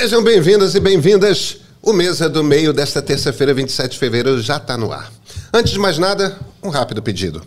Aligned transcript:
Sejam 0.00 0.22
bem-vindas 0.22 0.76
e 0.76 0.80
bem-vindas. 0.80 1.56
O 1.82 1.92
Mesa 1.92 2.28
do 2.28 2.44
Meio 2.44 2.72
desta 2.72 3.02
terça-feira, 3.02 3.52
27 3.52 3.90
de 3.90 3.98
fevereiro, 3.98 4.40
já 4.40 4.56
está 4.56 4.76
no 4.76 4.92
ar. 4.92 5.12
Antes 5.52 5.72
de 5.72 5.78
mais 5.80 5.98
nada, 5.98 6.38
um 6.62 6.68
rápido 6.68 7.02
pedido. 7.02 7.42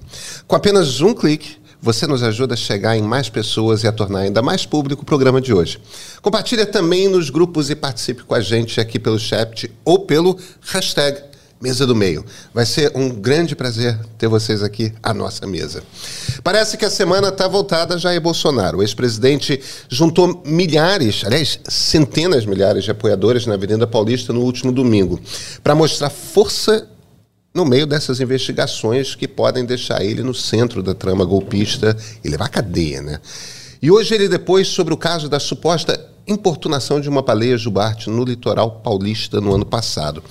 Com 0.46 0.58
apenas 0.58 1.00
um 1.00 1.14
clique, 1.14 1.56
você 1.82 2.06
nos 2.06 2.22
ajuda 2.22 2.54
a 2.54 2.58
chegar 2.58 2.98
em 2.98 3.04
mais 3.04 3.30
pessoas 3.30 3.84
e 3.84 3.88
a 3.88 3.92
tornar 3.94 4.20
ainda 4.20 4.42
mais 4.42 4.66
público 4.66 5.04
o 5.04 5.06
programa 5.06 5.40
de 5.40 5.54
hoje. 5.54 5.80
Compartilhe 6.22 6.66
também 6.66 7.08
nos 7.08 7.30
grupos 7.30 7.70
e 7.70 7.76
participe 7.76 8.24
com 8.24 8.36
a 8.36 8.42
gente 8.42 8.82
aqui 8.82 9.00
pelo 9.00 9.18
chat 9.18 9.72
ou 9.86 10.00
pelo 10.00 10.38
hashtag 10.60 11.31
Mesa 11.62 11.86
do 11.86 11.96
Meio. 11.96 12.26
Vai 12.54 12.66
ser 12.66 12.92
um 12.96 13.10
grande 13.10 13.56
prazer 13.56 14.00
ter 14.18 14.28
vocês 14.28 14.64
aqui 14.64 14.92
à 15.04 15.14
nossa 15.14 15.46
mesa. 15.46 15.84
Parece 16.44 16.76
que 16.78 16.86
a 16.86 16.90
semana 16.90 17.28
está 17.28 17.48
voltada 17.48 17.96
a 17.96 18.20
Bolsonaro. 18.20 18.80
O 18.80 18.82
ex-presidente 18.82 19.62
juntou 19.88 20.42
milhares, 20.46 21.24
aliás, 21.24 21.60
centenas 21.70 22.44
de 22.44 22.50
milhares 22.50 22.84
de 22.84 22.92
apoiadores 22.92 23.46
na 23.46 23.54
Avenida 23.54 23.86
Paulista 23.86 24.34
no 24.34 24.42
último 24.42 24.72
domingo, 24.72 25.20
para 25.64 25.76
mostrar 25.76 26.10
força 26.10 26.88
no 27.54 27.66
meio 27.66 27.86
dessas 27.86 28.20
investigações 28.20 29.14
que 29.14 29.28
podem 29.28 29.66
deixar 29.66 30.04
ele 30.04 30.24
no 30.24 30.34
centro 30.34 30.82
da 30.82 30.96
trama 30.96 31.26
golpista 31.26 31.96
e 32.24 32.30
levar 32.30 32.46
à 32.46 32.50
cadeia, 32.50 33.02
né? 33.02 33.20
E 33.82 33.92
hoje 33.92 34.14
ele 34.14 34.30
depois 34.30 34.68
sobre 34.68 34.94
o 34.94 34.98
caso 34.98 35.28
da 35.28 35.40
suposta 35.40 36.08
importunação 36.28 37.02
de 37.02 37.10
uma 37.10 37.22
baleia 37.22 37.58
jubarte 37.58 38.10
no 38.10 38.24
litoral 38.24 38.80
paulista 38.82 39.42
no 39.42 39.54
ano 39.54 39.66
passado. 39.66 40.24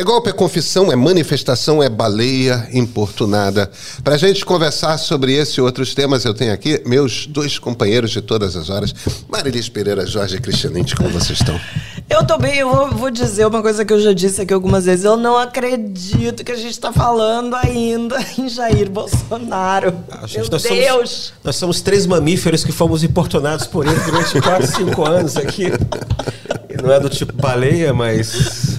É 0.00 0.02
golpe, 0.02 0.30
é 0.30 0.32
confissão, 0.32 0.90
é 0.90 0.96
manifestação, 0.96 1.82
é 1.82 1.88
baleia 1.90 2.66
importunada. 2.72 3.70
Para 4.02 4.14
a 4.14 4.16
gente 4.16 4.46
conversar 4.46 4.96
sobre 4.96 5.34
esse 5.34 5.60
e 5.60 5.62
outros 5.62 5.94
temas, 5.94 6.24
eu 6.24 6.32
tenho 6.32 6.54
aqui 6.54 6.80
meus 6.86 7.26
dois 7.26 7.58
companheiros 7.58 8.10
de 8.10 8.22
todas 8.22 8.56
as 8.56 8.70
horas, 8.70 8.94
Marilis 9.28 9.68
Pereira, 9.68 10.06
Jorge 10.06 10.36
e 10.36 10.40
Cristianinte, 10.40 10.96
como 10.96 11.10
vocês 11.10 11.38
estão? 11.38 11.60
Eu 12.08 12.26
tô 12.26 12.38
bem, 12.38 12.56
eu 12.56 12.74
vou, 12.74 12.90
vou, 12.92 13.10
dizer 13.10 13.46
uma 13.46 13.60
coisa 13.60 13.84
que 13.84 13.92
eu 13.92 14.00
já 14.00 14.14
disse 14.14 14.40
aqui 14.40 14.54
algumas 14.54 14.86
vezes. 14.86 15.04
Eu 15.04 15.18
não 15.18 15.36
acredito 15.36 16.42
que 16.44 16.52
a 16.52 16.56
gente 16.56 16.70
está 16.70 16.94
falando 16.94 17.54
ainda 17.56 18.16
em 18.38 18.48
Jair 18.48 18.88
Bolsonaro. 18.88 19.94
Ah, 20.10 20.26
gente, 20.26 20.40
Meu 20.40 20.50
nós 20.50 20.62
Deus! 20.62 20.88
Somos, 20.88 21.32
nós 21.44 21.56
somos 21.56 21.82
três 21.82 22.06
mamíferos 22.06 22.64
que 22.64 22.72
fomos 22.72 23.04
importunados 23.04 23.66
por 23.66 23.86
ele 23.86 24.00
durante 24.00 24.40
4, 24.40 24.66
5 24.66 25.04
anos 25.06 25.36
aqui. 25.36 25.66
E 26.72 26.80
não 26.80 26.92
é 26.92 27.00
do 27.00 27.08
tipo 27.08 27.32
baleia, 27.32 27.92
mas 27.92 28.78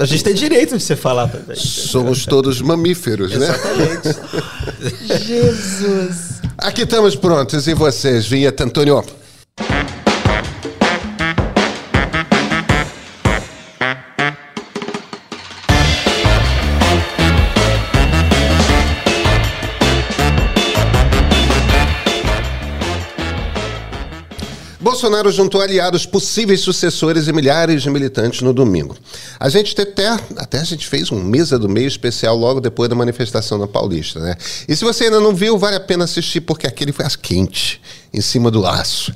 a 0.00 0.06
gente 0.06 0.24
tem 0.24 0.34
direito 0.34 0.76
de 0.76 0.82
você 0.82 0.96
falar 0.96 1.28
também. 1.28 1.56
Somos 1.56 2.24
todos 2.24 2.62
mamíferos, 2.62 3.32
né? 3.32 3.46
Exatamente. 3.46 5.24
Jesus. 5.24 6.40
Aqui 6.56 6.82
estamos 6.82 7.14
prontos. 7.14 7.66
E 7.68 7.74
vocês, 7.74 8.26
Vinheta 8.26 8.64
Antônio? 8.64 9.04
Bolsonaro 25.00 25.32
juntou 25.32 25.62
aliados 25.62 26.04
possíveis 26.04 26.60
sucessores 26.60 27.26
e 27.26 27.32
milhares 27.32 27.82
de 27.82 27.88
militantes 27.88 28.42
no 28.42 28.52
domingo. 28.52 28.94
A 29.38 29.48
gente 29.48 29.80
até, 29.80 30.08
até 30.36 30.58
a 30.58 30.64
gente 30.64 30.86
fez 30.86 31.10
um 31.10 31.18
mesa 31.24 31.58
do 31.58 31.70
meio 31.70 31.88
especial 31.88 32.36
logo 32.36 32.60
depois 32.60 32.86
da 32.90 32.94
manifestação 32.94 33.56
na 33.56 33.66
Paulista, 33.66 34.20
né? 34.20 34.36
E 34.68 34.76
se 34.76 34.84
você 34.84 35.04
ainda 35.04 35.18
não 35.18 35.34
viu, 35.34 35.56
vale 35.56 35.76
a 35.76 35.80
pena 35.80 36.04
assistir 36.04 36.42
porque 36.42 36.66
aquele 36.66 36.92
foi 36.92 37.06
as 37.06 37.16
quente, 37.16 37.80
em 38.12 38.20
cima 38.20 38.50
do 38.50 38.60
laço. 38.60 39.10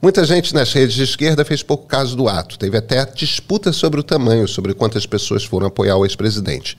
Muita 0.00 0.24
gente 0.24 0.54
nas 0.54 0.72
redes 0.72 0.94
de 0.94 1.02
esquerda 1.02 1.44
fez 1.44 1.62
pouco 1.62 1.86
caso 1.86 2.16
do 2.16 2.26
ato. 2.26 2.58
Teve 2.58 2.78
até 2.78 3.04
disputa 3.04 3.70
sobre 3.70 4.00
o 4.00 4.02
tamanho, 4.02 4.48
sobre 4.48 4.72
quantas 4.72 5.04
pessoas 5.04 5.44
foram 5.44 5.66
apoiar 5.66 5.96
o 5.96 6.06
ex-presidente. 6.06 6.74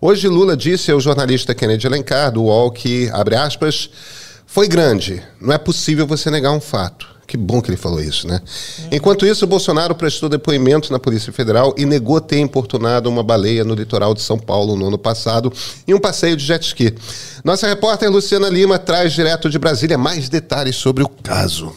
Hoje, 0.00 0.28
Lula 0.28 0.56
disse 0.56 0.92
ao 0.92 1.00
jornalista 1.00 1.52
Kennedy 1.52 1.88
Alencar, 1.88 2.30
do 2.30 2.44
UOL, 2.44 2.70
que, 2.70 3.10
abre 3.12 3.34
aspas, 3.34 3.90
foi 4.46 4.68
grande. 4.68 5.20
Não 5.40 5.52
é 5.52 5.58
possível 5.58 6.06
você 6.06 6.30
negar 6.30 6.52
um 6.52 6.60
fato. 6.60 7.17
Que 7.28 7.36
bom 7.36 7.60
que 7.60 7.68
ele 7.68 7.76
falou 7.76 8.00
isso, 8.00 8.26
né? 8.26 8.40
Enquanto 8.90 9.26
isso, 9.26 9.46
Bolsonaro 9.46 9.94
prestou 9.94 10.30
depoimento 10.30 10.90
na 10.90 10.98
Polícia 10.98 11.30
Federal 11.30 11.74
e 11.76 11.84
negou 11.84 12.18
ter 12.22 12.38
importunado 12.38 13.06
uma 13.06 13.22
baleia 13.22 13.62
no 13.64 13.74
litoral 13.74 14.14
de 14.14 14.22
São 14.22 14.38
Paulo 14.38 14.74
no 14.74 14.86
ano 14.88 14.96
passado 14.96 15.52
em 15.86 15.92
um 15.92 16.00
passeio 16.00 16.38
de 16.38 16.42
jet 16.42 16.66
ski. 16.66 16.94
Nossa 17.44 17.68
repórter 17.68 18.10
Luciana 18.10 18.48
Lima 18.48 18.78
traz 18.78 19.12
direto 19.12 19.50
de 19.50 19.58
Brasília 19.58 19.98
mais 19.98 20.30
detalhes 20.30 20.76
sobre 20.76 21.04
o 21.04 21.08
caso. 21.22 21.70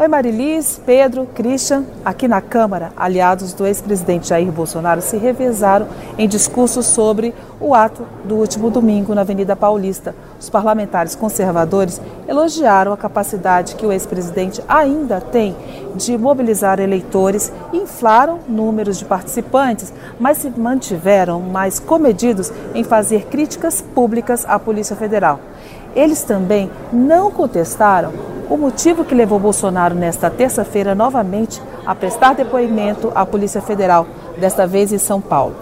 Oi 0.00 0.08
Marilis, 0.08 0.80
Pedro, 0.86 1.26
Christian. 1.34 1.84
Aqui 2.02 2.26
na 2.26 2.40
Câmara, 2.40 2.90
aliados 2.96 3.52
do 3.52 3.66
ex-presidente 3.66 4.28
Jair 4.28 4.50
Bolsonaro 4.50 5.02
se 5.02 5.18
revezaram 5.18 5.86
em 6.16 6.26
discursos 6.26 6.86
sobre 6.86 7.34
o 7.60 7.74
ato 7.74 8.06
do 8.24 8.36
último 8.36 8.70
domingo 8.70 9.14
na 9.14 9.20
Avenida 9.20 9.54
Paulista. 9.54 10.14
Os 10.40 10.48
parlamentares 10.48 11.14
conservadores 11.14 12.00
elogiaram 12.26 12.94
a 12.94 12.96
capacidade 12.96 13.74
que 13.74 13.84
o 13.84 13.92
ex-presidente 13.92 14.64
ainda 14.66 15.20
tem 15.20 15.54
de 15.94 16.16
mobilizar 16.16 16.80
eleitores 16.80 17.52
inflaram 17.70 18.38
números 18.48 18.98
de 18.98 19.04
participantes, 19.04 19.92
mas 20.18 20.38
se 20.38 20.48
mantiveram 20.48 21.42
mais 21.42 21.78
comedidos 21.78 22.50
em 22.74 22.82
fazer 22.82 23.26
críticas 23.26 23.82
públicas 23.82 24.46
à 24.48 24.58
Polícia 24.58 24.96
Federal. 24.96 25.40
Eles 25.94 26.22
também 26.22 26.70
não 26.92 27.30
contestaram 27.30 28.12
o 28.48 28.56
motivo 28.56 29.04
que 29.04 29.14
levou 29.14 29.38
Bolsonaro 29.38 29.94
nesta 29.94 30.28
terça-feira 30.28 30.94
novamente 30.94 31.62
a 31.86 31.94
prestar 31.94 32.34
depoimento 32.34 33.12
à 33.14 33.24
Polícia 33.24 33.60
Federal, 33.60 34.06
desta 34.38 34.66
vez 34.66 34.92
em 34.92 34.98
São 34.98 35.20
Paulo. 35.20 35.54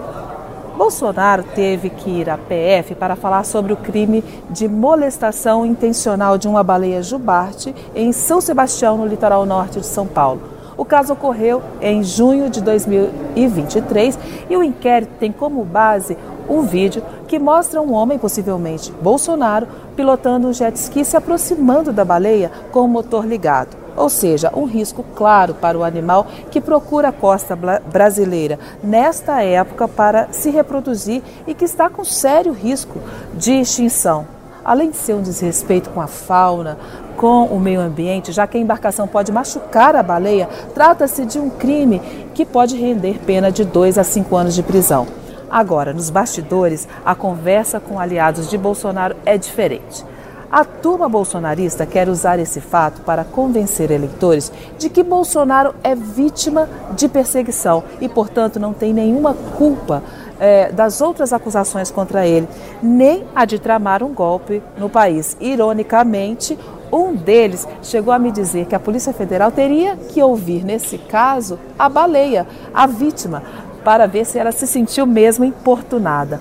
Bolsonaro 0.75 1.43
teve 1.43 1.89
que 1.89 2.09
ir 2.09 2.29
à 2.29 2.37
PF 2.37 2.95
para 2.95 3.15
falar 3.15 3.43
sobre 3.43 3.73
o 3.73 3.77
crime 3.77 4.23
de 4.49 4.67
molestação 4.67 5.65
intencional 5.65 6.37
de 6.37 6.47
uma 6.47 6.63
baleia 6.63 7.03
jubarte 7.03 7.75
em 7.93 8.13
São 8.13 8.39
Sebastião, 8.39 8.97
no 8.97 9.05
litoral 9.05 9.45
norte 9.45 9.79
de 9.81 9.85
São 9.85 10.07
Paulo. 10.07 10.41
O 10.77 10.85
caso 10.85 11.11
ocorreu 11.11 11.61
em 11.81 12.01
junho 12.01 12.49
de 12.49 12.61
2023 12.61 14.17
e 14.49 14.55
o 14.55 14.63
inquérito 14.63 15.11
tem 15.19 15.29
como 15.29 15.65
base 15.65 16.17
um 16.49 16.63
vídeo 16.63 17.03
que 17.27 17.37
mostra 17.37 17.81
um 17.81 17.93
homem, 17.93 18.17
possivelmente 18.17 18.91
Bolsonaro, 19.01 19.67
pilotando 19.95 20.47
um 20.47 20.53
jet 20.53 20.75
ski 20.75 21.05
se 21.05 21.15
aproximando 21.15 21.93
da 21.93 22.03
baleia 22.03 22.51
com 22.71 22.81
o 22.81 22.87
motor 22.87 23.25
ligado. 23.25 23.77
Ou 23.95 24.09
seja, 24.09 24.51
um 24.55 24.63
risco 24.63 25.03
claro 25.15 25.53
para 25.53 25.77
o 25.77 25.83
animal 25.83 26.25
que 26.49 26.61
procura 26.61 27.09
a 27.09 27.11
costa 27.11 27.55
brasileira 27.55 28.57
nesta 28.81 29.43
época 29.43 29.87
para 29.87 30.29
se 30.31 30.49
reproduzir 30.49 31.21
e 31.45 31.53
que 31.53 31.65
está 31.65 31.89
com 31.89 32.03
sério 32.03 32.53
risco 32.53 32.99
de 33.33 33.59
extinção. 33.59 34.25
Além 34.63 34.89
de 34.89 34.97
ser 34.97 35.15
um 35.15 35.21
desrespeito 35.21 35.89
com 35.89 35.99
a 35.99 36.07
fauna, 36.07 36.77
com 37.17 37.45
o 37.45 37.59
meio 37.59 37.81
ambiente, 37.81 38.31
já 38.31 38.47
que 38.47 38.57
a 38.57 38.61
embarcação 38.61 39.07
pode 39.07 39.31
machucar 39.31 39.95
a 39.95 40.03
baleia, 40.03 40.47
trata-se 40.73 41.25
de 41.25 41.37
um 41.37 41.49
crime 41.49 41.99
que 42.33 42.45
pode 42.45 42.77
render 42.77 43.19
pena 43.25 43.51
de 43.51 43.65
2 43.65 43.97
a 43.97 44.03
5 44.03 44.35
anos 44.35 44.55
de 44.55 44.63
prisão. 44.63 45.05
Agora, 45.49 45.93
nos 45.93 46.09
bastidores, 46.09 46.87
a 47.05 47.15
conversa 47.15 47.79
com 47.79 47.99
aliados 47.99 48.49
de 48.49 48.57
Bolsonaro 48.57 49.15
é 49.25 49.37
diferente. 49.37 50.05
A 50.51 50.65
turma 50.65 51.07
bolsonarista 51.07 51.85
quer 51.85 52.09
usar 52.09 52.39
esse 52.39 52.59
fato 52.59 53.01
para 53.01 53.23
convencer 53.23 53.91
eleitores 53.91 54.51
de 54.79 54.89
que 54.89 55.03
Bolsonaro 55.03 55.75
é 55.83 55.93
vítima 55.93 56.67
de 56.95 57.07
perseguição 57.07 57.83
e, 58.01 58.09
portanto, 58.09 58.59
não 58.59 58.73
tem 58.73 58.91
nenhuma 58.91 59.35
culpa 59.55 60.01
é, 60.39 60.71
das 60.71 61.01
outras 61.01 61.33
acusações 61.33 61.91
contra 61.91 62.25
ele, 62.25 62.47
nem 62.81 63.25
a 63.35 63.45
de 63.45 63.59
tramar 63.59 64.01
um 64.01 64.11
golpe 64.11 64.63
no 64.75 64.89
país. 64.89 65.37
Ironicamente, 65.39 66.57
um 66.91 67.13
deles 67.13 67.67
chegou 67.83 68.11
a 68.11 68.17
me 68.17 68.31
dizer 68.31 68.65
que 68.65 68.73
a 68.73 68.79
Polícia 68.79 69.13
Federal 69.13 69.51
teria 69.51 69.95
que 69.95 70.19
ouvir, 70.19 70.63
nesse 70.63 70.97
caso, 70.97 71.59
a 71.77 71.87
baleia, 71.87 72.47
a 72.73 72.87
vítima, 72.87 73.43
para 73.83 74.07
ver 74.07 74.25
se 74.25 74.37
ela 74.37 74.51
se 74.51 74.67
sentiu 74.67 75.05
mesmo 75.05 75.45
importunada. 75.45 76.39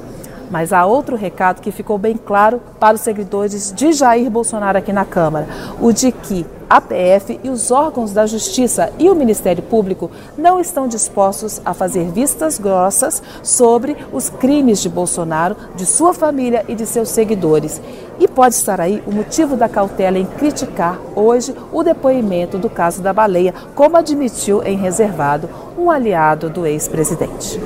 Mas 0.51 0.73
há 0.73 0.85
outro 0.87 1.17
recado 1.17 1.61
que 1.61 1.71
ficou 1.71 1.99
bem 1.99 2.17
claro 2.17 2.61
para 2.81 2.95
os 2.95 3.03
seguidores 3.03 3.73
de 3.73 3.93
Jair 3.93 4.31
Bolsonaro 4.31 4.79
aqui 4.79 4.93
na 4.93 5.05
Câmara: 5.05 5.47
o 5.81 5.93
de 5.93 6.11
que 6.11 6.47
a 6.69 6.81
PF 6.81 7.41
e 7.43 7.49
os 7.49 7.71
órgãos 7.71 8.13
da 8.13 8.27
Justiça 8.27 8.93
e 8.99 9.09
o 9.09 9.15
Ministério 9.15 9.63
Público 9.63 10.11
não 10.37 10.61
estão 10.61 10.87
dispostos 10.87 11.61
a 11.65 11.73
fazer 11.73 12.11
vistas 12.11 12.59
grossas 12.59 13.23
sobre 13.43 13.97
os 14.13 14.29
crimes 14.29 14.81
de 14.83 14.89
Bolsonaro, 14.89 15.57
de 15.75 15.87
sua 15.87 16.13
família 16.13 16.65
e 16.69 16.75
de 16.75 16.87
seus 16.87 17.09
seguidores. 17.09 17.81
E 18.21 18.27
pode 18.27 18.55
estar 18.55 18.81
aí 18.81 19.03
o 19.07 19.13
motivo 19.13 19.57
da 19.57 19.69
cautela 19.69 20.19
em 20.19 20.27
criticar 20.27 21.01
hoje 21.15 21.55
o 21.73 21.83
depoimento 21.83 22.59
do 22.59 22.69
caso 22.69 23.01
da 23.01 23.13
baleia, 23.13 23.55
como 23.75 23.97
admitiu 23.97 24.63
em 24.63 24.77
reservado 24.77 25.49
um 25.79 25.91
aliado 25.91 26.51
do 26.51 26.67
ex-presidente. 26.67 27.59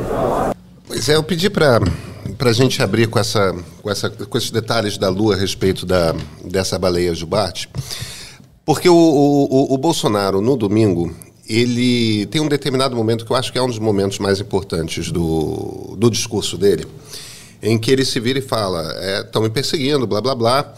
Pois 0.87 1.09
é, 1.09 1.17
eu 1.17 1.23
pedi 1.23 1.49
para 1.49 1.81
para 2.39 2.51
a 2.51 2.53
gente 2.53 2.83
abrir 2.83 3.07
com, 3.09 3.19
essa, 3.19 3.55
com, 3.81 3.91
essa, 3.91 4.11
com 4.11 4.39
esses 4.39 4.51
detalhes 4.51 4.99
da 4.99 5.09
Lua 5.09 5.35
a 5.35 5.39
respeito 5.39 5.87
da, 5.87 6.15
dessa 6.45 6.77
baleia 6.79 7.15
jubarte, 7.15 7.69
porque 8.65 8.89
o, 8.89 8.95
o, 8.95 9.75
o 9.75 9.79
Bolsonaro, 9.79 10.41
no 10.41 10.57
domingo, 10.57 11.15
ele 11.49 12.27
tem 12.27 12.41
um 12.41 12.49
determinado 12.49 12.95
momento 12.95 13.27
que 13.27 13.33
eu 13.33 13.37
acho 13.37 13.53
que 13.53 13.59
é 13.59 13.63
um 13.63 13.67
dos 13.67 13.79
momentos 13.79 14.19
mais 14.19 14.41
importantes 14.41 15.11
do, 15.11 15.97
do 15.99 16.11
discurso 16.11 16.57
dele, 16.57 16.87
em 17.63 17.79
que 17.79 17.91
ele 17.91 18.05
se 18.05 18.19
vira 18.21 18.39
e 18.39 18.43
fala: 18.43 18.83
estão 19.21 19.43
é, 19.43 19.45
me 19.47 19.51
perseguindo, 19.51 20.07
blá 20.07 20.21
blá 20.21 20.35
blá. 20.35 20.75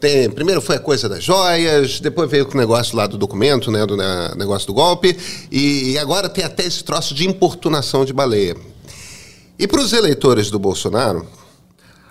Tem, 0.00 0.30
primeiro 0.30 0.60
foi 0.60 0.76
a 0.76 0.80
coisa 0.80 1.08
das 1.08 1.24
joias, 1.24 1.98
depois 1.98 2.30
veio 2.30 2.48
o 2.48 2.56
negócio 2.56 2.96
lá 2.96 3.08
do 3.08 3.18
documento, 3.18 3.68
né, 3.68 3.84
do 3.84 3.96
negócio 4.36 4.66
do 4.68 4.72
golpe, 4.72 5.16
e, 5.50 5.90
e 5.90 5.98
agora 5.98 6.28
tem 6.28 6.44
até 6.44 6.64
esse 6.64 6.84
troço 6.84 7.14
de 7.14 7.26
importunação 7.26 8.04
de 8.04 8.12
baleia. 8.12 8.56
E 9.58 9.66
para 9.66 9.80
os 9.80 9.92
eleitores 9.92 10.50
do 10.50 10.58
Bolsonaro, 10.58 11.26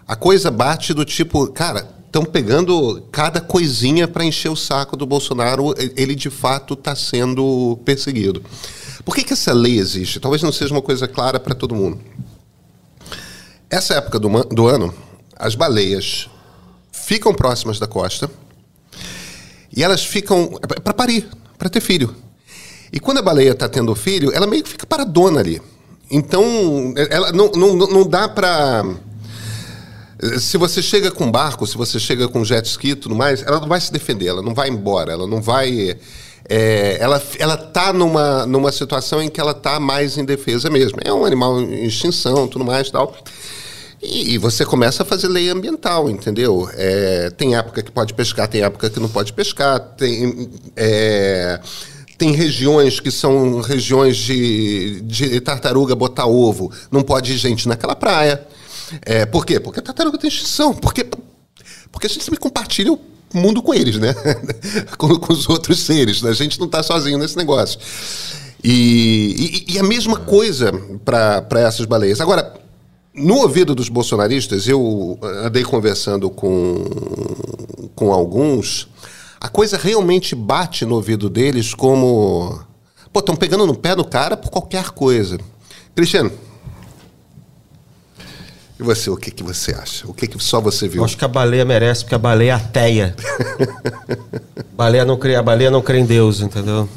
a 0.05 0.17
coisa 0.17 0.51
bate 0.51 0.93
do 0.93 1.05
tipo, 1.05 1.47
cara, 1.47 1.87
estão 2.17 2.25
pegando 2.25 3.03
cada 3.11 3.39
coisinha 3.39 4.07
para 4.07 4.25
encher 4.25 4.49
o 4.49 4.55
saco 4.55 4.97
do 4.97 5.05
Bolsonaro, 5.05 5.73
ele 5.95 6.15
de 6.15 6.31
fato 6.31 6.73
está 6.73 6.95
sendo 6.95 7.79
perseguido. 7.85 8.43
Por 9.05 9.15
que, 9.15 9.23
que 9.23 9.33
essa 9.33 9.53
lei 9.53 9.77
existe? 9.77 10.19
Talvez 10.19 10.41
não 10.41 10.51
seja 10.51 10.73
uma 10.73 10.81
coisa 10.81 11.07
clara 11.07 11.39
para 11.39 11.53
todo 11.53 11.75
mundo. 11.75 11.99
Essa 13.69 13.95
época 13.95 14.19
do, 14.19 14.29
do 14.45 14.67
ano, 14.67 14.93
as 15.37 15.53
baleias 15.53 16.27
ficam 16.91 17.33
próximas 17.33 17.77
da 17.77 17.85
costa 17.85 18.29
e 19.75 19.83
elas 19.83 20.03
ficam 20.03 20.49
para 20.83 20.93
parir, 20.93 21.29
para 21.57 21.69
ter 21.69 21.81
filho. 21.81 22.15
E 22.91 22.99
quando 22.99 23.19
a 23.19 23.21
baleia 23.21 23.51
está 23.51 23.69
tendo 23.69 23.93
filho, 23.93 24.31
ela 24.33 24.47
meio 24.47 24.63
que 24.63 24.69
fica 24.69 24.87
paradona 24.87 25.39
ali. 25.39 25.61
Então, 26.09 26.43
ela 27.09 27.31
não, 27.31 27.51
não, 27.51 27.75
não 27.75 28.07
dá 28.07 28.27
para 28.27 28.83
se 30.39 30.57
você 30.57 30.81
chega 30.81 31.11
com 31.11 31.31
barco, 31.31 31.65
se 31.67 31.77
você 31.77 31.99
chega 31.99 32.27
com 32.27 32.43
jet 32.43 32.65
ski 32.65 32.89
e 32.89 32.95
tudo 32.95 33.15
mais, 33.15 33.43
ela 33.43 33.59
não 33.59 33.67
vai 33.67 33.79
se 33.79 33.91
defender, 33.91 34.27
ela 34.27 34.41
não 34.41 34.53
vai 34.53 34.69
embora, 34.69 35.11
ela 35.11 35.27
não 35.27 35.41
vai. 35.41 35.97
É, 36.49 36.97
ela 36.99 37.21
ela 37.39 37.55
está 37.55 37.91
numa, 37.91 38.45
numa 38.45 38.71
situação 38.71 39.21
em 39.21 39.29
que 39.29 39.39
ela 39.39 39.51
está 39.51 39.79
mais 39.79 40.17
em 40.17 40.25
defesa 40.25 40.69
mesmo. 40.69 40.99
É 41.03 41.13
um 41.13 41.25
animal 41.25 41.59
em 41.61 41.85
extinção, 41.85 42.47
tudo 42.47 42.65
mais 42.65 42.89
tal. 42.89 43.15
E, 44.01 44.35
e, 44.35 44.37
você 44.37 44.63
começa 44.63 45.01
a 45.01 45.05
fazer 45.05 45.27
lei 45.27 45.49
ambiental, 45.49 46.09
entendeu? 46.09 46.69
É, 46.73 47.31
tem 47.31 47.55
época 47.55 47.81
que 47.81 47.91
pode 47.91 48.13
pescar, 48.13 48.47
tem 48.47 48.61
época 48.61 48.89
que 48.89 48.99
não 48.99 49.09
pode 49.09 49.33
pescar, 49.33 49.79
tem. 49.79 50.49
É, 50.75 51.59
tem 52.17 52.31
regiões 52.31 52.99
que 52.99 53.11
são 53.11 53.61
regiões 53.61 54.17
de, 54.17 55.01
de 55.01 55.39
tartaruga 55.39 55.95
botar 55.95 56.25
ovo, 56.25 56.71
não 56.91 57.03
pode 57.03 57.33
ir 57.33 57.37
gente 57.37 57.67
naquela 57.67 57.95
praia. 57.95 58.43
É, 59.01 59.25
por 59.25 59.45
quê? 59.45 59.59
Porque 59.59 59.81
tartaruga 59.81 60.17
tem 60.17 60.27
extinção. 60.27 60.73
Porque, 60.73 61.05
porque 61.91 62.07
a 62.07 62.09
gente 62.09 62.23
sempre 62.23 62.39
compartilha 62.39 62.93
o 62.93 62.99
mundo 63.33 63.61
com 63.61 63.73
eles, 63.73 63.97
né? 63.97 64.13
com, 64.97 65.17
com, 65.19 65.33
os 65.33 65.47
outros 65.49 65.79
seres. 65.79 66.23
A 66.23 66.33
gente 66.33 66.59
não 66.59 66.67
está 66.67 66.81
sozinho 66.83 67.17
nesse 67.17 67.37
negócio. 67.37 67.79
E, 68.63 69.65
e, 69.67 69.73
e 69.73 69.79
a 69.79 69.83
mesma 69.83 70.17
coisa 70.17 70.71
para 71.03 71.61
essas 71.61 71.85
baleias. 71.85 72.21
Agora, 72.21 72.53
no 73.13 73.37
ouvido 73.37 73.73
dos 73.73 73.89
bolsonaristas, 73.89 74.67
eu 74.67 75.17
andei 75.21 75.63
conversando 75.63 76.29
com, 76.29 76.85
com 77.95 78.13
alguns, 78.13 78.87
a 79.39 79.49
coisa 79.49 79.77
realmente 79.77 80.35
bate 80.35 80.85
no 80.85 80.95
ouvido 80.95 81.29
deles 81.29 81.73
como. 81.73 82.59
Pô, 83.11 83.19
estão 83.19 83.35
pegando 83.35 83.65
no 83.65 83.75
pé 83.75 83.95
do 83.95 84.05
cara 84.05 84.37
por 84.37 84.51
qualquer 84.51 84.91
coisa. 84.91 85.37
Cristiano, 85.95 86.31
e 88.79 88.83
você, 88.83 89.09
o 89.09 89.17
que, 89.17 89.31
que 89.31 89.43
você 89.43 89.71
acha? 89.71 90.07
O 90.07 90.13
que, 90.13 90.27
que 90.27 90.43
só 90.43 90.61
você 90.61 90.87
viu? 90.87 91.01
Eu 91.01 91.05
acho 91.05 91.17
que 91.17 91.25
a 91.25 91.27
baleia 91.27 91.65
merece, 91.65 92.03
porque 92.03 92.13
a 92.13 92.19
baleia 92.19 92.51
é 92.51 92.53
ateia. 92.53 93.15
baleia 94.77 95.03
não 95.03 95.17
crê, 95.17 95.35
a 95.35 95.41
baleia 95.41 95.71
não 95.71 95.81
crê 95.81 95.97
em 95.99 96.05
Deus, 96.05 96.41
entendeu? 96.41 96.87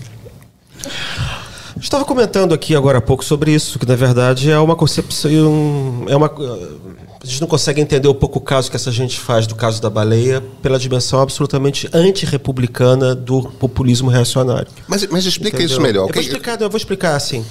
Estava 1.81 2.05
comentando 2.05 2.53
aqui 2.53 2.77
agora 2.77 2.99
há 2.99 3.00
pouco 3.00 3.25
sobre 3.25 3.53
isso, 3.53 3.79
que 3.79 3.87
na 3.87 3.97
verdade 3.97 4.50
é 4.50 4.59
uma 4.59 4.77
concepção. 4.77 6.05
É 6.06 6.15
uma, 6.15 6.27
a 6.27 7.27
gente 7.27 7.41
não 7.41 7.49
consegue 7.49 7.81
entender 7.81 8.09
um 8.09 8.15
pouco 8.15 8.38
o 8.38 8.43
caso 8.43 8.71
que 8.71 8.76
essa 8.76 8.93
gente 8.93 9.19
faz 9.19 9.47
do 9.47 9.55
caso 9.55 9.81
da 9.81 9.88
baleia 9.88 10.43
pela 10.61 10.79
dimensão 10.79 11.21
absolutamente 11.21 11.88
antirrepublicana 11.94 13.15
do 13.15 13.44
populismo 13.59 14.11
reacionário. 14.11 14.69
Mas, 14.87 15.06
mas 15.06 15.25
explica 15.25 15.56
entendeu? 15.56 15.73
isso 15.73 15.81
melhor. 15.81 16.09
Eu 16.09 16.12
vou 16.12 16.23
explicar, 16.23 16.61
eu 16.61 16.69
vou 16.69 16.76
explicar 16.76 17.17
assim. 17.17 17.43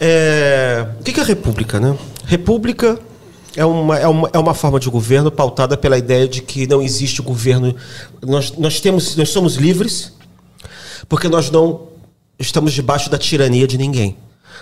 É, 0.00 0.86
o 1.00 1.02
que 1.02 1.18
é 1.18 1.24
república, 1.24 1.80
né? 1.80 1.98
República 2.26 2.98
é 3.56 3.64
uma, 3.64 3.98
é, 3.98 4.06
uma, 4.06 4.30
é 4.32 4.38
uma 4.38 4.54
forma 4.54 4.78
de 4.78 4.88
governo 4.88 5.30
pautada 5.30 5.76
pela 5.76 5.98
ideia 5.98 6.28
de 6.28 6.40
que 6.40 6.66
não 6.66 6.80
existe 6.80 7.20
governo. 7.22 7.74
Nós, 8.22 8.52
nós, 8.56 8.80
temos, 8.80 9.16
nós 9.16 9.28
somos 9.30 9.56
livres 9.56 10.12
porque 11.08 11.28
nós 11.28 11.50
não 11.50 11.88
estamos 12.38 12.72
debaixo 12.72 13.10
da 13.10 13.18
tirania 13.18 13.66
de 13.66 13.76
ninguém. 13.76 14.16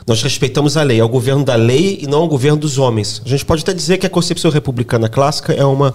Nós 0.07 0.23
respeitamos 0.23 0.77
a 0.77 0.83
lei, 0.83 1.01
é 1.01 1.05
o 1.05 1.09
governo 1.09 1.45
da 1.45 1.55
lei 1.55 1.99
e 2.03 2.07
não 2.07 2.25
o 2.25 2.29
governo 2.29 2.59
dos 2.59 2.79
homens. 2.79 3.21
A 3.25 3.29
gente 3.29 3.45
pode 3.45 3.63
até 3.63 3.75
dizer 3.75 3.99
que 3.99 4.07
a 4.07 4.11
concepção 4.11 4.51
republicana 4.51 5.09
clássica 5.09 5.53
é 5.53 5.65
uma 5.65 5.95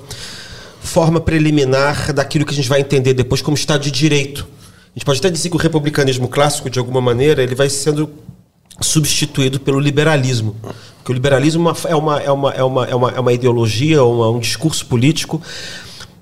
forma 0.81 1.21
preliminar 1.21 2.13
daquilo 2.13 2.45
que 2.45 2.51
a 2.51 2.55
gente 2.55 2.67
vai 2.67 2.81
entender 2.81 3.13
depois 3.13 3.41
como 3.41 3.55
Estado 3.55 3.81
de 3.81 3.91
Direito. 3.91 4.45
A 4.95 4.99
gente 4.99 5.05
pode 5.05 5.19
até 5.19 5.29
dizer 5.29 5.49
que 5.49 5.55
o 5.55 5.59
republicanismo 5.59 6.27
clássico, 6.27 6.69
de 6.69 6.77
alguma 6.77 7.01
maneira, 7.01 7.41
ele 7.41 7.55
vai 7.55 7.69
sendo 7.69 8.09
substituído 8.83 9.59
pelo 9.59 9.79
liberalismo. 9.79 10.55
Porque 10.97 11.11
o 11.11 11.13
liberalismo 11.13 11.73
é 11.85 11.95
uma, 11.95 12.21
é 12.21 12.31
uma, 12.31 12.51
é 12.51 12.63
uma, 12.63 12.85
é 12.85 12.95
uma, 12.95 13.11
é 13.11 13.19
uma 13.19 13.33
ideologia, 13.33 14.03
uma, 14.03 14.29
um 14.29 14.39
discurso 14.39 14.85
político 14.85 15.41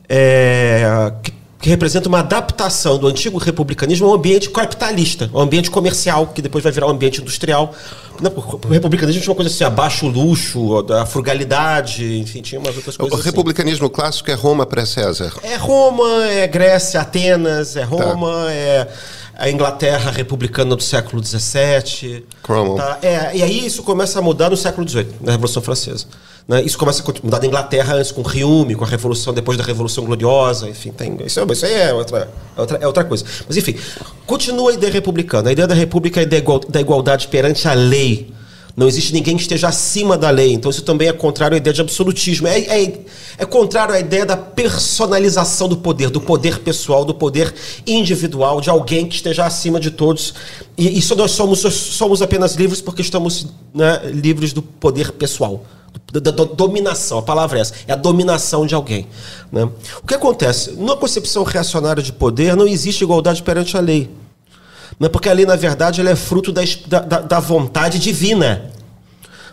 é, 0.10 1.14
que, 1.22 1.32
que, 1.60 1.70
representa 1.70 2.10
uma 2.10 2.20
adaptação 2.20 2.98
do 2.98 3.08
antigo 3.08 3.38
republicanismo 3.38 4.08
a 4.08 4.10
um 4.10 4.14
ambiente 4.16 4.50
capitalista, 4.50 5.30
um 5.34 5.40
ambiente 5.40 5.70
comercial, 5.70 6.28
que 6.28 6.42
depois 6.42 6.64
vai 6.64 6.74
virar 6.74 6.88
um 6.88 6.90
ambiente 6.90 7.22
industrial. 7.22 7.74
O 8.20 8.68
republicanismo 8.68 9.22
tinha 9.22 9.32
uma 9.32 9.36
coisa 9.36 9.50
assim, 9.50 9.64
abaixo 9.64 10.08
o 10.08 10.10
luxo, 10.10 10.86
a 10.92 11.06
frugalidade, 11.06 12.20
enfim, 12.20 12.42
tinha 12.42 12.60
umas 12.60 12.76
outras 12.76 12.98
coisas. 12.98 13.14
O 13.14 13.22
assim. 13.22 13.30
republicanismo 13.30 13.90
clássico 13.90 14.32
é 14.32 14.34
Roma 14.34 14.66
pré-César. 14.66 15.32
É 15.44 15.56
Roma, 15.56 16.26
é 16.26 16.48
Grécia, 16.48 17.02
Atenas, 17.02 17.76
é 17.76 17.84
Roma, 17.84 18.46
tá. 18.46 18.52
é 18.52 18.88
a 19.42 19.50
Inglaterra 19.50 20.12
republicana 20.12 20.76
do 20.76 20.84
século 20.84 21.20
XVII. 21.26 22.24
Tá? 22.78 23.00
É, 23.02 23.36
e 23.36 23.42
aí 23.42 23.66
isso 23.66 23.82
começa 23.82 24.20
a 24.20 24.22
mudar 24.22 24.52
no 24.52 24.56
século 24.56 24.88
XVIII, 24.88 25.08
na 25.20 25.32
Revolução 25.32 25.64
Francesa. 25.64 26.06
Né? 26.48 26.62
Isso 26.62 26.78
começa 26.78 27.02
a 27.02 27.14
mudar 27.24 27.40
na 27.40 27.48
Inglaterra 27.48 27.96
antes 27.96 28.12
com 28.12 28.22
Riume, 28.22 28.76
com 28.76 28.84
a 28.84 28.88
Revolução, 28.88 29.34
depois 29.34 29.58
da 29.58 29.64
Revolução 29.64 30.06
Gloriosa, 30.06 30.70
enfim, 30.70 30.92
tem, 30.92 31.18
isso, 31.26 31.40
é, 31.40 31.46
isso 31.52 31.66
aí 31.66 31.74
é 31.74 31.92
outra, 31.92 32.32
é 32.56 32.62
outra, 32.62 32.78
é 32.82 32.86
outra 32.86 33.04
coisa. 33.04 33.26
Mas 33.48 33.58
enfim, 33.58 33.76
continua 34.28 34.70
a 34.70 34.74
ideia 34.76 34.94
republicana. 34.94 35.50
A 35.50 35.52
ideia 35.52 35.68
da 35.68 35.74
república 35.74 36.20
é 36.20 36.22
a 36.22 36.24
ideia 36.24 36.44
da 36.70 36.80
igualdade 36.80 37.28
perante 37.28 37.68
a 37.68 37.74
lei 37.74 38.32
não 38.76 38.88
existe 38.88 39.14
ninguém 39.14 39.36
que 39.36 39.42
esteja 39.42 39.68
acima 39.68 40.18
da 40.18 40.30
lei. 40.30 40.54
Então 40.54 40.72
isso 40.72 40.84
também 40.84 41.08
é 41.08 41.14
contrário 41.14 41.56
à 41.56 41.58
ideia 41.58 41.74
de 41.74 41.82
absolutismo. 41.82 42.48
É, 42.48 42.60
é, 42.60 43.00
é 43.38 43.46
contrário 43.46 43.94
à 43.94 44.00
ideia 44.00 44.26
da 44.26 44.38
personalização 44.38 45.68
do 45.68 45.78
poder, 45.78 46.10
do 46.10 46.22
poder 46.22 46.60
pessoal, 46.60 47.04
do 47.04 47.14
poder 47.14 47.54
individual, 47.86 48.62
de 48.62 48.70
alguém 48.70 49.08
que 49.08 49.16
esteja 49.16 49.46
acima 49.46 49.80
de 49.80 49.92
todos. 49.92 50.34
E 50.78 50.98
isso 50.98 51.16
nós 51.16 51.32
somos, 51.32 51.60
somos 51.60 52.22
apenas 52.22 52.56
livres 52.56 52.82
porque 52.82 53.02
estamos 53.02 53.48
né, 53.74 54.02
livres 54.14 54.54
do 54.54 54.62
poder 54.62 55.12
pessoal. 55.12 55.64
Da, 56.12 56.20
da, 56.20 56.44
dominação, 56.44 57.20
a 57.20 57.22
palavra 57.22 57.58
é 57.58 57.62
essa, 57.62 57.74
é 57.88 57.94
a 57.94 57.96
dominação 57.96 58.66
de 58.66 58.76
alguém. 58.76 59.08
Né? 59.52 59.70
O 60.02 60.08
que 60.08 60.14
acontece? 60.14 60.72
Numa 60.72 60.96
concepção 60.96 61.44
reacionária 61.44 62.04
de 62.04 62.12
poder, 62.12 62.56
não 62.56 62.68
existe 62.68 63.04
igualdade 63.04 63.42
perante 63.44 63.76
a 63.78 63.80
lei. 63.80 64.10
Não 65.02 65.08
é 65.08 65.10
porque 65.10 65.28
a 65.28 65.34
lei, 65.34 65.48
na 65.48 65.56
verdade, 65.56 66.00
ela 66.00 66.12
é 66.12 66.16
fruto 66.16 66.52
da, 66.52 66.62
da, 66.86 67.22
da 67.22 67.40
vontade 67.40 67.98
divina. 67.98 68.70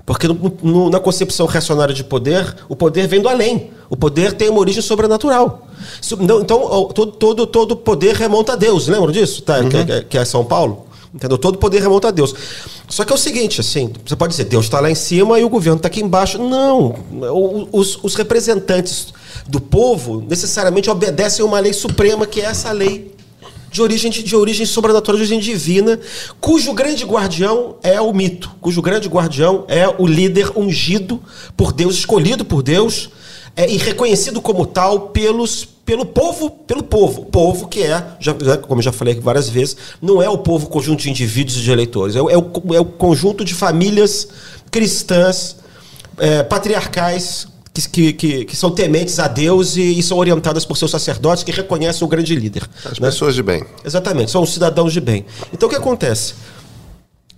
Porque 0.04 0.28
no, 0.28 0.34
no, 0.62 0.90
na 0.90 1.00
concepção 1.00 1.46
reacionária 1.46 1.94
de 1.94 2.04
poder, 2.04 2.54
o 2.68 2.76
poder 2.76 3.08
vem 3.08 3.22
do 3.22 3.30
além. 3.30 3.70
O 3.88 3.96
poder 3.96 4.34
tem 4.34 4.50
uma 4.50 4.60
origem 4.60 4.82
sobrenatural. 4.82 5.66
Então, 6.20 6.44
todo, 6.92 7.12
todo, 7.12 7.46
todo 7.46 7.76
poder 7.76 8.14
remonta 8.14 8.52
a 8.52 8.56
Deus. 8.56 8.88
Lembram 8.88 9.10
disso? 9.10 9.40
Tá, 9.40 9.60
uhum. 9.60 9.70
que, 9.70 9.76
é, 9.78 10.00
que, 10.02 10.18
é 10.18 10.24
São 10.26 10.44
Paulo? 10.44 10.86
Entendeu? 11.14 11.38
Todo 11.38 11.56
poder 11.56 11.80
remonta 11.80 12.08
a 12.08 12.10
Deus. 12.10 12.34
Só 12.86 13.02
que 13.06 13.12
é 13.14 13.14
o 13.14 13.18
seguinte, 13.18 13.62
assim, 13.62 13.90
você 14.04 14.16
pode 14.16 14.32
dizer, 14.32 14.44
Deus 14.44 14.66
está 14.66 14.80
lá 14.80 14.90
em 14.90 14.94
cima 14.94 15.40
e 15.40 15.44
o 15.44 15.48
governo 15.48 15.78
está 15.78 15.88
aqui 15.88 16.02
embaixo. 16.02 16.36
Não. 16.36 16.94
Os, 17.72 17.98
os 18.02 18.14
representantes 18.16 19.14
do 19.46 19.62
povo 19.62 20.22
necessariamente 20.28 20.90
obedecem 20.90 21.42
a 21.42 21.48
uma 21.48 21.58
lei 21.58 21.72
suprema, 21.72 22.26
que 22.26 22.42
é 22.42 22.44
essa 22.44 22.70
lei 22.70 23.16
de 23.70 23.82
origem, 23.82 24.10
de 24.10 24.36
origem 24.36 24.66
sobrenatural, 24.66 25.16
de 25.16 25.22
origem 25.22 25.38
divina, 25.38 25.98
cujo 26.40 26.72
grande 26.72 27.04
guardião 27.04 27.76
é 27.82 28.00
o 28.00 28.12
mito, 28.12 28.50
cujo 28.60 28.80
grande 28.80 29.08
guardião 29.08 29.64
é 29.68 29.86
o 29.98 30.06
líder 30.06 30.52
ungido 30.56 31.22
por 31.56 31.72
Deus, 31.72 31.96
escolhido 31.96 32.44
por 32.44 32.62
Deus 32.62 33.10
é, 33.58 33.68
e 33.68 33.76
reconhecido 33.76 34.40
como 34.40 34.64
tal 34.64 35.08
pelos, 35.08 35.64
pelo 35.64 36.06
povo, 36.06 36.50
pelo 36.50 36.82
povo. 36.82 37.22
O 37.22 37.26
povo 37.26 37.66
que 37.66 37.82
é, 37.82 38.04
já, 38.20 38.32
como 38.56 38.78
eu 38.78 38.84
já 38.84 38.92
falei 38.92 39.14
várias 39.18 39.48
vezes, 39.48 39.76
não 40.00 40.22
é 40.22 40.28
o 40.28 40.38
povo 40.38 40.68
conjunto 40.68 41.02
de 41.02 41.10
indivíduos 41.10 41.58
e 41.58 41.62
de 41.62 41.70
eleitores, 41.70 42.14
é, 42.14 42.20
é, 42.20 42.22
o, 42.22 42.74
é 42.74 42.80
o 42.80 42.84
conjunto 42.84 43.44
de 43.44 43.54
famílias 43.54 44.28
cristãs, 44.70 45.56
é, 46.18 46.42
patriarcais, 46.42 47.48
que, 47.86 48.12
que, 48.12 48.44
que, 48.44 48.56
são 48.56 48.70
tementes 48.70 49.18
a 49.18 49.28
Deus 49.28 49.76
e, 49.76 49.98
e, 49.98 50.02
são 50.02 50.18
orientadas 50.18 50.64
por 50.64 50.76
seus 50.76 50.90
sacerdotes 50.90 51.44
que 51.44 51.52
reconhecem 51.52 52.04
o 52.04 52.08
grande 52.08 52.34
líder. 52.34 52.68
As 52.84 52.98
né? 52.98 53.08
pessoas 53.08 53.34
de 53.34 53.42
bem. 53.42 53.64
Exatamente, 53.84 54.30
são 54.30 54.42
os 54.42 54.52
cidadãos 54.52 54.92
de 54.92 55.00
bem. 55.00 55.24
Então 55.52 55.68
o 55.68 55.70
que 55.70 55.76
acontece? 55.76 56.34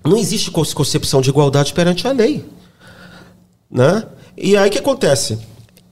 Não 0.04 0.16
existe 0.16 0.50
concepção 0.50 1.20
de 1.20 1.30
igualdade 1.30 1.72
perante 1.72 2.06
a 2.06 2.12
lei. 2.12 2.44
Né? 3.70 4.04
E 4.36 4.56
aí 4.56 4.68
o 4.68 4.72
que 4.72 4.78
acontece? 4.78 5.38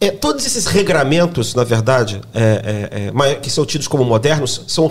É, 0.00 0.10
todos 0.10 0.46
esses 0.46 0.66
regramentos, 0.66 1.54
na 1.54 1.64
verdade, 1.64 2.20
é, 2.32 3.10
é, 3.12 3.30
é 3.30 3.34
que 3.34 3.50
são 3.50 3.66
tidos 3.66 3.88
como 3.88 4.04
modernos, 4.04 4.62
são, 4.68 4.88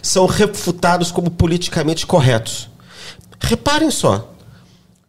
são 0.00 0.26
refutados 0.26 1.10
como 1.10 1.30
politicamente 1.30 2.06
corretos. 2.06 2.70
Reparem 3.40 3.90
só, 3.90 4.33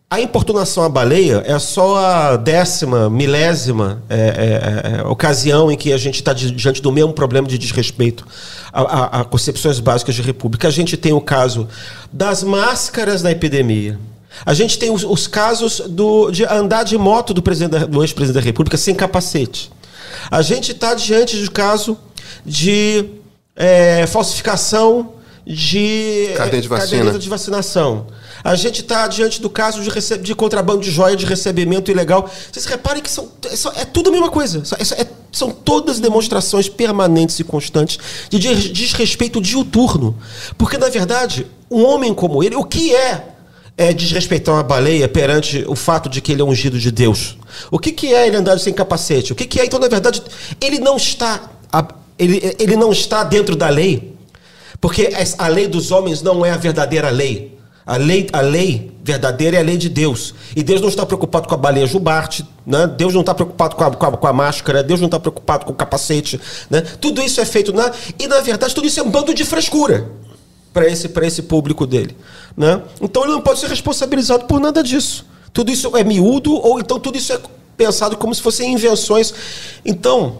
a 0.09 0.21
importunação 0.21 0.83
à 0.83 0.89
baleia 0.89 1.43
é 1.45 1.57
só 1.57 1.97
a 1.97 2.37
décima, 2.37 3.09
milésima 3.09 4.03
é, 4.07 4.15
é, 4.15 4.99
é, 4.99 5.07
ocasião 5.07 5.71
em 5.71 5.75
que 5.75 5.91
a 5.91 5.97
gente 5.97 6.15
está 6.15 6.31
diante 6.31 6.79
do 6.81 6.91
mesmo 6.91 7.11
problema 7.11 7.47
de 7.47 7.57
desrespeito 7.57 8.25
a, 8.71 8.81
a, 8.81 9.21
a, 9.21 9.23
concepções 9.25 9.79
básicas 9.79 10.13
de 10.13 10.21
república. 10.21 10.67
A 10.67 10.71
gente 10.71 10.95
tem 10.95 11.11
o 11.11 11.19
caso 11.19 11.67
das 12.13 12.43
máscaras 12.43 13.23
na 13.23 13.31
epidemia. 13.31 13.99
A 14.45 14.53
gente 14.53 14.77
tem 14.77 14.91
os, 14.91 15.03
os 15.03 15.27
casos 15.27 15.79
do, 15.79 16.29
de 16.29 16.45
andar 16.45 16.83
de 16.83 16.97
moto 16.97 17.33
do, 17.33 17.41
do 17.41 18.03
ex-presidente 18.03 18.35
da 18.35 18.45
república 18.45 18.77
sem 18.77 18.93
capacete. 18.93 19.71
A 20.29 20.41
gente 20.41 20.71
está 20.71 20.93
diante 20.93 21.35
do 21.37 21.49
caso 21.49 21.97
de 22.45 23.05
é, 23.55 24.05
falsificação 24.05 25.13
de 25.45 26.33
caderneta 26.35 26.61
de, 26.61 26.67
vacina. 26.67 27.19
de 27.19 27.29
vacinação. 27.29 28.07
A 28.45 28.53
gente 28.53 28.81
está 28.81 29.07
diante 29.07 29.41
do 29.41 29.49
caso 29.49 29.81
de, 29.81 30.17
de 30.19 30.35
contrabando 30.35 30.81
de 30.81 30.91
joia, 30.91 31.15
de 31.15 31.25
recebimento 31.25 31.89
ilegal. 31.89 32.29
Vocês 32.51 32.67
reparem 32.67 33.01
que 33.01 33.09
são, 33.09 33.27
é, 33.43 33.81
é 33.81 33.85
tudo 33.85 34.09
a 34.09 34.11
mesma 34.11 34.29
coisa. 34.29 34.61
É, 34.77 35.01
é, 35.01 35.07
são 35.31 35.49
todas 35.49 35.99
demonstrações 35.99 36.69
permanentes 36.69 37.39
e 37.39 37.43
constantes 37.43 37.97
de 38.29 38.37
desrespeito 38.71 39.41
diuturno. 39.41 40.15
Porque, 40.59 40.77
na 40.77 40.89
verdade, 40.89 41.47
um 41.71 41.83
homem 41.83 42.13
como 42.13 42.43
ele, 42.43 42.55
o 42.55 42.63
que 42.63 42.95
é 42.95 43.29
é 43.75 43.91
desrespeitar 43.91 44.53
uma 44.53 44.63
baleia 44.63 45.09
perante 45.09 45.65
o 45.67 45.75
fato 45.75 46.07
de 46.07 46.21
que 46.21 46.31
ele 46.31 46.41
é 46.43 46.45
ungido 46.45 46.77
de 46.77 46.91
Deus? 46.91 47.35
O 47.71 47.79
que, 47.79 47.91
que 47.91 48.13
é 48.13 48.27
ele 48.27 48.37
andar 48.37 48.59
sem 48.59 48.71
capacete? 48.71 49.33
O 49.33 49.35
que, 49.35 49.45
que 49.45 49.59
é, 49.59 49.65
então, 49.65 49.79
na 49.79 49.87
verdade, 49.87 50.21
ele 50.61 50.77
não 50.77 50.97
está. 50.97 51.49
Ele, 52.17 52.55
ele 52.59 52.75
não 52.75 52.91
está 52.91 53.23
dentro 53.23 53.55
da 53.55 53.69
lei, 53.69 54.15
porque 54.79 55.09
a 55.35 55.47
lei 55.47 55.67
dos 55.67 55.89
homens 55.89 56.21
não 56.21 56.45
é 56.45 56.51
a 56.51 56.57
verdadeira 56.57 57.09
lei. 57.09 57.54
A 57.85 57.97
lei, 57.97 58.27
a 58.33 58.41
lei 58.41 58.91
verdadeira 59.03 59.57
é 59.57 59.59
a 59.59 59.63
lei 59.63 59.77
de 59.77 59.87
Deus. 59.87 60.33
E 60.55 60.63
Deus 60.63 60.81
não 60.81 60.89
está 60.89 61.05
preocupado 61.05 61.47
com 61.47 61.53
a 61.53 61.57
baleia 61.57 61.85
jubarte, 61.85 62.43
né? 62.65 62.87
Deus 62.87 63.13
não 63.13 63.21
está 63.21 63.35
preocupado 63.35 63.75
com 63.75 63.83
a, 63.83 63.91
com 63.91 64.05
a, 64.07 64.11
com 64.17 64.27
a 64.27 64.33
máscara, 64.33 64.81
Deus 64.81 64.99
não 64.99 65.05
está 65.05 65.19
preocupado 65.19 65.65
com 65.65 65.71
o 65.71 65.75
capacete. 65.75 66.41
Né? 66.67 66.81
Tudo 66.81 67.21
isso 67.21 67.39
é 67.39 67.45
feito 67.45 67.71
na. 67.71 67.91
E 68.17 68.27
na 68.27 68.41
verdade, 68.41 68.73
tudo 68.73 68.87
isso 68.87 68.99
é 68.99 69.03
um 69.03 69.11
bando 69.11 69.33
de 69.33 69.45
frescura 69.45 70.09
para 70.73 70.87
esse, 70.87 71.11
esse 71.21 71.43
público 71.43 71.85
dele. 71.85 72.17
Né? 72.57 72.81
Então 72.99 73.23
ele 73.23 73.33
não 73.33 73.41
pode 73.41 73.59
ser 73.59 73.67
responsabilizado 73.67 74.45
por 74.45 74.59
nada 74.59 74.81
disso. 74.81 75.25
Tudo 75.53 75.71
isso 75.71 75.95
é 75.95 76.03
miúdo, 76.03 76.53
ou 76.53 76.79
então 76.79 76.99
tudo 76.99 77.17
isso 77.17 77.31
é 77.33 77.39
pensado 77.77 78.17
como 78.17 78.33
se 78.33 78.41
fossem 78.41 78.73
invenções. 78.73 79.31
Então, 79.85 80.39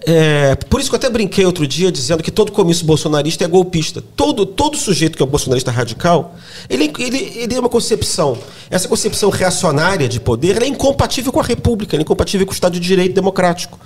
é, 0.00 0.54
por 0.54 0.80
isso 0.80 0.88
que 0.88 0.94
eu 0.94 0.98
até 0.98 1.10
brinquei 1.10 1.44
outro 1.44 1.66
dia 1.66 1.92
dizendo 1.92 2.22
que 2.22 2.30
todo 2.30 2.50
comício 2.50 2.84
bolsonarista 2.84 3.44
é 3.44 3.48
golpista. 3.48 4.02
Todo, 4.16 4.46
todo 4.46 4.76
sujeito 4.76 5.16
que 5.16 5.22
é 5.22 5.26
um 5.26 5.28
bolsonarista 5.28 5.70
radical, 5.70 6.34
ele, 6.68 6.92
ele, 6.98 7.32
ele 7.36 7.54
é 7.54 7.60
uma 7.60 7.68
concepção. 7.68 8.38
Essa 8.70 8.88
concepção 8.88 9.30
reacionária 9.30 10.08
de 10.08 10.18
poder 10.20 10.62
é 10.62 10.66
incompatível 10.66 11.32
com 11.32 11.40
a 11.40 11.44
República, 11.44 11.96
é 11.96 12.00
incompatível 12.00 12.46
com 12.46 12.52
o 12.52 12.54
Estado 12.54 12.74
de 12.74 12.80
Direito 12.80 13.14
Democrático. 13.14 13.78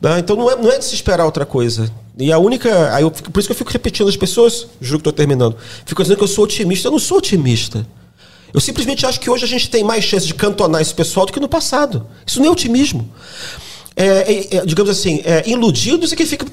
Tá? 0.00 0.18
Então 0.18 0.36
não 0.36 0.50
é, 0.50 0.56
não 0.56 0.70
é 0.70 0.78
de 0.78 0.84
se 0.84 0.94
esperar 0.94 1.24
outra 1.24 1.44
coisa. 1.44 1.90
E 2.18 2.32
a 2.32 2.38
única. 2.38 2.94
Aí 2.94 3.02
eu, 3.02 3.10
por 3.10 3.38
isso 3.38 3.48
que 3.48 3.52
eu 3.52 3.56
fico 3.56 3.70
repetindo 3.70 4.08
as 4.08 4.16
pessoas, 4.16 4.66
juro 4.80 4.98
que 4.98 5.08
estou 5.08 5.12
terminando. 5.12 5.56
Fico 5.84 6.02
dizendo 6.02 6.16
que 6.16 6.24
eu 6.24 6.28
sou 6.28 6.44
otimista. 6.44 6.88
Eu 6.88 6.92
não 6.92 6.98
sou 6.98 7.18
otimista. 7.18 7.86
Eu 8.52 8.60
simplesmente 8.60 9.06
acho 9.06 9.20
que 9.20 9.30
hoje 9.30 9.44
a 9.44 9.48
gente 9.48 9.70
tem 9.70 9.84
mais 9.84 10.04
chance 10.04 10.26
de 10.26 10.34
cantonar 10.34 10.80
esse 10.80 10.92
pessoal 10.92 11.24
do 11.24 11.32
que 11.32 11.38
no 11.38 11.48
passado. 11.48 12.06
Isso 12.26 12.40
não 12.40 12.46
é 12.46 12.50
otimismo 12.50 13.08
é, 13.96 14.04
é, 14.04 14.56
é, 14.56 14.66
digamos 14.66 14.90
assim, 14.90 15.20
é, 15.24 15.48
iludidos 15.48 16.12
e 16.12 16.16
que 16.16 16.24
ficam 16.24 16.48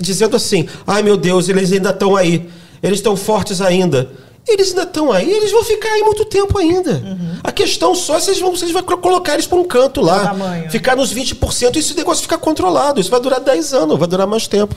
dizendo 0.00 0.36
assim: 0.36 0.68
ai 0.86 1.02
meu 1.02 1.16
Deus, 1.16 1.48
eles 1.48 1.72
ainda 1.72 1.90
estão 1.90 2.16
aí, 2.16 2.48
eles 2.82 2.98
estão 2.98 3.16
fortes 3.16 3.60
ainda. 3.60 4.10
Eles 4.46 4.68
ainda 4.68 4.82
estão 4.82 5.10
aí, 5.10 5.30
eles 5.30 5.50
vão 5.50 5.64
ficar 5.64 5.88
aí 5.88 6.02
muito 6.02 6.22
tempo 6.26 6.58
ainda. 6.58 6.92
Uhum. 6.92 7.38
A 7.42 7.50
questão 7.50 7.94
só 7.94 8.16
é 8.16 8.20
se 8.20 8.26
vocês 8.26 8.40
vão, 8.40 8.50
vocês 8.50 8.70
vão 8.70 8.82
colocar 8.82 9.32
eles 9.32 9.46
para 9.46 9.58
um 9.58 9.64
canto 9.64 10.02
lá, 10.02 10.36
ficar 10.68 10.94
nos 10.94 11.14
20% 11.14 11.76
e 11.76 11.78
esse 11.78 11.96
negócio 11.96 12.22
ficar 12.22 12.36
controlado. 12.36 13.00
Isso 13.00 13.10
vai 13.10 13.20
durar 13.20 13.40
10 13.40 13.72
anos, 13.72 13.98
vai 13.98 14.06
durar 14.06 14.26
mais 14.26 14.46
tempo. 14.46 14.74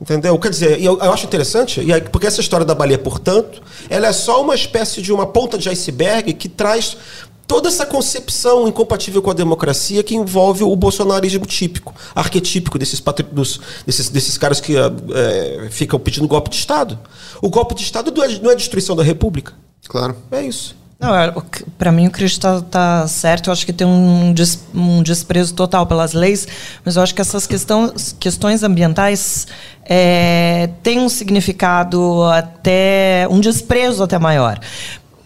Entendeu? 0.00 0.38
Quer 0.38 0.50
dizer, 0.50 0.82
eu, 0.82 0.98
eu 0.98 1.12
acho 1.12 1.26
interessante, 1.26 1.80
e 1.80 1.92
aí, 1.92 2.00
porque 2.00 2.26
essa 2.26 2.40
história 2.40 2.66
da 2.66 2.74
baleia, 2.74 2.98
portanto, 2.98 3.62
ela 3.88 4.08
é 4.08 4.12
só 4.12 4.42
uma 4.42 4.54
espécie 4.54 5.00
de 5.00 5.12
uma 5.12 5.26
ponta 5.26 5.56
de 5.56 5.68
iceberg 5.68 6.32
que 6.32 6.48
traz 6.48 6.96
toda 7.46 7.68
essa 7.68 7.86
concepção 7.86 8.66
incompatível 8.66 9.22
com 9.22 9.30
a 9.30 9.34
democracia 9.34 10.02
que 10.02 10.14
envolve 10.14 10.64
o 10.64 10.74
bolsonarismo 10.76 11.46
típico, 11.46 11.94
arquetípico 12.14 12.78
desses, 12.78 13.02
dos, 13.32 13.60
desses, 13.86 14.08
desses 14.08 14.38
caras 14.38 14.60
que 14.60 14.74
é, 14.76 15.68
ficam 15.70 15.98
pedindo 15.98 16.26
golpe 16.26 16.50
de 16.50 16.56
Estado. 16.56 16.98
O 17.40 17.48
golpe 17.48 17.74
de 17.74 17.82
Estado 17.82 18.10
não 18.10 18.24
é, 18.24 18.38
não 18.38 18.50
é 18.50 18.54
destruição 18.54 18.96
da 18.96 19.02
República. 19.02 19.52
Claro. 19.86 20.16
É 20.30 20.42
isso. 20.42 20.76
É, 21.00 21.34
para 21.76 21.92
mim, 21.92 22.06
o 22.06 22.10
Cristo 22.10 22.36
está 22.36 22.60
tá 22.62 23.08
certo. 23.08 23.48
Eu 23.48 23.52
acho 23.52 23.66
que 23.66 23.72
tem 23.72 23.86
um, 23.86 24.32
des, 24.32 24.64
um, 24.74 25.02
desprezo 25.02 25.52
total 25.54 25.86
pelas 25.86 26.12
leis, 26.12 26.46
mas 26.84 26.96
eu 26.96 27.02
acho 27.02 27.14
que 27.14 27.20
essas 27.20 27.46
questões, 27.46 28.16
questões 28.18 28.62
ambientais 28.62 29.46
é, 29.84 30.70
têm 30.82 31.00
um 31.00 31.08
significado 31.08 32.22
até. 32.24 33.26
um 33.30 33.40
desprezo 33.40 34.02
até 34.02 34.18
maior. 34.18 34.58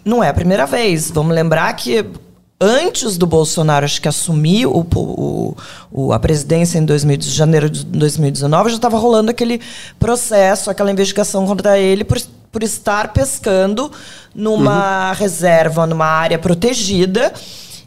Não 0.08 0.24
é 0.24 0.30
a 0.30 0.34
primeira 0.34 0.64
vez. 0.64 1.10
Vamos 1.10 1.34
lembrar 1.34 1.70
que 1.74 2.02
antes 2.58 3.18
do 3.18 3.26
Bolsonaro 3.26 3.84
acho 3.84 4.00
que 4.00 4.08
assumir 4.08 4.64
o, 4.64 4.86
o, 4.96 5.54
o, 5.92 6.12
a 6.14 6.18
presidência 6.18 6.78
em 6.78 6.84
2000, 6.86 7.20
janeiro 7.20 7.68
de 7.68 7.84
2019, 7.84 8.70
já 8.70 8.76
estava 8.76 8.96
rolando 8.96 9.30
aquele 9.30 9.60
processo, 9.98 10.70
aquela 10.70 10.90
investigação 10.90 11.46
contra 11.46 11.78
ele 11.78 12.04
por, 12.04 12.18
por 12.50 12.62
estar 12.62 13.12
pescando 13.12 13.92
numa 14.34 15.10
uhum. 15.10 15.14
reserva, 15.14 15.86
numa 15.86 16.06
área 16.06 16.38
protegida. 16.38 17.30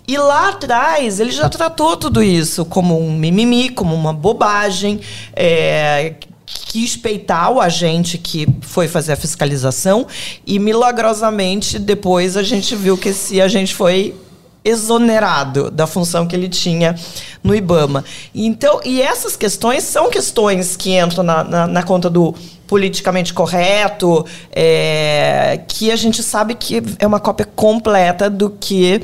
E 0.07 0.15
lá 0.15 0.49
atrás 0.49 1.19
ele 1.19 1.31
já 1.31 1.49
tratou 1.49 1.97
tudo 1.97 2.21
isso 2.21 2.65
como 2.65 3.01
um 3.01 3.17
mimimi, 3.17 3.69
como 3.69 3.95
uma 3.95 4.13
bobagem, 4.13 4.99
é, 5.35 6.13
quis 6.53 6.95
peitar 6.95 7.51
o 7.51 7.59
agente 7.59 8.17
que 8.17 8.47
foi 8.61 8.87
fazer 8.87 9.13
a 9.13 9.15
fiscalização 9.15 10.07
e 10.45 10.59
milagrosamente 10.59 11.77
depois 11.77 12.37
a 12.37 12.43
gente 12.43 12.75
viu 12.75 12.97
que 12.97 13.09
esse 13.09 13.41
agente 13.41 13.75
foi 13.75 14.15
exonerado 14.63 15.71
da 15.71 15.87
função 15.87 16.27
que 16.27 16.35
ele 16.35 16.47
tinha 16.47 16.95
no 17.43 17.55
IBAMA. 17.55 18.05
Então, 18.33 18.79
e 18.85 19.01
essas 19.01 19.35
questões 19.35 19.83
são 19.83 20.09
questões 20.09 20.75
que 20.75 20.97
entram 20.97 21.23
na, 21.23 21.43
na, 21.43 21.67
na 21.67 21.83
conta 21.83 22.09
do 22.09 22.35
politicamente 22.67 23.33
correto, 23.33 24.25
é, 24.51 25.61
que 25.67 25.91
a 25.91 25.95
gente 25.95 26.23
sabe 26.23 26.55
que 26.55 26.81
é 26.99 27.07
uma 27.07 27.19
cópia 27.19 27.45
completa 27.45 28.29
do 28.29 28.49
que 28.49 29.01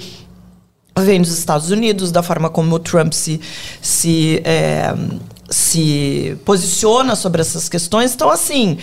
vem 0.97 1.21
dos 1.21 1.37
Estados 1.37 1.69
Unidos, 1.69 2.11
da 2.11 2.23
forma 2.23 2.49
como 2.49 2.75
o 2.75 2.79
Trump 2.79 3.13
se, 3.13 3.41
se 3.81 4.41
é, 4.45 4.93
se 5.49 6.37
posiciona 6.45 7.15
sobre 7.15 7.41
essas 7.41 7.69
questões. 7.69 8.13
Então, 8.13 8.29
assim, 8.29 8.77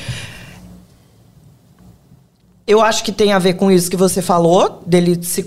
eu 2.66 2.80
acho 2.80 3.04
que 3.04 3.12
tem 3.12 3.33
a 3.33 3.38
ver 3.38 3.54
com 3.54 3.71
isso 3.71 3.90
que 3.90 3.97
você 3.97 4.23
falou, 4.23 4.83
dele 4.87 5.18
se 5.23 5.47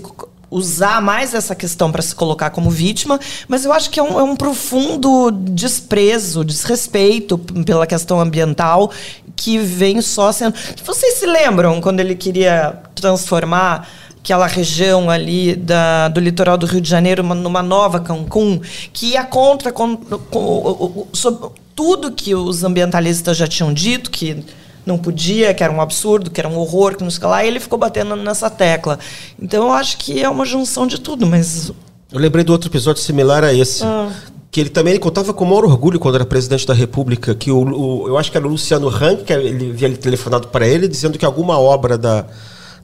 usar 0.50 1.02
mais 1.02 1.34
essa 1.34 1.54
questão 1.54 1.92
para 1.92 2.00
se 2.00 2.14
colocar 2.14 2.50
como 2.50 2.70
vítima, 2.70 3.20
mas 3.46 3.64
eu 3.64 3.72
acho 3.72 3.90
que 3.90 4.00
é 4.00 4.02
um, 4.02 4.18
é 4.18 4.22
um, 4.22 4.34
profundo 4.34 5.30
desprezo, 5.30 6.44
desrespeito 6.44 7.36
pela 7.36 7.86
questão 7.86 8.20
ambiental 8.20 8.90
que 9.36 9.58
vem 9.58 10.00
só 10.00 10.32
sendo. 10.32 10.54
Vocês 10.84 11.14
se 11.14 11.26
lembram 11.26 11.80
quando 11.80 12.00
ele 12.00 12.14
queria 12.14 12.80
transformar 12.94 13.88
aquela 14.28 14.46
região 14.46 15.08
ali 15.08 15.56
da, 15.56 16.08
do 16.08 16.20
litoral 16.20 16.58
do 16.58 16.66
Rio 16.66 16.82
de 16.82 16.88
Janeiro 16.88 17.22
uma, 17.22 17.34
numa 17.34 17.62
nova 17.62 17.98
Cancún, 17.98 18.60
que 18.92 19.12
ia 19.12 19.24
contra 19.24 19.72
com, 19.72 19.96
com, 19.96 21.06
sobre 21.14 21.48
tudo 21.74 22.12
que 22.12 22.34
os 22.34 22.62
ambientalistas 22.62 23.38
já 23.38 23.46
tinham 23.46 23.72
dito, 23.72 24.10
que 24.10 24.44
não 24.84 24.98
podia, 24.98 25.54
que 25.54 25.64
era 25.64 25.72
um 25.72 25.80
absurdo, 25.80 26.30
que 26.30 26.38
era 26.38 26.48
um 26.48 26.58
horror, 26.58 26.94
que 26.94 27.02
não 27.02 27.10
sei 27.10 27.26
lá, 27.26 27.42
e 27.42 27.48
ele 27.48 27.58
ficou 27.58 27.78
batendo 27.78 28.14
nessa 28.16 28.50
tecla. 28.50 28.98
Então 29.40 29.64
eu 29.64 29.72
acho 29.72 29.96
que 29.96 30.22
é 30.22 30.28
uma 30.28 30.44
junção 30.44 30.86
de 30.86 31.00
tudo, 31.00 31.26
mas. 31.26 31.72
Eu 32.12 32.20
lembrei 32.20 32.44
do 32.44 32.52
outro 32.52 32.68
episódio 32.68 33.00
similar 33.00 33.42
a 33.42 33.54
esse. 33.54 33.82
Ah. 33.82 34.10
Que 34.50 34.60
ele 34.60 34.70
também 34.70 34.92
ele 34.92 35.00
contava 35.00 35.32
com 35.32 35.44
o 35.44 35.48
maior 35.48 35.64
orgulho 35.64 35.98
quando 35.98 36.16
era 36.16 36.24
presidente 36.26 36.66
da 36.66 36.74
República, 36.74 37.34
que 37.34 37.50
o, 37.50 37.60
o 37.60 38.08
eu 38.08 38.18
acho 38.18 38.30
que 38.30 38.36
era 38.36 38.46
o 38.46 38.50
Luciano 38.50 38.88
Rank, 38.88 39.24
que 39.24 39.32
ele 39.32 39.70
havia 39.70 39.94
telefonado 39.96 40.48
para 40.48 40.66
ele, 40.66 40.88
dizendo 40.88 41.18
que 41.18 41.24
alguma 41.24 41.58
obra 41.58 41.98
da, 41.98 42.26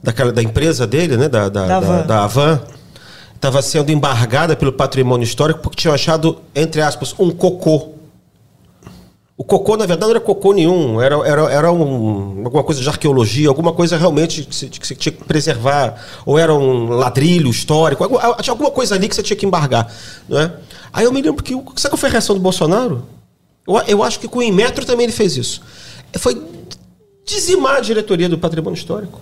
daquela, 0.05 0.31
da 0.31 0.41
empresa 0.41 0.85
dele, 0.85 1.17
né? 1.17 1.27
Da, 1.27 1.49
da, 1.49 1.65
da, 1.65 1.79
da, 1.79 2.01
da 2.03 2.23
Avan 2.23 2.61
estava 3.35 3.61
sendo 3.61 3.91
embargada 3.91 4.55
pelo 4.55 4.71
patrimônio 4.71 5.23
histórico 5.23 5.59
porque 5.59 5.81
tinham 5.81 5.93
achado, 5.93 6.39
entre 6.55 6.81
aspas, 6.81 7.13
um 7.19 7.31
cocô. 7.31 7.89
O 9.37 9.43
cocô, 9.43 9.75
na 9.75 9.85
verdade, 9.85 10.01
não 10.01 10.09
era 10.11 10.19
cocô 10.21 10.53
nenhum, 10.53 11.01
era, 11.01 11.15
era, 11.27 11.41
era 11.51 11.71
um, 11.71 12.45
alguma 12.45 12.63
coisa 12.63 12.79
de 12.79 12.87
arqueologia, 12.87 13.49
alguma 13.49 13.73
coisa 13.73 13.97
realmente 13.97 14.43
que 14.43 14.55
você, 14.55 14.67
que 14.67 14.87
você 14.87 14.95
tinha 14.95 15.11
que 15.11 15.25
preservar, 15.25 16.01
ou 16.25 16.39
era 16.39 16.53
um 16.53 16.87
ladrilho 16.87 17.49
histórico, 17.49 18.07
tinha 18.41 18.53
alguma 18.53 18.71
coisa 18.71 18.95
ali 18.95 19.09
que 19.09 19.15
você 19.15 19.21
tinha 19.21 19.35
que 19.35 19.45
embargar. 19.45 19.91
Não 20.29 20.39
é? 20.39 20.53
Aí 20.93 21.03
eu 21.03 21.11
me 21.11 21.21
lembro 21.21 21.43
que. 21.43 21.53
Sabe 21.75 21.91
qual 21.91 21.97
foi 21.97 22.07
a 22.07 22.11
reação 22.13 22.33
do 22.33 22.41
Bolsonaro? 22.41 23.03
Eu, 23.67 23.75
eu 23.87 24.03
acho 24.03 24.19
que 24.21 24.27
com 24.27 24.39
o 24.39 24.43
Inmetro 24.43 24.85
também 24.85 25.03
ele 25.03 25.13
fez 25.13 25.35
isso. 25.35 25.61
Foi 26.17 26.41
dizimar 27.25 27.75
a 27.75 27.79
diretoria 27.81 28.29
do 28.29 28.37
patrimônio 28.37 28.77
histórico. 28.77 29.19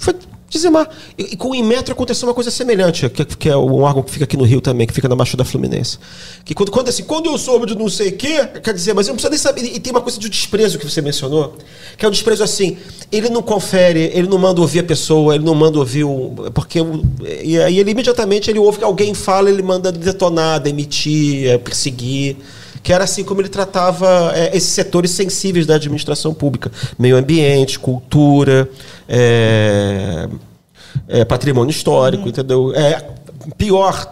Foi, 0.00 0.14
foi 0.14 0.14
dizimar. 0.48 0.88
E, 1.16 1.34
e, 1.34 1.36
com 1.36 1.50
o 1.50 1.54
Inmetro 1.54 1.92
aconteceu 1.92 2.26
uma 2.26 2.34
coisa 2.34 2.50
semelhante, 2.50 3.08
que, 3.08 3.24
que, 3.24 3.48
é 3.48 3.56
um 3.56 3.82
órgão 3.82 4.02
que 4.02 4.10
fica 4.10 4.24
aqui 4.24 4.36
no 4.36 4.44
Rio 4.44 4.60
também, 4.60 4.86
que 4.86 4.92
fica 4.92 5.08
na 5.08 5.14
Baixada 5.14 5.44
Fluminense. 5.44 5.98
Que 6.44 6.54
quando, 6.54 6.70
quando, 6.70 6.88
assim, 6.88 7.04
quando 7.04 7.26
eu 7.26 7.38
soube 7.38 7.66
de 7.66 7.76
não 7.76 7.88
sei 7.88 8.08
o 8.08 8.16
quê, 8.16 8.46
quer 8.62 8.72
dizer, 8.72 8.94
mas 8.94 9.06
eu 9.06 9.12
não 9.12 9.16
preciso 9.16 9.30
nem 9.30 9.38
saber. 9.38 9.76
E 9.76 9.80
tem 9.80 9.92
uma 9.92 10.00
coisa 10.00 10.18
de 10.18 10.28
desprezo 10.28 10.78
que 10.78 10.88
você 10.88 11.02
mencionou, 11.02 11.54
que 11.96 12.04
é 12.04 12.08
o 12.08 12.10
desprezo 12.10 12.42
assim, 12.42 12.78
ele 13.12 13.28
não 13.28 13.42
confere, 13.42 14.10
ele 14.14 14.28
não 14.28 14.38
manda 14.38 14.60
ouvir 14.60 14.80
a 14.80 14.84
pessoa, 14.84 15.34
ele 15.34 15.44
não 15.44 15.54
manda 15.54 15.78
ouvir 15.78 16.04
o. 16.04 16.34
Porque. 16.54 16.78
E 17.42 17.60
aí 17.60 17.78
ele 17.78 17.90
imediatamente 17.90 18.50
ele 18.50 18.58
ouve 18.58 18.78
que 18.78 18.84
alguém 18.84 19.12
fala, 19.14 19.50
ele 19.50 19.62
manda 19.62 19.92
detonar, 19.92 20.60
demitir, 20.60 21.48
é, 21.48 21.58
perseguir 21.58 22.36
que 22.88 22.92
era 22.94 23.04
assim 23.04 23.22
como 23.22 23.42
ele 23.42 23.50
tratava 23.50 24.32
é, 24.34 24.56
esses 24.56 24.70
setores 24.70 25.10
sensíveis 25.10 25.66
da 25.66 25.74
administração 25.74 26.32
pública: 26.32 26.72
meio 26.98 27.18
ambiente, 27.18 27.78
cultura, 27.78 28.66
é, 29.06 30.26
é, 31.06 31.22
patrimônio 31.22 31.70
histórico, 31.70 32.22
uhum. 32.22 32.28
entendeu? 32.30 32.72
É, 32.74 33.10
pior, 33.58 34.10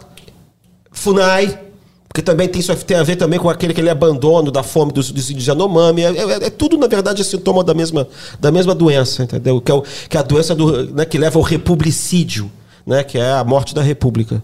FUNAI, 0.93 1.59
porque 2.07 2.21
também 2.21 2.49
tem, 2.49 2.61
isso 2.61 2.77
tem 2.85 2.99
a 2.99 3.03
ver 3.03 3.17
também 3.17 3.39
com 3.39 3.49
aquele, 3.49 3.73
aquele 3.73 3.89
abandono 3.89 4.51
da 4.51 4.63
fome 4.63 4.93
dos, 4.93 5.11
dos 5.11 5.31
índios 5.31 5.47
Yanomami. 5.47 6.03
É, 6.03 6.09
é, 6.09 6.33
é, 6.45 6.51
tudo, 6.51 6.77
na 6.77 6.87
verdade, 6.87 7.25
sintoma 7.25 7.65
da 7.65 7.73
mesma, 7.73 8.07
da 8.39 8.53
mesma 8.53 8.75
doença, 8.75 9.23
entendeu? 9.23 9.59
Que 9.59 9.73
é, 9.73 9.75
o, 9.75 9.83
que 10.07 10.19
é 10.19 10.21
a 10.21 10.23
doença 10.23 10.55
do, 10.55 10.93
né, 10.93 11.07
que 11.07 11.17
leva 11.17 11.39
ao 11.39 11.43
republicídio, 11.43 12.53
né, 12.87 13.03
que 13.03 13.17
é 13.17 13.33
a 13.33 13.43
morte 13.43 13.75
da 13.75 13.81
república. 13.81 14.43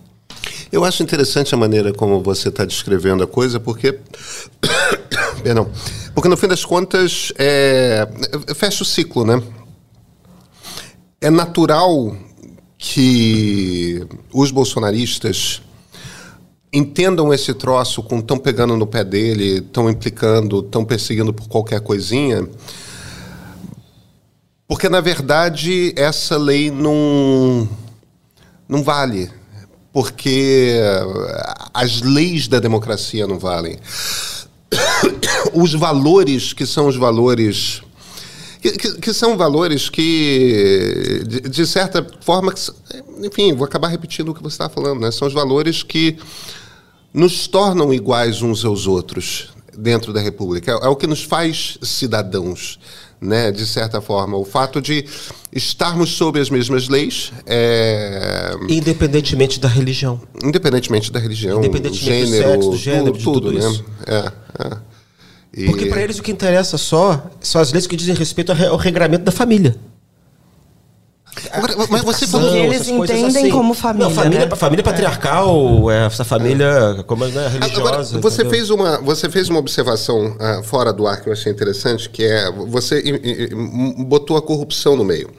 Eu 0.72 0.86
acho 0.86 1.02
interessante 1.02 1.54
a 1.54 1.58
maneira 1.58 1.92
como 1.92 2.22
você 2.22 2.48
está 2.48 2.64
descrevendo 2.64 3.22
a 3.22 3.26
coisa, 3.26 3.60
porque. 3.60 3.92
Perdão. 5.44 5.70
Porque 6.14 6.30
no 6.30 6.36
fim 6.36 6.48
das 6.48 6.64
contas, 6.64 7.30
é... 7.38 8.08
fecha 8.54 8.82
o 8.82 8.86
ciclo, 8.86 9.22
né? 9.22 9.42
É 11.20 11.28
natural 11.28 12.16
que 12.78 14.02
os 14.32 14.50
bolsonaristas 14.50 15.60
entendam 16.72 17.34
esse 17.34 17.52
troço 17.52 18.02
com 18.02 18.22
tão 18.22 18.38
pegando 18.38 18.74
no 18.74 18.86
pé 18.86 19.04
dele, 19.04 19.60
tão 19.60 19.90
implicando, 19.90 20.62
tão 20.62 20.86
perseguindo 20.86 21.34
por 21.34 21.48
qualquer 21.48 21.82
coisinha. 21.82 22.48
Porque, 24.66 24.88
na 24.88 25.02
verdade, 25.02 25.92
essa 25.96 26.38
lei 26.38 26.70
não, 26.70 27.68
não 28.66 28.82
vale 28.82 29.41
porque 29.92 30.78
as 31.74 32.00
leis 32.00 32.48
da 32.48 32.58
democracia 32.58 33.26
não 33.26 33.38
valem. 33.38 33.78
Os 35.52 35.74
valores 35.74 36.52
que 36.52 36.64
são 36.64 36.86
os 36.86 36.96
valores. 36.96 37.82
Que, 38.60 38.70
que, 38.72 39.00
que 39.00 39.12
são 39.12 39.36
valores 39.36 39.90
que, 39.90 41.24
de, 41.26 41.40
de, 41.40 41.66
certa 41.66 42.06
forma, 42.20 42.54
enfim, 43.18 43.54
vou 43.54 43.64
acabar 43.64 43.88
repetindo 43.88 44.28
o 44.28 44.34
que 44.34 44.42
você 44.42 44.54
está 44.54 44.68
falando, 44.68 45.00
né? 45.00 45.10
São 45.10 45.26
os 45.26 45.34
valores 45.34 45.82
que 45.82 46.16
nos 47.12 47.48
tornam 47.48 47.92
iguais 47.92 48.40
uns 48.40 48.64
aos 48.64 48.86
outros 48.86 49.48
dentro 49.76 50.12
da 50.12 50.20
República. 50.20 50.70
É, 50.70 50.86
é 50.86 50.88
o 50.88 50.94
que 50.94 51.08
nos 51.08 51.24
faz 51.24 51.76
cidadãos 51.82 52.78
né, 53.22 53.52
de 53.52 53.64
certa 53.64 54.00
forma. 54.00 54.36
O 54.36 54.44
fato 54.44 54.82
de 54.82 55.04
estarmos 55.52 56.10
sob 56.10 56.40
as 56.40 56.50
mesmas 56.50 56.88
leis. 56.88 57.32
É... 57.46 58.52
Independentemente 58.68 59.60
da 59.60 59.68
religião. 59.68 60.20
Independentemente 60.42 61.12
da 61.12 61.20
religião, 61.20 61.58
Independentemente 61.58 62.26
gênero, 62.26 62.44
do 62.44 62.52
sexo, 62.52 62.70
do 62.70 62.76
gênero, 62.76 63.12
tudo, 63.12 63.22
tudo, 63.22 63.40
tudo 63.52 63.58
né? 63.58 63.70
isso. 63.70 63.84
É, 64.06 64.32
é. 64.66 64.76
E... 65.54 65.66
Porque 65.66 65.86
para 65.86 66.02
eles 66.02 66.18
o 66.18 66.22
que 66.22 66.32
interessa 66.32 66.76
só 66.76 67.30
são 67.40 67.60
as 67.60 67.72
leis 67.72 67.86
que 67.86 67.94
dizem 67.94 68.14
respeito 68.14 68.52
ao 68.52 68.76
regramento 68.76 69.24
da 69.24 69.32
família. 69.32 69.76
Agora, 71.50 71.74
mas 71.88 72.02
você 72.02 72.26
falou 72.26 72.50
que 72.50 72.58
eles 72.58 72.88
entendem 72.88 73.26
assim. 73.26 73.50
como 73.50 73.72
família. 73.72 74.08
Não, 74.08 74.14
família, 74.14 74.46
né? 74.46 74.56
família 74.56 74.84
patriarcal, 74.84 75.90
é. 75.90 76.06
essa 76.06 76.24
família 76.24 77.02
como 77.06 77.26
né, 77.26 77.48
religiosa. 77.48 77.80
Agora, 77.80 78.02
você 78.20 78.44
fez 78.44 78.68
uma 78.68 78.98
você 78.98 79.30
fez 79.30 79.48
uma 79.48 79.58
observação 79.58 80.36
uh, 80.36 80.62
fora 80.62 80.92
do 80.92 81.06
ar 81.06 81.22
que 81.22 81.28
eu 81.28 81.32
achei 81.32 81.50
interessante, 81.50 82.10
que 82.10 82.22
é 82.22 82.50
você 82.52 83.02
botou 84.06 84.36
a 84.36 84.42
corrupção 84.42 84.94
no 84.94 85.04
meio, 85.04 85.30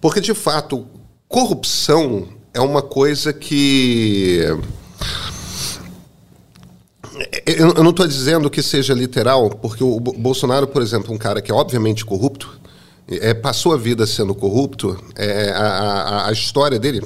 porque 0.00 0.20
de 0.20 0.32
fato 0.32 0.86
corrupção 1.28 2.26
é 2.54 2.60
uma 2.60 2.80
coisa 2.80 3.32
que 3.32 4.40
eu 7.46 7.74
não 7.74 7.90
estou 7.90 8.06
dizendo 8.06 8.48
que 8.48 8.62
seja 8.62 8.94
literal, 8.94 9.50
porque 9.50 9.84
o 9.84 10.00
Bolsonaro, 10.00 10.66
por 10.66 10.80
exemplo, 10.80 11.12
um 11.14 11.18
cara 11.18 11.42
que 11.42 11.52
é 11.52 11.54
obviamente 11.54 12.04
corrupto, 12.04 12.58
é, 13.08 13.34
passou 13.34 13.72
a 13.72 13.76
vida 13.76 14.06
sendo 14.06 14.34
corrupto, 14.34 14.98
é, 15.14 15.50
a, 15.50 15.66
a, 15.66 16.28
a, 16.28 16.32
história 16.32 16.78
dele, 16.78 17.02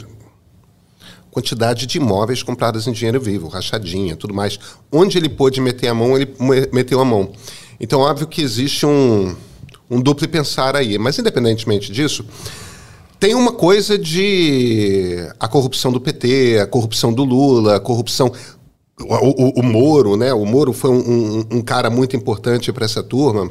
quantidade 1.31 1.87
de 1.87 1.99
imóveis 1.99 2.43
comprados 2.43 2.87
em 2.87 2.93
dinheiro 2.93 3.21
vivo, 3.21 3.49
rachadinha, 3.49 4.17
tudo 4.17 4.33
mais. 4.33 4.59
Onde 4.91 5.19
ele 5.19 5.29
pôde 5.29 5.61
meter 5.61 5.89
a 5.89 5.95
mão, 5.95 6.17
ele 6.17 6.35
meteu 6.73 7.01
a 7.01 7.05
mão. 7.05 7.33
Então, 7.81 8.01
óbvio 8.01 8.27
que 8.27 8.43
existe 8.43 8.87
um, 8.87 9.37
um 9.91 10.01
duplo 10.01 10.29
pensar 10.29 10.77
aí. 10.77 10.99
Mas, 10.99 11.19
independentemente 11.19 11.93
disso, 11.93 12.25
tem 13.19 13.35
uma 13.35 13.53
coisa 13.53 13.99
de 13.99 15.17
a 15.39 15.49
corrupção 15.49 15.93
do 15.93 16.01
PT, 16.01 16.61
a 16.61 16.67
corrupção 16.67 17.13
do 17.13 17.25
Lula, 17.25 17.77
a 17.77 17.81
corrupção. 17.81 18.33
O, 19.01 19.15
o, 19.15 19.61
o 19.61 19.63
Moro, 19.63 20.17
né? 20.17 20.33
O 20.33 20.45
Moro 20.45 20.73
foi 20.73 20.91
um, 20.91 20.99
um, 20.99 21.45
um 21.59 21.63
cara 21.63 21.89
muito 21.89 22.17
importante 22.17 22.73
para 22.73 22.85
essa 22.85 23.03
turma. 23.03 23.49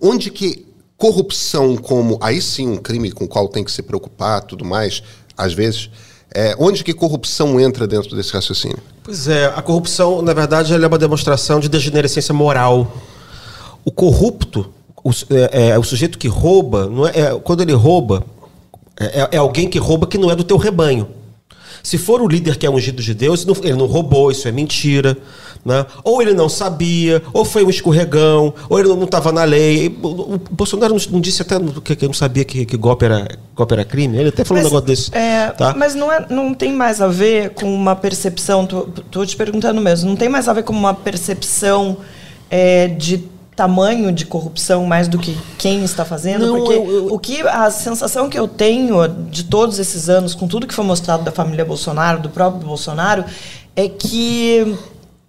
Onde 0.00 0.28
que 0.30 0.71
corrupção 1.02 1.76
como, 1.76 2.16
aí 2.22 2.40
sim, 2.40 2.68
um 2.68 2.76
crime 2.76 3.10
com 3.10 3.24
o 3.24 3.28
qual 3.28 3.48
tem 3.48 3.64
que 3.64 3.72
se 3.72 3.82
preocupar, 3.82 4.40
tudo 4.40 4.64
mais, 4.64 5.02
às 5.36 5.52
vezes, 5.52 5.90
é, 6.32 6.54
onde 6.56 6.84
que 6.84 6.94
corrupção 6.94 7.58
entra 7.58 7.88
dentro 7.88 8.14
desse 8.14 8.32
raciocínio? 8.32 8.78
Pois 9.02 9.26
é, 9.26 9.46
a 9.46 9.60
corrupção, 9.60 10.22
na 10.22 10.32
verdade, 10.32 10.72
é 10.72 10.86
uma 10.86 10.98
demonstração 10.98 11.58
de 11.58 11.68
degenerescência 11.68 12.32
moral. 12.32 12.96
O 13.84 13.90
corrupto, 13.90 14.72
o, 15.02 15.10
é, 15.30 15.70
é, 15.70 15.78
o 15.78 15.82
sujeito 15.82 16.16
que 16.16 16.28
rouba, 16.28 16.86
não 16.86 17.04
é, 17.04 17.10
é 17.18 17.34
quando 17.34 17.62
ele 17.62 17.72
rouba, 17.72 18.24
é, 18.96 19.30
é, 19.32 19.38
alguém 19.38 19.68
que 19.68 19.80
rouba 19.80 20.06
que 20.06 20.16
não 20.16 20.30
é 20.30 20.36
do 20.36 20.44
teu 20.44 20.56
rebanho. 20.56 21.08
Se 21.82 21.98
for 21.98 22.20
o 22.20 22.28
líder 22.28 22.56
que 22.56 22.66
é 22.66 22.70
ungido 22.70 23.02
de 23.02 23.14
Deus, 23.14 23.46
ele 23.62 23.74
não 23.74 23.86
roubou, 23.86 24.30
isso 24.30 24.46
é 24.46 24.52
mentira. 24.52 25.16
Né? 25.64 25.86
Ou 26.02 26.20
ele 26.20 26.34
não 26.34 26.48
sabia, 26.48 27.22
ou 27.32 27.44
foi 27.44 27.64
um 27.64 27.70
escorregão, 27.70 28.52
ou 28.68 28.80
ele 28.80 28.88
não 28.88 29.04
estava 29.04 29.30
na 29.30 29.44
lei. 29.44 29.96
O, 30.02 30.38
Bolsonaro 30.50 30.96
não, 31.10 31.20
disse 31.20 31.42
até 31.42 31.56
que, 31.84 31.94
que 31.94 32.06
não 32.06 32.12
sabia 32.12 32.44
que, 32.44 32.66
que 32.66 32.76
golpe, 32.76 33.04
era, 33.04 33.38
golpe 33.54 33.74
era 33.74 33.84
crime. 33.84 34.18
Ele 34.18 34.30
até 34.30 34.44
falou 34.44 34.62
mas, 34.62 34.72
um 34.72 34.74
negócio 34.74 34.86
desse. 34.86 35.16
É, 35.16 35.50
tá? 35.50 35.74
Mas 35.76 35.94
não, 35.94 36.10
é, 36.10 36.26
não 36.28 36.52
tem 36.52 36.72
mais 36.72 37.00
a 37.00 37.06
ver 37.06 37.50
com 37.50 37.72
uma 37.72 37.94
percepção, 37.94 38.64
estou 38.64 39.24
te 39.24 39.36
perguntando 39.36 39.80
mesmo, 39.80 40.08
não 40.08 40.16
tem 40.16 40.28
mais 40.28 40.48
a 40.48 40.52
ver 40.52 40.64
com 40.64 40.72
uma 40.72 40.94
percepção 40.94 41.98
é, 42.50 42.88
de 42.88 43.18
tamanho 43.62 44.10
de 44.10 44.26
corrupção 44.26 44.84
mais 44.84 45.06
do 45.06 45.20
que 45.20 45.38
quem 45.56 45.84
está 45.84 46.04
fazendo, 46.04 46.48
não, 46.48 46.56
porque 46.56 46.72
eu, 46.72 46.92
eu... 46.92 47.14
o 47.14 47.16
que 47.16 47.42
a 47.42 47.70
sensação 47.70 48.28
que 48.28 48.36
eu 48.36 48.48
tenho 48.48 49.06
de 49.06 49.44
todos 49.44 49.78
esses 49.78 50.08
anos 50.08 50.34
com 50.34 50.48
tudo 50.48 50.66
que 50.66 50.74
foi 50.74 50.84
mostrado 50.84 51.22
da 51.22 51.30
família 51.30 51.64
Bolsonaro, 51.64 52.20
do 52.20 52.28
próprio 52.28 52.66
Bolsonaro, 52.66 53.24
é 53.76 53.88
que 53.88 54.76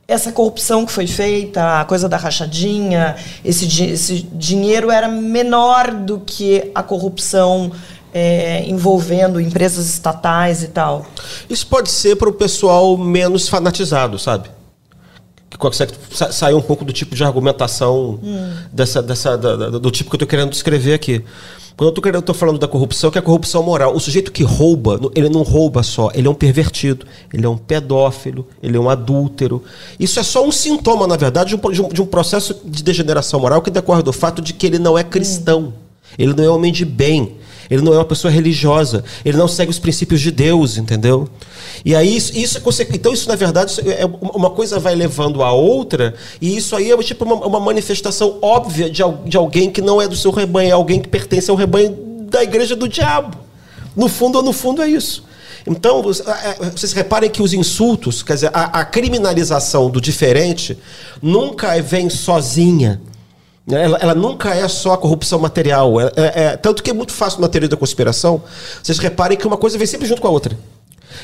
essa 0.08 0.32
corrupção 0.32 0.84
que 0.84 0.92
foi 0.92 1.06
feita, 1.06 1.82
a 1.82 1.86
coisa 1.86 2.10
da 2.10 2.18
rachadinha, 2.18 3.16
esse, 3.46 3.66
esse 3.84 4.24
dinheiro 4.34 4.90
era 4.90 5.08
menor 5.08 5.92
do 5.92 6.20
que 6.20 6.72
a 6.74 6.82
corrupção 6.82 7.72
é, 8.12 8.64
envolvendo 8.68 9.40
empresas 9.40 9.86
estatais 9.86 10.64
e 10.64 10.70
tal. 10.70 11.06
Isso 11.48 11.68
pode 11.68 11.92
ser 11.92 12.16
para 12.16 12.30
o 12.30 12.34
pessoal 12.34 12.98
menos 12.98 13.48
fanatizado, 13.48 14.18
sabe? 14.18 14.50
Que 15.54 15.58
consegue 15.60 15.94
sair 16.32 16.56
um 16.56 16.62
pouco 16.62 16.84
do 16.84 16.92
tipo 16.92 17.16
de 17.16 17.24
argumentação 17.24 18.20
hum. 18.24 18.54
dessa, 18.72 19.04
dessa, 19.04 19.38
da, 19.38 19.56
da, 19.56 19.70
do 19.70 19.92
tipo 19.92 20.10
que 20.10 20.16
eu 20.16 20.18
estou 20.18 20.28
querendo 20.28 20.50
descrever 20.50 20.96
aqui. 20.96 21.24
Quando 21.76 21.94
eu 22.06 22.20
estou 22.20 22.36
falando 22.36 22.60
da 22.60 22.68
corrupção, 22.68 23.10
que 23.10 23.18
é 23.18 23.22
a 23.22 23.24
corrupção 23.24 23.64
moral. 23.64 23.96
O 23.96 24.00
sujeito 24.00 24.32
que 24.32 24.44
rouba, 24.44 25.00
ele 25.16 25.30
não 25.30 25.42
rouba 25.42 25.82
só, 25.82 26.12
ele 26.14 26.28
é 26.28 26.30
um 26.30 26.36
pervertido, 26.36 27.06
ele 27.32 27.46
é 27.46 27.50
um 27.50 27.58
pedófilo, 27.58 28.48
ele 28.62 28.78
é 28.78 28.80
um 28.80 28.90
adúltero. 28.90 29.64
Isso 30.00 30.20
é 30.20 30.24
só 30.24 30.46
um 30.46 30.52
sintoma, 30.52 31.08
na 31.08 31.18
verdade, 31.18 31.56
de 31.56 31.82
um, 31.82 31.88
de 31.90 32.02
um 32.02 32.06
processo 32.06 32.60
de 32.66 32.84
degeneração 32.84 33.40
moral 33.40 33.62
que 33.62 33.72
decorre 33.72 34.04
do 34.04 34.14
fato 34.14 34.42
de 34.42 34.54
que 34.54 34.66
ele 34.66 34.80
não 34.80 34.98
é 34.98 35.04
cristão, 35.04 35.74
ele 36.18 36.34
não 36.34 36.44
é 36.44 36.50
homem 36.50 36.72
de 36.72 36.86
bem. 36.86 37.38
Ele 37.70 37.82
não 37.82 37.94
é 37.94 37.98
uma 37.98 38.06
pessoa 38.06 38.32
religiosa. 38.32 39.04
Ele 39.24 39.38
não 39.38 39.48
segue 39.48 39.72
os 39.72 39.80
princípios 39.80 40.22
de 40.22 40.32
Deus, 40.32 40.78
entendeu? 40.78 41.28
E 41.86 41.96
aí, 41.96 42.16
isso, 42.16 42.38
isso 42.38 42.58
é 42.58 42.88
então, 42.94 43.14
isso 43.14 43.28
na 43.28 43.36
verdade, 43.36 43.80
é 43.82 44.06
uma 44.06 44.50
coisa 44.50 44.80
vai 44.80 44.96
levando 44.96 45.44
a 45.44 45.52
outra, 45.52 46.14
e 46.42 46.56
isso 46.56 46.76
aí 46.76 46.92
é 46.92 46.98
tipo 46.98 47.26
uma, 47.26 47.36
uma 47.46 47.60
manifestação 47.60 48.38
óbvia 48.42 48.90
de, 48.90 49.04
de 49.26 49.38
alguém 49.38 49.70
que 49.70 49.82
não 49.82 50.02
é 50.02 50.08
do 50.08 50.16
seu 50.16 50.32
rebanho, 50.32 50.70
é 50.70 50.72
alguém 50.72 51.00
que 51.00 51.08
pertence 51.08 51.50
ao 51.50 51.58
rebanho 51.58 51.98
da 52.30 52.44
igreja 52.44 52.76
do 52.76 52.88
diabo. 52.88 53.38
No 53.96 54.08
fundo, 54.08 54.42
no 54.42 54.54
fundo 54.54 54.82
é 54.82 54.88
isso. 54.88 55.24
Então, 55.66 56.02
vocês 56.02 56.92
reparem 56.92 57.30
que 57.30 57.42
os 57.42 57.54
insultos, 57.54 58.22
quer 58.22 58.34
dizer, 58.34 58.52
a, 58.54 58.82
a 58.82 58.86
criminalização 58.86 59.90
do 59.90 60.02
diferente 60.02 60.78
nunca 61.22 61.82
vem 61.82 62.10
sozinha. 62.10 63.02
Né? 63.66 63.84
Ela, 63.84 63.98
ela, 63.98 64.16
nunca 64.16 64.54
é 64.54 64.68
só 64.68 64.94
a 64.94 64.98
corrupção 64.98 65.40
material. 65.40 66.00
É, 66.00 66.12
é, 66.16 66.44
é, 66.44 66.58
tanto 66.58 66.84
que 66.84 66.90
é 66.90 66.94
muito 66.94 67.14
fácil 67.14 67.42
na 67.42 67.48
teoria 67.48 67.70
da 67.70 67.78
conspiração. 67.78 68.44
Vocês 68.82 69.00
reparem 69.00 69.38
que 69.38 69.48
uma 69.48 69.58
coisa 69.58 69.78
vem 69.78 69.88
sempre 69.88 70.08
junto 70.08 70.22
com 70.22 70.28
a 70.28 70.32
outra. 70.32 70.58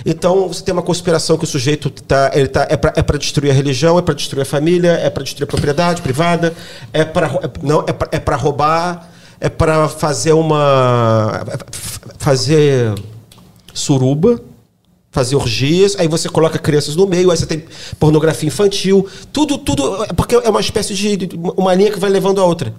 Então 0.05 0.47
você 0.47 0.63
tem 0.63 0.71
uma 0.71 0.81
conspiração 0.81 1.37
que 1.37 1.43
o 1.43 1.47
sujeito 1.47 1.89
tá, 1.89 2.31
ele 2.33 2.47
tá, 2.47 2.67
é 2.69 2.77
para 2.77 2.93
é 2.95 3.17
destruir 3.17 3.51
a 3.51 3.53
religião, 3.53 3.97
é 3.97 4.01
para 4.01 4.13
destruir 4.13 4.43
a 4.43 4.45
família, 4.45 4.91
é 4.91 5.09
para 5.09 5.23
destruir 5.23 5.45
a 5.45 5.47
propriedade 5.47 6.01
privada, 6.01 6.53
é 6.93 7.03
para 7.03 7.27
é, 7.27 7.49
não 7.61 7.83
é 8.11 8.19
para 8.19 8.35
roubar, 8.35 9.09
é 9.39 9.49
para 9.49 9.89
fazer 9.89 10.33
uma 10.33 11.43
fazer 12.17 12.93
suruba, 13.73 14.39
fazer 15.11 15.35
orgias, 15.35 15.95
aí 15.97 16.07
você 16.07 16.29
coloca 16.29 16.59
crianças 16.59 16.95
no 16.95 17.07
meio, 17.07 17.31
aí 17.31 17.37
você 17.37 17.45
tem 17.45 17.63
pornografia 17.99 18.47
infantil, 18.47 19.07
tudo, 19.33 19.57
tudo, 19.57 20.05
porque 20.15 20.35
é 20.35 20.49
uma 20.49 20.59
espécie 20.59 20.93
de 20.93 21.29
uma 21.57 21.73
linha 21.73 21.91
que 21.91 21.99
vai 21.99 22.09
levando 22.09 22.39
a 22.39 22.45
outra. 22.45 22.73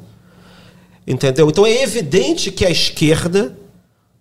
Entendeu? 1.06 1.48
Então 1.48 1.66
é 1.66 1.82
evidente 1.82 2.52
que 2.52 2.64
a 2.64 2.70
esquerda, 2.70 3.56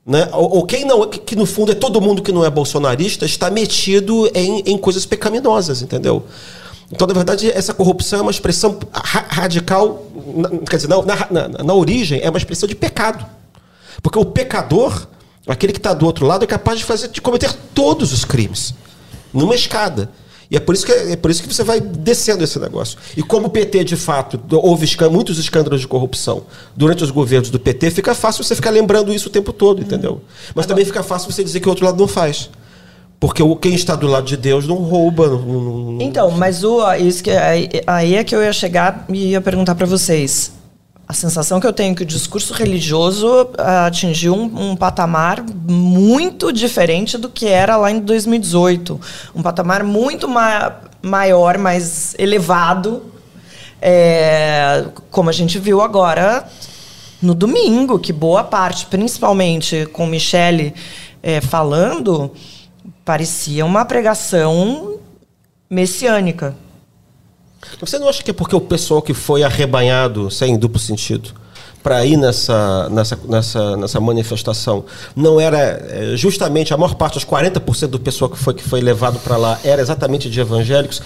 né, 0.06 0.28
ou, 0.34 0.58
ou 0.58 0.66
quem 0.66 0.86
não, 0.86 1.08
que, 1.08 1.36
no 1.36 1.46
fundo 1.46 1.72
é 1.72 1.76
todo 1.76 2.02
mundo 2.02 2.24
que 2.24 2.32
não 2.32 2.44
é 2.44 2.50
bolsonarista, 2.50 3.26
está 3.26 3.50
metido 3.52 4.30
em, 4.34 4.62
em 4.66 4.78
coisas 4.78 5.06
pecaminosas, 5.06 5.84
entendeu? 5.84 6.26
Então, 6.92 7.06
na 7.06 7.14
verdade, 7.14 7.52
essa 7.52 7.72
corrupção 7.72 8.20
é 8.20 8.22
uma 8.24 8.32
expressão 8.32 8.80
ra 8.92 9.26
radical, 9.30 10.08
na, 10.36 10.50
quer 10.68 10.78
dizer, 10.78 10.88
na, 10.88 11.28
na, 11.30 11.64
na 11.64 11.74
origem, 11.76 12.20
é 12.24 12.30
uma 12.30 12.40
expressão 12.40 12.68
de 12.68 12.74
pecado. 12.74 13.24
Porque 14.02 14.18
o 14.18 14.26
pecador 14.26 15.08
Aquele 15.50 15.74
que 15.74 15.80
está 15.80 15.94
do 15.94 16.06
outro 16.06 16.26
lado 16.26 16.44
é 16.44 16.48
capaz 16.48 16.78
de 16.78 16.86
fazer 16.86 17.08
de 17.08 17.20
cometer 17.20 17.52
todos 17.74 18.14
os 18.14 18.24
crimes 18.24 18.74
numa 19.34 19.56
escada. 19.56 20.10
E 20.52 20.56
é 20.56 20.60
por 20.60 20.74
isso 20.74 20.86
que, 20.86 20.92
é 20.92 21.16
por 21.16 21.30
isso 21.30 21.44
que 21.44 21.54
você 21.54 21.64
vai 21.64 21.80
descendo 21.80 22.44
esse 22.44 22.58
negócio. 22.60 22.98
E 23.16 23.22
como 23.22 23.48
o 23.48 23.50
PT, 23.50 23.84
de 23.84 23.96
fato, 23.96 24.40
houve 24.52 24.88
muitos 25.12 25.38
escândalos 25.38 25.82
de 25.82 25.88
corrupção 25.88 26.44
durante 26.76 27.04
os 27.04 27.12
governos 27.12 27.50
do 27.52 27.60
PT, 27.60 27.92
fica 27.92 28.16
fácil 28.16 28.44
você 28.44 28.56
ficar 28.56 28.72
lembrando 28.72 29.14
isso 29.14 29.30
o 29.30 29.32
tempo 29.32 29.54
todo, 29.54 29.82
entendeu? 29.82 30.22
Mas 30.56 30.66
também 30.66 30.86
fica 30.86 31.04
fácil 31.04 31.32
você 31.32 31.44
dizer 31.44 31.60
que 31.60 31.68
o 31.68 31.70
outro 31.70 31.86
lado 31.86 32.00
não 32.00 32.08
faz. 32.08 32.50
Porque 33.20 33.44
quem 33.62 33.76
está 33.76 33.96
do 33.96 34.08
lado 34.08 34.26
de 34.26 34.38
Deus 34.38 34.66
não 34.66 34.78
rouba. 34.78 35.28
Não, 35.28 35.40
não, 35.42 35.98
então, 36.02 36.32
mas 36.32 36.64
o, 36.64 36.94
isso 36.94 37.24
que, 37.24 37.32
aí 37.86 38.16
é 38.16 38.24
que 38.24 38.36
eu 38.36 38.42
ia 38.42 38.54
chegar 38.54 39.06
e 39.10 39.32
ia 39.32 39.42
perguntar 39.42 39.76
para 39.76 39.86
vocês. 39.86 40.59
A 41.10 41.14
sensação 41.16 41.60
que 41.60 41.66
eu 41.66 41.74
tenho 41.74 41.94
é 41.94 41.96
que 41.96 42.04
o 42.04 42.06
discurso 42.06 42.54
religioso 42.54 43.50
ah, 43.58 43.88
atingiu 43.88 44.36
um, 44.36 44.74
um, 44.74 44.76
patamar 44.76 45.44
muito 45.44 46.54
diferente 46.54 47.18
do 47.18 47.28
que 47.28 47.48
era 47.48 47.76
lá 47.76 47.90
em 47.90 48.00
2018. 48.00 49.02
Um 49.34 49.42
patamar 49.42 49.84
muito 49.84 50.28
ma 50.28 50.82
maior, 51.02 51.58
mais 51.58 52.14
elevado, 52.20 53.12
é, 53.82 54.86
como 55.10 55.32
a 55.32 55.34
gente 55.34 55.58
viu 55.58 55.82
agora 55.82 56.48
no 57.20 57.34
domingo, 57.34 57.98
que 57.98 58.14
boa 58.14 58.44
parte, 58.44 58.86
principalmente 58.86 59.88
com 59.88 60.06
Michele 60.06 60.76
é, 61.24 61.42
falando, 61.42 62.32
parecia 63.04 63.66
uma 63.66 63.84
pregação 63.84 65.00
messiânica. 65.68 66.56
Você 67.80 68.00
não 68.00 68.08
acha 68.08 68.24
que 68.24 68.32
é 68.32 68.34
porque 68.34 68.56
o 68.56 68.62
pessoal 68.62 69.02
que 69.02 69.14
foi 69.14 69.44
arrebanhado, 69.44 70.30
sem 70.32 70.58
duplo 70.58 70.80
sentido, 70.80 71.32
para 71.82 72.06
ir 72.06 72.18
nessa, 72.18 72.90
nessa, 72.90 73.20
nessa, 73.28 73.78
nessa 73.78 74.00
manifestação, 74.00 74.86
não 75.16 75.40
era 75.40 75.58
é, 75.58 76.14
justamente 76.16 76.74
a 76.74 76.78
maior 76.78 76.96
parte, 76.96 77.18
os 77.18 77.26
40% 77.26 77.88
do 77.88 78.00
pessoal 78.00 78.30
que 78.30 78.38
foi, 78.38 78.54
que 78.54 78.64
foi 78.64 78.82
levado 78.82 79.20
para 79.20 79.38
lá, 79.38 79.60
era 79.64 79.82
exatamente 79.82 80.30
de 80.30 80.40
evangélicos? 80.40 81.02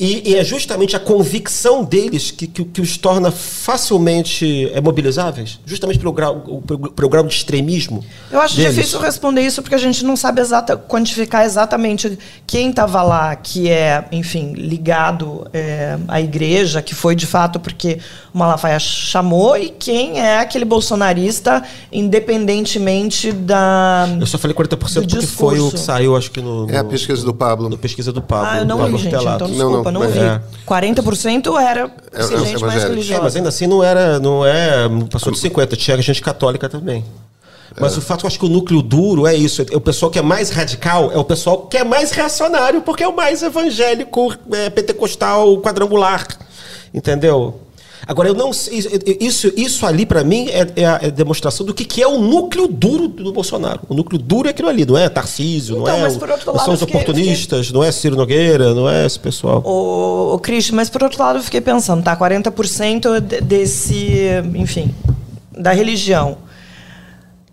E, 0.00 0.30
e, 0.30 0.36
é 0.36 0.44
justamente 0.44 0.94
a 0.94 1.00
convicção 1.00 1.82
deles 1.82 2.30
que, 2.30 2.46
que, 2.46 2.64
que 2.64 2.80
os 2.80 2.96
torna 2.96 3.32
facilmente 3.32 4.70
é, 4.72 4.80
mobilizáveis, 4.80 5.58
justamente 5.66 5.98
pelo 5.98 6.12
grau, 6.12 6.62
pelo, 6.64 6.92
pelo 6.92 7.08
grau 7.08 7.24
de 7.24 7.34
extremismo. 7.34 8.04
Eu 8.30 8.40
acho 8.40 8.54
deles. 8.54 8.76
difícil 8.76 9.00
responder 9.00 9.40
isso 9.40 9.60
porque 9.60 9.74
a 9.74 9.78
gente 9.78 10.04
não 10.04 10.16
sabe 10.16 10.40
exata, 10.40 10.76
quantificar 10.76 11.44
exatamente 11.44 12.16
quem 12.46 12.70
estava 12.70 13.02
lá, 13.02 13.34
que 13.34 13.68
é, 13.68 14.04
enfim, 14.12 14.52
ligado 14.52 15.48
é, 15.52 15.98
à 16.06 16.20
igreja, 16.20 16.80
que 16.80 16.94
foi 16.94 17.16
de 17.16 17.26
fato 17.26 17.58
porque 17.58 17.98
o 18.32 18.38
Malafaia 18.38 18.78
chamou, 18.78 19.56
e 19.56 19.68
quem 19.68 20.20
é 20.20 20.38
aquele 20.38 20.64
bolsonarista, 20.64 21.60
independentemente 21.90 23.32
da. 23.32 24.08
Eu 24.20 24.26
só 24.26 24.38
falei 24.38 24.56
40% 24.56 24.76
porque 24.76 25.06
discurso. 25.06 25.26
foi 25.26 25.58
o 25.58 25.72
que 25.72 25.80
saiu, 25.80 26.14
acho 26.14 26.30
que 26.30 26.40
no, 26.40 26.66
no. 26.66 26.72
É 26.72 26.78
a 26.78 26.84
pesquisa 26.84 27.24
do 27.24 27.34
Pablo. 27.34 27.68
No 27.68 27.76
pesquisa 27.76 28.12
do 28.12 28.22
Pablo. 28.22 28.48
Ah, 28.48 28.58
eu 28.58 28.64
não 28.64 28.86
vi, 28.86 28.98
gente, 28.98 29.16
então. 29.16 29.48
Não, 29.48 29.72
não 29.72 29.87
desculpa, 29.90 29.92
não 29.92 30.02
ouvi. 30.02 30.18
É. 30.18 30.40
40% 30.66 31.60
era 31.60 31.90
é, 32.12 32.22
é 32.22 32.44
gente 32.44 32.64
mais 32.64 32.82
religiosa. 32.82 33.20
É, 33.20 33.24
mas 33.24 33.36
ainda 33.36 33.48
assim 33.48 33.66
não 33.66 33.82
era, 33.82 34.18
não 34.18 34.44
é, 34.44 34.88
passou 35.10 35.32
de 35.32 35.38
50, 35.38 35.76
tinha 35.76 36.00
gente 36.00 36.20
católica 36.20 36.68
também. 36.68 37.04
Mas 37.80 37.94
é. 37.94 37.98
o 37.98 38.00
fato, 38.00 38.24
eu 38.24 38.28
acho 38.28 38.38
que 38.38 38.46
o 38.46 38.48
núcleo 38.48 38.82
duro 38.82 39.26
é 39.26 39.34
isso. 39.34 39.64
É 39.70 39.76
o 39.76 39.80
pessoal 39.80 40.10
que 40.10 40.18
é 40.18 40.22
mais 40.22 40.50
radical 40.50 41.12
é 41.12 41.18
o 41.18 41.24
pessoal 41.24 41.66
que 41.66 41.76
é 41.76 41.84
mais 41.84 42.10
reacionário, 42.10 42.82
porque 42.82 43.02
é 43.02 43.08
o 43.08 43.14
mais 43.14 43.42
evangélico, 43.42 44.34
é, 44.52 44.70
pentecostal, 44.70 45.58
quadrangular. 45.60 46.26
Entendeu? 46.92 47.60
Agora, 48.08 48.26
eu 48.30 48.34
não 48.34 48.50
isso, 48.50 49.52
isso 49.54 49.84
ali, 49.84 50.06
para 50.06 50.24
mim, 50.24 50.48
é, 50.48 50.66
é, 50.76 50.86
a, 50.86 50.98
é, 51.02 51.06
a, 51.08 51.10
demonstração 51.10 51.66
do 51.66 51.74
que, 51.74 51.84
que 51.84 52.02
é 52.02 52.08
o 52.08 52.18
núcleo 52.18 52.66
duro 52.66 53.06
do 53.06 53.30
Bolsonaro. 53.30 53.80
O 53.86 53.92
núcleo 53.92 54.18
duro 54.18 54.48
é 54.48 54.50
aquilo 54.50 54.70
ali, 54.70 54.86
não 54.86 54.96
é 54.96 55.10
Tarcísio, 55.10 55.76
então, 55.82 55.98
não 55.98 56.06
é. 56.06 56.08
O, 56.08 56.52
não 56.54 56.58
são 56.58 56.72
os 56.72 56.80
oportunistas, 56.80 57.66
fiquei... 57.66 57.78
não 57.78 57.86
é 57.86 57.92
Ciro 57.92 58.16
Nogueira, 58.16 58.72
não 58.72 58.88
é 58.88 59.04
esse 59.04 59.18
pessoal. 59.18 59.62
O, 59.62 60.36
o 60.36 60.38
Cris, 60.38 60.70
mas 60.70 60.88
por 60.88 61.02
outro 61.02 61.22
lado, 61.22 61.38
eu 61.38 61.42
fiquei 61.42 61.60
pensando, 61.60 62.02
tá? 62.02 62.16
40% 62.16 63.20
desse, 63.20 64.26
enfim, 64.54 64.94
da 65.52 65.72
religião 65.72 66.38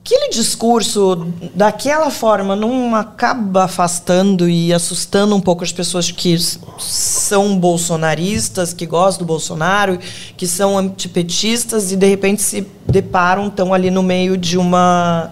aquele 0.06 0.30
discurso 0.30 1.28
daquela 1.56 2.12
forma 2.12 2.56
não 2.56 2.96
acaba 2.96 3.64
afastando 3.64 4.48
e 4.48 4.72
assustando 4.72 5.36
um 5.36 5.42
pouco 5.42 5.64
as 5.64 5.74
pessoas 5.74 6.12
que 6.12 6.38
são 6.78 7.58
bolsonaristas, 7.58 8.72
que 8.72 8.86
gostam 8.86 9.26
do 9.26 9.28
Bolsonaro, 9.28 9.98
que 10.38 10.46
são 10.46 10.78
antipetistas 10.78 11.92
e 11.92 11.96
de 11.96 12.06
repente 12.06 12.44
se 12.44 12.68
deparam 12.88 13.50
tão 13.50 13.74
ali 13.74 13.90
no 13.90 14.04
meio 14.04 14.38
de 14.38 14.60
uma 14.60 15.32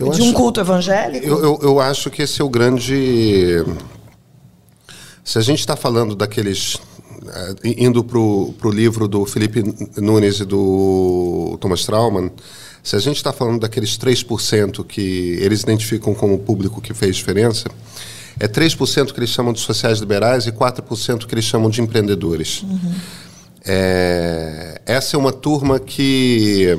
eu 0.00 0.08
de 0.08 0.22
acho, 0.22 0.24
um 0.24 0.32
culto 0.32 0.58
evangélico? 0.58 1.26
Eu, 1.26 1.42
eu, 1.42 1.58
eu 1.60 1.80
acho 1.80 2.08
que 2.10 2.22
esse 2.22 2.40
é 2.40 2.44
o 2.44 2.48
grande. 2.48 3.62
Se 5.22 5.36
a 5.36 5.42
gente 5.42 5.58
está 5.58 5.76
falando 5.76 6.16
daqueles 6.16 6.78
eh, 7.26 7.74
indo 7.76 8.02
para 8.02 8.18
o 8.18 8.70
livro 8.70 9.06
do 9.06 9.26
Felipe 9.26 9.62
Nunes 9.98 10.40
e 10.40 10.46
do 10.46 11.58
Thomas 11.60 11.84
Trauman, 11.84 12.30
se 12.82 12.96
a 12.96 12.98
gente 12.98 13.16
está 13.16 13.32
falando 13.32 13.60
daqueles 13.60 13.98
3% 13.98 14.84
que 14.84 15.36
eles 15.40 15.62
identificam 15.62 16.14
como 16.14 16.38
público 16.38 16.80
que 16.80 16.94
fez 16.94 17.16
diferença, 17.16 17.68
é 18.40 18.46
3% 18.46 19.12
que 19.12 19.18
eles 19.18 19.30
chamam 19.30 19.52
de 19.52 19.60
sociais 19.60 19.98
liberais 19.98 20.46
e 20.46 20.52
4% 20.52 21.26
que 21.26 21.34
eles 21.34 21.44
chamam 21.44 21.68
de 21.68 21.80
empreendedores. 21.80 22.62
Uhum. 22.62 22.94
É, 23.66 24.80
essa 24.86 25.16
é 25.16 25.18
uma 25.18 25.32
turma 25.32 25.78
que 25.78 26.76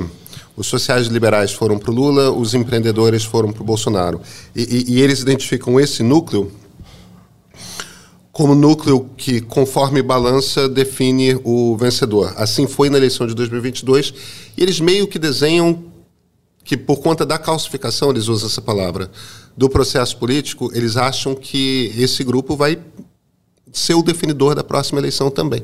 os 0.55 0.67
sociais 0.67 1.07
liberais 1.07 1.53
foram 1.53 1.77
para 1.77 1.91
o 1.91 1.93
Lula, 1.93 2.31
os 2.31 2.53
empreendedores 2.53 3.23
foram 3.23 3.51
para 3.51 3.61
o 3.61 3.65
Bolsonaro. 3.65 4.21
E, 4.55 4.61
e, 4.61 4.93
e, 4.95 5.01
eles 5.01 5.19
identificam 5.19 5.79
esse 5.79 6.01
núcleo 6.03 6.51
como 8.39 8.55
núcleo 8.55 9.09
que, 9.17 9.41
conforme 9.41 10.01
balança, 10.01 10.69
define 10.69 11.37
o 11.43 11.75
vencedor. 11.75 12.33
Assim 12.37 12.67
foi 12.67 12.89
na 12.89 12.97
eleição 12.97 13.27
de 13.27 13.35
2022. 13.35 14.13
E 14.55 14.63
eles 14.63 14.79
meio 14.79 15.07
que 15.07 15.19
desenham 15.19 15.83
que 16.69 16.77
por 16.77 16.97
conta 16.97 17.25
da 17.25 17.39
calcificação, 17.39 18.11
eles 18.11 18.27
usam 18.27 18.47
essa 18.47 18.61
palavra, 18.61 19.09
do 19.57 19.67
processo 19.67 20.15
político, 20.17 20.69
eles 20.71 20.97
acham 20.97 21.33
que 21.33 21.91
esse 21.97 22.23
grupo 22.23 22.55
vai 22.55 22.77
ser 23.73 23.95
o 23.95 24.03
definidor 24.03 24.53
da 24.53 24.63
próxima 24.63 24.99
eleição 24.99 25.31
também. 25.31 25.63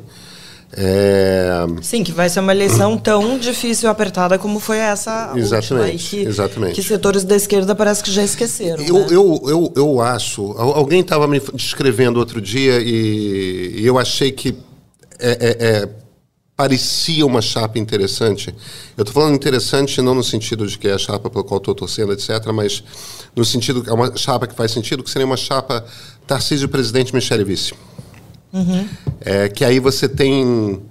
É... 0.73 1.63
Sim, 1.83 2.03
que 2.03 2.11
vai 2.11 2.27
ser 2.27 2.39
uma 2.39 2.51
eleição 2.51 2.97
tão 2.97 3.37
difícil 3.37 3.87
e 3.87 3.91
apertada 3.91 4.39
como 4.39 4.59
foi 4.59 4.79
essa 4.79 5.31
exatamente, 5.35 5.91
última, 5.91 6.23
que, 6.23 6.27
exatamente. 6.27 6.73
que 6.73 6.81
setores 6.81 7.23
da 7.23 7.35
esquerda 7.35 7.75
parece 7.75 8.03
que 8.03 8.09
já 8.11 8.23
esqueceram. 8.23 8.83
Eu, 8.83 8.95
né? 8.95 9.07
eu, 9.11 9.41
eu, 9.45 9.73
eu 9.75 10.01
acho. 10.01 10.53
Alguém 10.53 11.01
estava 11.01 11.27
me 11.27 11.39
descrevendo 11.53 12.17
outro 12.17 12.41
dia 12.41 12.79
e, 12.79 13.75
e 13.77 13.85
eu 13.85 13.99
achei 13.99 14.31
que 14.31 14.57
é, 15.19 15.29
é, 15.29 15.67
é 15.67 15.89
parecia 16.55 17.25
uma 17.25 17.41
chapa 17.41 17.77
interessante. 17.77 18.53
Eu 18.97 19.03
estou 19.03 19.13
falando 19.13 19.35
interessante 19.35 20.01
não 20.01 20.15
no 20.15 20.23
sentido 20.23 20.65
de 20.65 20.77
que 20.77 20.87
é 20.87 20.93
a 20.93 20.97
chapa 20.97 21.29
pela 21.29 21.43
qual 21.43 21.57
estou 21.57 21.75
torcendo, 21.75 22.13
etc., 22.13 22.29
mas 22.53 22.83
no 23.35 23.43
sentido 23.43 23.83
que 23.83 23.89
é 23.89 23.93
uma 23.93 24.15
chapa 24.15 24.47
que 24.47 24.55
faz 24.55 24.71
sentido, 24.71 25.03
que 25.03 25.09
seria 25.09 25.25
uma 25.25 25.37
chapa 25.37 25.85
Tarcísio 26.25 26.69
presidente, 26.69 27.13
Michele 27.13 27.43
vice. 27.43 27.73
Uhum. 28.53 28.87
É, 29.21 29.49
que 29.49 29.65
aí 29.65 29.79
você 29.79 30.07
tem. 30.07 30.81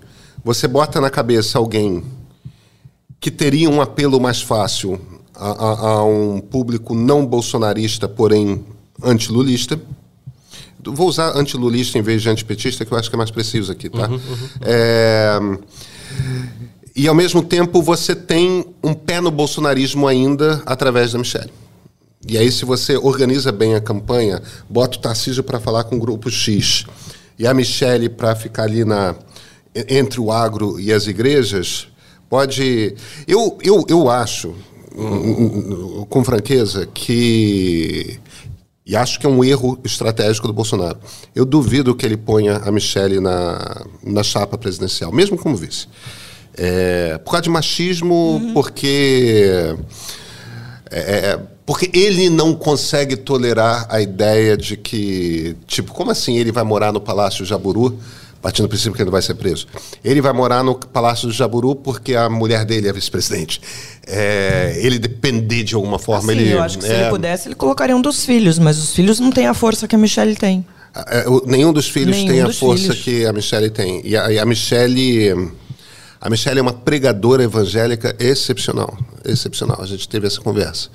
Você 0.44 0.68
bota 0.68 1.00
na 1.00 1.08
cabeça 1.08 1.58
alguém 1.58 2.04
que 3.18 3.30
teria 3.30 3.70
um 3.70 3.80
apelo 3.80 4.20
mais 4.20 4.42
fácil 4.42 5.00
a, 5.34 5.50
a, 5.50 5.88
a 5.88 6.04
um 6.04 6.40
público 6.40 6.94
não 6.94 7.24
bolsonarista, 7.24 8.06
porém 8.06 8.62
antilulista 9.02 9.80
Vou 10.92 11.08
usar 11.08 11.36
antilulista 11.36 11.98
em 11.98 12.02
vez 12.02 12.22
de 12.22 12.28
antipetista, 12.28 12.84
que 12.84 12.92
eu 12.92 12.98
acho 12.98 13.08
que 13.08 13.16
é 13.16 13.18
mais 13.18 13.30
preciso 13.30 13.72
aqui, 13.72 13.88
tá? 13.88 14.08
Uhum, 14.08 14.14
uhum. 14.14 14.48
É... 14.62 15.38
E 16.96 17.08
ao 17.08 17.14
mesmo 17.14 17.42
tempo 17.42 17.82
você 17.82 18.14
tem 18.14 18.64
um 18.82 18.94
pé 18.94 19.20
no 19.20 19.30
bolsonarismo 19.30 20.06
ainda 20.06 20.62
através 20.64 21.12
da 21.12 21.18
Michelle. 21.18 21.52
E 22.26 22.38
aí, 22.38 22.50
se 22.50 22.64
você 22.64 22.96
organiza 22.96 23.52
bem 23.52 23.74
a 23.74 23.80
campanha, 23.80 24.40
bota 24.68 24.96
o 24.96 25.00
Tarcísio 25.00 25.42
para 25.42 25.60
falar 25.60 25.84
com 25.84 25.96
o 25.96 25.98
grupo 25.98 26.30
X 26.30 26.86
e 27.38 27.46
a 27.46 27.52
Michelle 27.52 28.08
para 28.08 28.34
ficar 28.34 28.62
ali 28.62 28.84
na, 28.84 29.14
entre 29.88 30.20
o 30.20 30.30
agro 30.32 30.78
e 30.80 30.92
as 30.92 31.06
igrejas, 31.06 31.88
pode. 32.30 32.94
Eu, 33.26 33.58
eu, 33.62 33.84
eu 33.88 34.08
acho, 34.08 34.54
com 36.08 36.24
franqueza, 36.24 36.86
que 36.86 38.18
e 38.86 38.94
acho 38.94 39.18
que 39.18 39.26
é 39.26 39.28
um 39.28 39.42
erro 39.42 39.78
estratégico 39.82 40.46
do 40.46 40.52
Bolsonaro. 40.52 40.98
Eu 41.34 41.46
duvido 41.46 41.94
que 41.94 42.04
ele 42.04 42.18
ponha 42.18 42.56
a 42.58 42.70
Michelle 42.70 43.18
na, 43.18 43.86
na 44.02 44.22
chapa 44.22 44.58
presidencial, 44.58 45.10
mesmo 45.10 45.38
como 45.38 45.56
vice. 45.56 45.86
É, 46.56 47.18
por 47.18 47.30
causa 47.32 47.42
de 47.42 47.50
machismo, 47.50 48.14
uhum. 48.14 48.54
porque. 48.54 49.74
É, 50.90 50.98
é, 50.98 51.40
porque 51.66 51.90
ele 51.94 52.28
não 52.28 52.54
consegue 52.54 53.16
tolerar 53.16 53.86
a 53.88 54.02
ideia 54.02 54.54
de 54.54 54.76
que. 54.76 55.56
Tipo, 55.66 55.94
como 55.94 56.10
assim 56.10 56.36
ele 56.36 56.52
vai 56.52 56.62
morar 56.62 56.92
no 56.92 57.00
Palácio 57.00 57.44
Jaburu? 57.44 57.98
Partindo 58.44 58.66
do 58.66 58.68
princípio 58.68 58.92
que 58.92 59.00
ele 59.00 59.06
não 59.06 59.12
vai 59.12 59.22
ser 59.22 59.34
preso. 59.36 59.66
Ele 60.04 60.20
vai 60.20 60.34
morar 60.34 60.62
no 60.62 60.74
Palácio 60.74 61.26
do 61.26 61.32
Jaburu 61.32 61.74
porque 61.74 62.14
a 62.14 62.28
mulher 62.28 62.66
dele 62.66 62.86
é 62.86 62.92
vice-presidente. 62.92 63.58
É, 64.06 64.74
ele 64.76 64.98
depender 64.98 65.62
de 65.62 65.74
alguma 65.74 65.98
forma. 65.98 66.30
Assim, 66.30 66.42
ele, 66.42 66.52
eu 66.52 66.62
acho 66.62 66.78
que 66.78 66.84
é, 66.84 66.88
se 66.88 66.94
ele 66.94 67.08
pudesse, 67.08 67.48
ele 67.48 67.54
colocaria 67.54 67.96
um 67.96 68.02
dos 68.02 68.26
filhos, 68.26 68.58
mas 68.58 68.76
os 68.76 68.94
filhos 68.94 69.18
não 69.18 69.32
têm 69.32 69.46
a 69.46 69.54
força 69.54 69.88
que 69.88 69.94
a 69.94 69.98
Michelle 69.98 70.36
tem. 70.36 70.62
É, 70.94 71.24
nenhum 71.46 71.72
dos 71.72 71.88
filhos 71.88 72.14
nenhum 72.14 72.28
tem 72.28 72.42
a 72.42 72.52
força 72.52 72.92
filhos. 72.92 73.02
que 73.02 73.24
a 73.24 73.32
Michelle 73.32 73.70
tem. 73.70 74.02
E 74.04 74.14
a, 74.14 74.30
e 74.30 74.38
a 74.38 74.44
Michelle. 74.44 75.50
A 76.20 76.28
Michelle 76.28 76.58
é 76.58 76.62
uma 76.62 76.74
pregadora 76.74 77.44
evangélica 77.44 78.14
excepcional. 78.18 78.94
Excepcional. 79.24 79.80
A 79.80 79.86
gente 79.86 80.06
teve 80.06 80.26
essa 80.26 80.42
conversa. 80.42 80.90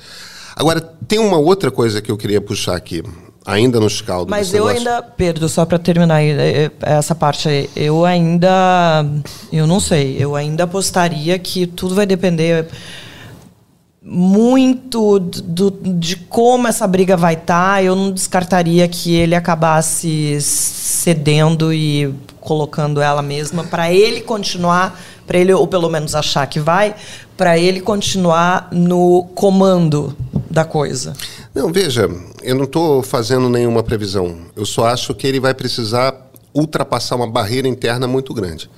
Agora, 0.55 0.79
tem 0.79 1.17
uma 1.17 1.39
outra 1.39 1.71
coisa 1.71 1.99
que 1.99 2.11
eu 2.11 2.17
queria 2.17 2.39
puxar 2.39 2.75
aqui 2.75 3.01
ainda 3.45 3.79
nos 3.79 4.01
caldos. 4.01 4.29
Mas 4.29 4.53
eu 4.53 4.65
negócio. 4.65 4.89
ainda, 4.89 5.01
Pedro, 5.01 5.49
só 5.49 5.65
para 5.65 5.79
terminar 5.79 6.21
é, 6.21 6.65
é, 6.65 6.71
essa 6.81 7.15
parte 7.15 7.47
aí, 7.47 7.69
eu 7.75 8.05
ainda, 8.05 9.05
eu 9.51 9.65
não 9.65 9.79
sei, 9.79 10.17
eu 10.19 10.35
ainda 10.35 10.63
apostaria 10.63 11.37
que 11.39 11.65
tudo 11.65 11.95
vai 11.95 12.05
depender 12.05 12.67
muito 14.01 15.19
do, 15.19 15.69
de 15.71 16.15
como 16.15 16.67
essa 16.67 16.87
briga 16.87 17.15
vai 17.15 17.33
estar. 17.35 17.75
Tá. 17.75 17.83
Eu 17.83 17.95
não 17.95 18.11
descartaria 18.11 18.87
que 18.87 19.15
ele 19.15 19.35
acabasse 19.35 20.39
cedendo 20.41 21.73
e 21.73 22.13
colocando 22.39 23.01
ela 23.01 23.21
mesma 23.21 23.63
para 23.63 23.91
ele 23.91 24.21
continuar, 24.21 24.99
para 25.27 25.37
ele 25.37 25.53
ou 25.53 25.67
pelo 25.67 25.89
menos 25.89 26.15
achar 26.15 26.47
que 26.47 26.59
vai, 26.59 26.95
para 27.37 27.57
ele 27.57 27.81
continuar 27.81 28.69
no 28.71 29.27
comando 29.35 30.15
da 30.59 30.65
coisa. 30.65 31.13
Não, 31.55 31.71
veja, 31.71 32.09
eu 32.43 32.55
não 32.55 32.65
estou 32.65 33.01
fazendo 33.01 33.49
nenhuma 33.49 33.81
previsão. 33.81 34.37
Eu 34.55 34.65
só 34.65 34.87
acho 34.87 35.13
que 35.13 35.25
ele 35.25 35.39
vai 35.39 35.53
precisar 35.53 36.29
ultrapassar 36.53 37.15
uma 37.15 37.27
barreira 37.27 37.67
interna 37.67 38.07
muito 38.07 38.33
grande. 38.33 38.69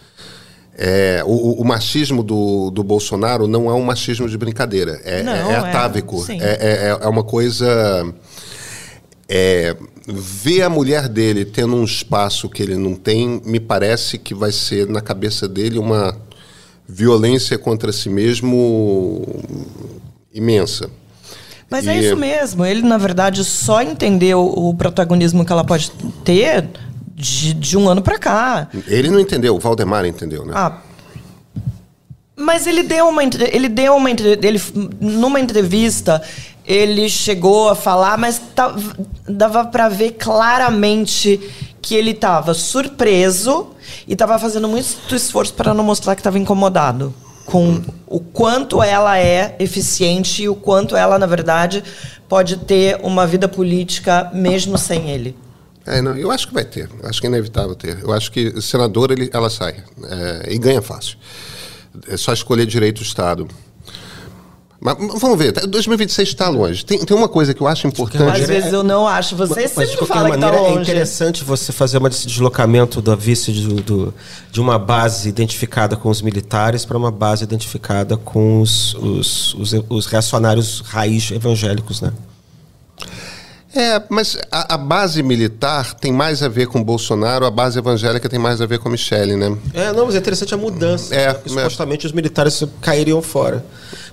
É, 0.77 1.21
o, 1.25 1.61
o, 1.61 1.65
machismo 1.65 2.23
do, 2.23 2.71
do 2.71 2.83
Bolsonaro 2.83 3.47
não 3.47 3.69
é 3.69 3.73
um 3.73 3.83
machismo 3.83 4.29
de 4.29 4.37
brincadeira. 4.37 5.01
É, 5.03 5.21
não, 5.23 5.33
é, 5.33 5.53
é 5.53 5.55
atávico. 5.55 6.25
É, 6.29 6.33
é, 6.33 6.39
é, 6.39 6.97
é, 7.01 7.07
uma 7.07 7.23
coisa. 7.23 8.13
É, 9.27 9.75
ver 10.07 10.61
a 10.61 10.69
mulher 10.69 11.07
dele 11.07 11.45
tendo 11.45 11.75
um 11.75 11.83
espaço 11.83 12.49
que 12.49 12.61
ele 12.61 12.75
não 12.75 12.95
tem, 12.95 13.41
me 13.45 13.59
parece 13.59 14.17
que 14.17 14.33
vai 14.33 14.51
ser 14.51 14.87
na 14.87 15.01
cabeça 15.01 15.47
dele 15.47 15.77
uma 15.77 16.17
violência 16.87 17.57
contra 17.57 17.91
si 17.91 18.09
mesmo 18.09 19.25
imensa. 20.33 20.89
Mas 21.71 21.87
é 21.87 21.95
e... 21.95 21.97
é 21.97 22.01
isso 22.01 22.17
mesmo. 22.17 22.65
Ele, 22.65 22.81
na 22.81 22.97
verdade, 22.97 23.45
só 23.45 23.81
entendeu 23.81 24.43
o 24.43 24.73
protagonismo 24.75 25.45
que 25.45 25.53
ela 25.53 25.63
pode 25.63 25.89
ter 26.25 26.67
de, 27.15 27.53
de 27.53 27.77
um 27.77 27.87
ano 27.87 28.01
para 28.01 28.19
cá. 28.19 28.67
Ele 28.87 29.09
não 29.09 29.19
entendeu, 29.19 29.55
o 29.55 29.59
Valdemar 29.59 30.05
entendeu, 30.05 30.45
né? 30.45 30.51
Ah. 30.53 30.79
Mas 32.35 32.67
ele 32.67 32.83
deu 32.83 33.07
uma 33.07 33.23
ele 33.23 33.69
deu 33.69 33.95
uma 33.95 34.09
ele 34.09 34.61
numa 34.99 35.39
entrevista 35.39 36.21
ele 36.65 37.07
chegou 37.09 37.69
a 37.69 37.75
falar, 37.75 38.17
mas 38.17 38.41
dava 39.27 39.65
para 39.65 39.89
ver 39.89 40.11
claramente 40.11 41.39
que 41.81 41.95
ele 41.95 42.11
estava 42.11 42.53
surpreso 42.53 43.69
e 44.07 44.13
estava 44.13 44.37
fazendo 44.39 44.67
muito 44.67 45.15
esforço 45.15 45.53
para 45.53 45.73
não 45.73 45.83
mostrar 45.83 46.15
que 46.15 46.21
estava 46.21 46.39
incomodado 46.39 47.13
com 47.45 47.81
o 48.07 48.19
quanto 48.19 48.81
ela 48.81 49.17
é 49.17 49.55
eficiente 49.59 50.43
e 50.43 50.49
o 50.49 50.55
quanto 50.55 50.95
ela, 50.95 51.17
na 51.19 51.25
verdade, 51.25 51.83
pode 52.27 52.57
ter 52.57 52.99
uma 53.03 53.27
vida 53.27 53.47
política 53.47 54.29
mesmo 54.33 54.77
sem 54.77 55.09
ele. 55.09 55.35
É, 55.85 56.01
não, 56.01 56.15
eu 56.15 56.31
acho 56.31 56.47
que 56.47 56.53
vai 56.53 56.63
ter. 56.63 56.89
Acho 57.03 57.19
que 57.19 57.27
é 57.27 57.29
inevitável 57.29 57.75
ter. 57.75 57.99
Eu 58.01 58.11
acho 58.11 58.31
que 58.31 58.61
senador 58.61 59.11
ele, 59.11 59.29
ela 59.33 59.49
sai 59.49 59.83
é, 60.03 60.53
e 60.53 60.57
ganha 60.57 60.81
fácil. 60.81 61.17
É 62.07 62.15
só 62.15 62.31
escolher 62.31 62.65
direito 62.65 62.99
o 62.99 63.03
Estado. 63.03 63.47
Mas 64.83 64.97
vamos 64.97 65.37
ver, 65.37 65.51
2026 65.51 66.29
está 66.29 66.49
longe. 66.49 66.83
Tem, 66.83 66.97
tem 66.97 67.15
uma 67.15 67.29
coisa 67.29 67.53
que 67.53 67.61
eu 67.61 67.67
acho 67.67 67.85
importante. 67.85 68.41
Às 68.41 68.47
vezes 68.47 68.73
eu 68.73 68.81
não 68.81 69.07
acho. 69.07 69.35
Você 69.35 69.69
mas, 69.75 69.89
sempre 69.89 70.07
fala 70.07 70.29
que 70.31 70.35
está 70.35 70.47
é 70.47 70.59
longe. 70.59 70.79
É 70.79 70.81
interessante 70.81 71.43
você 71.43 71.71
fazer 71.71 71.99
um 71.99 72.09
deslocamento 72.09 72.99
da 72.99 73.15
vice 73.15 73.51
do, 73.51 73.75
do, 73.75 74.13
de 74.51 74.59
uma 74.59 74.79
base 74.79 75.29
identificada 75.29 75.95
com 75.95 76.09
os 76.09 76.23
militares 76.23 76.83
para 76.83 76.97
uma 76.97 77.11
base 77.11 77.43
identificada 77.43 78.17
com 78.17 78.59
os, 78.59 78.95
os, 78.95 79.53
os, 79.53 79.73
os 79.87 80.05
reacionários 80.07 80.79
raiz 80.79 81.29
evangélicos, 81.29 82.01
né? 82.01 82.11
É, 83.73 84.01
mas 84.09 84.37
a, 84.51 84.75
a, 84.75 84.77
base 84.77 85.23
militar 85.23 85.93
tem 85.93 86.11
mais 86.11 86.43
a 86.43 86.49
ver 86.49 86.67
com 86.67 86.83
Bolsonaro, 86.83 87.45
a 87.45 87.51
base 87.51 87.79
evangélica 87.79 88.27
tem 88.27 88.37
mais 88.37 88.59
a 88.59 88.65
ver 88.65 88.79
com 88.79 88.89
Michele, 88.89 89.37
né? 89.37 89.57
É, 89.73 89.93
não, 89.93 90.05
mas 90.05 90.15
é 90.15 90.17
interessante 90.17 90.53
a 90.53 90.57
mudança. 90.57 91.15
É, 91.15 91.33
porque, 91.33 91.49
é. 91.49 91.53
supostamente 91.53 92.05
os 92.05 92.11
militares 92.11 92.61
cairiam 92.81 93.21
fora. 93.21 93.63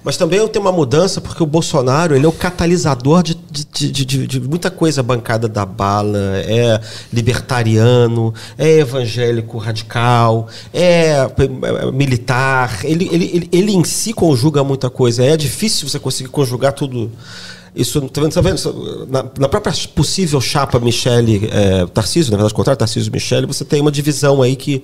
Mas 0.04 0.16
também 0.16 0.46
tem 0.46 0.62
uma 0.62 0.70
mudança 0.70 1.20
porque 1.20 1.42
o 1.42 1.46
Bolsonaro 1.46 2.14
ele 2.14 2.24
é 2.24 2.28
o 2.28 2.32
catalisador 2.32 3.22
de, 3.22 3.34
de, 3.34 3.90
de, 3.90 4.26
de, 4.26 4.40
muita 4.40 4.70
coisa 4.70 5.02
bancada 5.02 5.48
da 5.48 5.66
bala, 5.66 6.18
é 6.36 6.80
libertariano, 7.12 8.32
é 8.56 8.78
evangélico 8.78 9.58
radical, 9.58 10.46
é, 10.72 11.16
é 11.16 11.90
militar. 11.92 12.84
Ele, 12.84 13.08
ele, 13.10 13.30
ele, 13.34 13.48
ele 13.50 13.72
em 13.72 13.82
si 13.82 14.12
conjuga 14.12 14.62
muita 14.62 14.88
coisa. 14.88 15.24
É 15.24 15.36
difícil 15.36 15.88
você 15.88 15.98
conseguir 15.98 16.30
conjugar 16.30 16.72
tudo 16.72 17.10
isso, 17.74 18.00
tá 18.09 18.20
vendo? 18.20 18.33
Tá 18.33 18.40
vendo? 18.40 19.07
Na, 19.09 19.24
na, 19.38 19.48
própria 19.48 19.72
possível 19.94 20.40
chapa 20.40 20.78
Michele 20.78 21.48
é, 21.50 21.87
Tarcísio, 21.87 22.31
na 22.31 22.37
verdade, 22.37 22.54
contrário, 22.54 22.78
Tarcísio 22.78 23.12
Michele, 23.12 23.46
você 23.46 23.64
tem 23.64 23.81
uma 23.81 23.92
divisão 23.92 24.42
aí 24.42 24.57
que, 24.57 24.83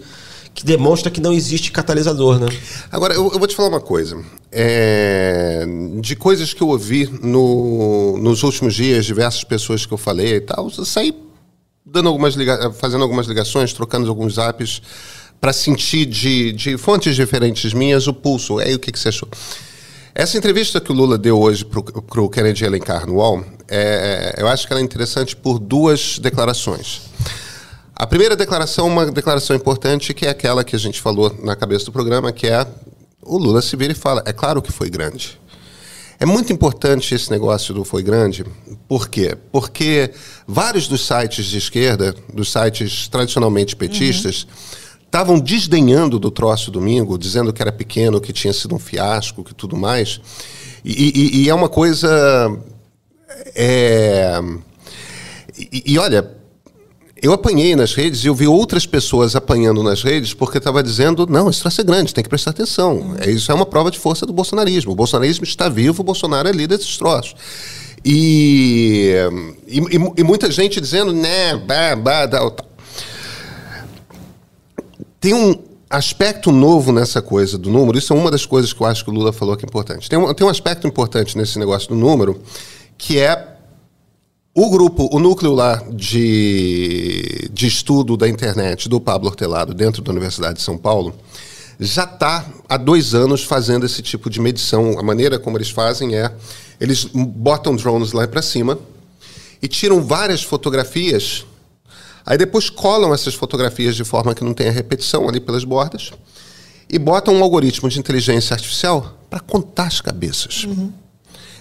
que 0.55 0.65
demonstra 0.65 1.11
que 1.11 1.21
não 1.21 1.33
existe 1.33 1.73
catalisador, 1.73 2.39
né? 2.39 2.47
Agora, 2.91 3.15
eu, 3.15 3.31
eu 3.33 3.39
vou 3.39 3.49
te 3.49 3.55
falar 3.55 3.69
uma 3.69 3.81
coisa. 3.81 4.23
É, 4.53 5.65
de 6.01 6.15
coisas 6.15 6.53
que 6.53 6.63
eu 6.63 6.69
ouvi 6.69 7.09
no, 7.23 8.19
nos 8.19 8.43
últimos 8.43 8.75
dias, 8.75 9.05
diversas 9.05 9.45
pessoas 9.45 9.85
que 9.85 9.93
eu 9.93 9.99
falei 9.99 10.37
e 10.37 10.41
tal, 10.41 10.71
eu 10.77 10.85
saí 10.85 11.15
dando 11.85 12.09
algumas 12.09 12.35
fazendo 12.79 13.03
algumas 13.03 13.27
ligações, 13.27 13.73
trocando 13.73 14.09
alguns 14.09 14.39
apps 14.39 14.81
para 15.41 15.53
sentir 15.53 16.07
de, 16.07 16.53
de 16.53 16.79
fontes 16.79 17.15
diferentes 17.15 17.75
minhas 17.75 18.07
o 18.07 18.15
pulso. 18.15 18.61
É 18.61 18.69
aí 18.69 18.75
o 18.75 18.79
que, 18.79 18.91
que 18.91 18.99
você 18.99 19.11
achou? 19.11 19.29
Essa 20.17 20.39
entrevista 20.39 20.81
que 20.81 20.93
o 20.93 20.95
Lula 20.95 21.19
deu 21.19 21.41
hoje 21.41 21.65
para 21.65 22.21
o 22.21 22.29
Kennedy 22.29 22.65
Alencar 22.65 23.05
no 23.05 23.15
UOL, 23.15 23.45
é, 23.67 24.35
é, 24.37 24.41
eu 24.41 24.47
acho 24.47 24.65
que 24.65 24.73
ela 24.73 24.81
é 24.81 24.85
interessante 24.85 25.35
por 25.35 25.59
duas 25.59 26.21
declarações. 26.21 27.03
A 27.97 28.07
primeira 28.07 28.37
declaração, 28.37 28.87
uma 28.87 29.11
declaração 29.11 29.57
importante, 29.57 30.15
que 30.15 30.25
é 30.25 30.31
aquela 30.31 30.63
que 30.63 30.77
a 30.77 30.79
gente 30.79 31.01
falou 31.01 31.37
na 31.43 31.57
cabeça 31.57 31.87
do 31.87 31.93
programa, 31.93 32.31
que 32.31 32.47
é 32.47 32.65
o 33.23 33.37
Lula 33.37 33.61
se 33.61 33.75
vira 33.75 33.93
e 33.93 33.97
fala, 33.97 34.23
é 34.25 34.33
claro 34.33 34.63
que 34.63 34.71
foi 34.71 34.89
grande. 34.89 35.41
É 36.21 36.25
muito 36.25 36.53
importante 36.53 37.13
esse 37.13 37.29
negócio 37.29 37.75
do 37.75 37.83
foi 37.83 38.05
grande, 38.05 38.45
por 38.87 39.09
quê? 39.09 39.37
Porque 39.51 40.13
vários 40.47 40.87
dos 40.87 41.05
sites 41.05 41.47
de 41.47 41.59
esquerda, 41.59 42.15
dos 42.33 42.53
sites 42.53 43.09
tradicionalmente 43.09 43.75
petistas, 43.75 44.45
uhum 44.45 44.84
estavam 45.15 45.39
desdenhando 45.39 46.19
do 46.19 46.29
troço 46.29 46.73
domingo, 46.73 47.17
dizendo 47.17 47.53
que 47.53 47.63
era 47.63 47.71
pequeno, 47.71 48.21
que 48.21 48.33
tinha 48.33 48.53
sido 48.53 48.75
um 48.75 48.81
fiasco, 48.81 49.45
que 49.45 49.55
tudo 49.55 49.77
mais. 49.77 50.21
E, 50.85 50.91
e, 50.91 51.43
e 51.45 51.49
é 51.49 51.55
uma 51.55 51.69
coisa. 51.69 52.59
É, 53.55 54.41
e, 55.57 55.93
e, 55.93 55.99
olha, 56.01 56.29
eu 57.23 57.33
apanhei 57.33 57.77
nas 57.77 57.95
redes 57.95 58.25
e 58.25 58.27
eu 58.27 58.35
vi 58.35 58.49
outras 58.49 58.87
pessoas 58.87 59.37
apanhando 59.37 59.85
nas 59.85 60.03
redes 60.03 60.35
porque 60.35 60.59
estava 60.59 60.83
dizendo: 60.83 61.29
não, 61.29 61.49
esse 61.49 61.61
troço 61.61 61.81
é 61.81 61.85
grande, 61.85 62.13
tem 62.13 62.25
que 62.25 62.29
prestar 62.29 62.51
atenção. 62.51 63.15
É, 63.21 63.31
isso 63.31 63.53
é 63.53 63.55
uma 63.55 63.67
prova 63.67 63.93
de 63.93 64.01
força 64.01 64.27
do 64.27 64.33
bolsonarismo. 64.33 64.91
O 64.91 64.97
bolsonarismo 64.97 65.45
está 65.45 65.69
vivo, 65.69 66.01
o 66.01 66.05
Bolsonaro 66.05 66.49
é 66.49 66.53
líder 66.53 66.77
desses 66.77 66.99
troços. 66.99 67.37
E, 68.05 69.15
e, 69.69 70.25
muita 70.25 70.51
gente 70.51 70.81
dizendo, 70.81 71.13
né, 71.13 71.57
bah, 71.57 71.95
bah, 71.95 72.27
tá. 72.27 72.74
Tem 75.25 75.33
um 75.33 75.59
aspecto 75.89 76.53
novo 76.53 76.93
nessa 76.93 77.23
coisa 77.23 77.57
do 77.57 77.71
número, 77.71 77.97
isso 77.97 78.13
é 78.13 78.17
uma 78.17 78.31
das 78.31 78.45
coisas 78.45 78.75
que 78.75 78.83
eu 78.83 78.87
acho 78.87 79.03
que 79.03 79.09
o 79.09 79.15
Lula 79.15 79.33
falou 79.33 79.57
que 79.57 79.65
é 79.65 79.67
importante. 79.67 80.07
Tem 80.07 80.19
um, 80.19 80.35
tem 80.35 80.47
um 80.47 80.51
aspecto 80.51 80.87
importante 80.87 81.39
nesse 81.39 81.59
negócio 81.59 81.89
do 81.89 81.95
número, 81.95 82.39
que 82.99 83.19
é 83.19 83.57
o 84.55 84.69
grupo, 84.69 85.09
o 85.11 85.19
núcleo 85.19 85.55
lá 85.55 85.83
de, 85.91 87.49
de 87.51 87.67
estudo 87.67 88.19
da 88.19 88.29
internet 88.29 88.87
do 88.87 89.01
Pablo 89.01 89.31
Hortelado, 89.31 89.73
dentro 89.73 90.03
da 90.03 90.13
Universidade 90.13 90.59
de 90.59 90.63
São 90.63 90.77
Paulo, 90.77 91.15
já 91.81 92.05
está 92.05 92.45
há 92.69 92.77
dois 92.77 93.15
anos 93.15 93.45
fazendo 93.45 93.87
esse 93.87 94.03
tipo 94.03 94.29
de 94.29 94.43
medição. 94.43 94.99
A 94.99 95.03
maneira 95.03 95.39
como 95.39 95.57
eles 95.57 95.71
fazem 95.71 96.15
é 96.15 96.31
eles 96.79 97.07
botam 97.07 97.75
drones 97.75 98.13
lá 98.13 98.29
para 98.29 98.43
cima 98.43 98.79
e 99.63 99.67
tiram 99.69 100.03
várias 100.03 100.43
fotografias. 100.43 101.47
Aí 102.27 102.39
depois 102.39 102.71
colam 102.71 103.13
essas 103.13 103.35
fotografias 103.35 103.95
de 103.97 104.05
forma 104.05 104.35
que 104.35 104.43
não 104.43 104.55
tenha 104.55 104.73
repetição 104.73 105.29
ali 105.29 105.41
pelas 105.41 105.65
bordas 105.65 106.11
e 106.89 106.99
botam 106.99 107.35
um 107.35 107.43
algoritmo 107.43 107.89
de 107.89 107.99
inteligência 107.99 108.55
artificial 108.55 109.19
para 109.29 109.41
contar 109.41 109.87
as 109.87 110.01
cabeças. 110.01 110.65
Uhum. 110.65 110.93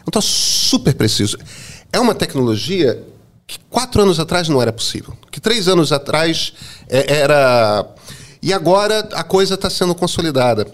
Então, 0.07 0.21
super 0.21 0.93
preciso. 0.93 1.37
É 1.91 1.99
uma 1.99 2.13
tecnologia 2.15 3.03
que 3.45 3.59
quatro 3.69 4.01
anos 4.01 4.19
atrás 4.19 4.47
não 4.47 4.61
era 4.61 4.71
possível, 4.71 5.17
que 5.31 5.39
três 5.39 5.67
anos 5.67 5.91
atrás 5.91 6.53
é, 6.89 7.19
era. 7.21 7.85
E 8.41 8.53
agora 8.53 8.99
a 9.13 9.23
coisa 9.23 9.55
está 9.55 9.69
sendo 9.69 9.95
consolidada. 9.95 10.67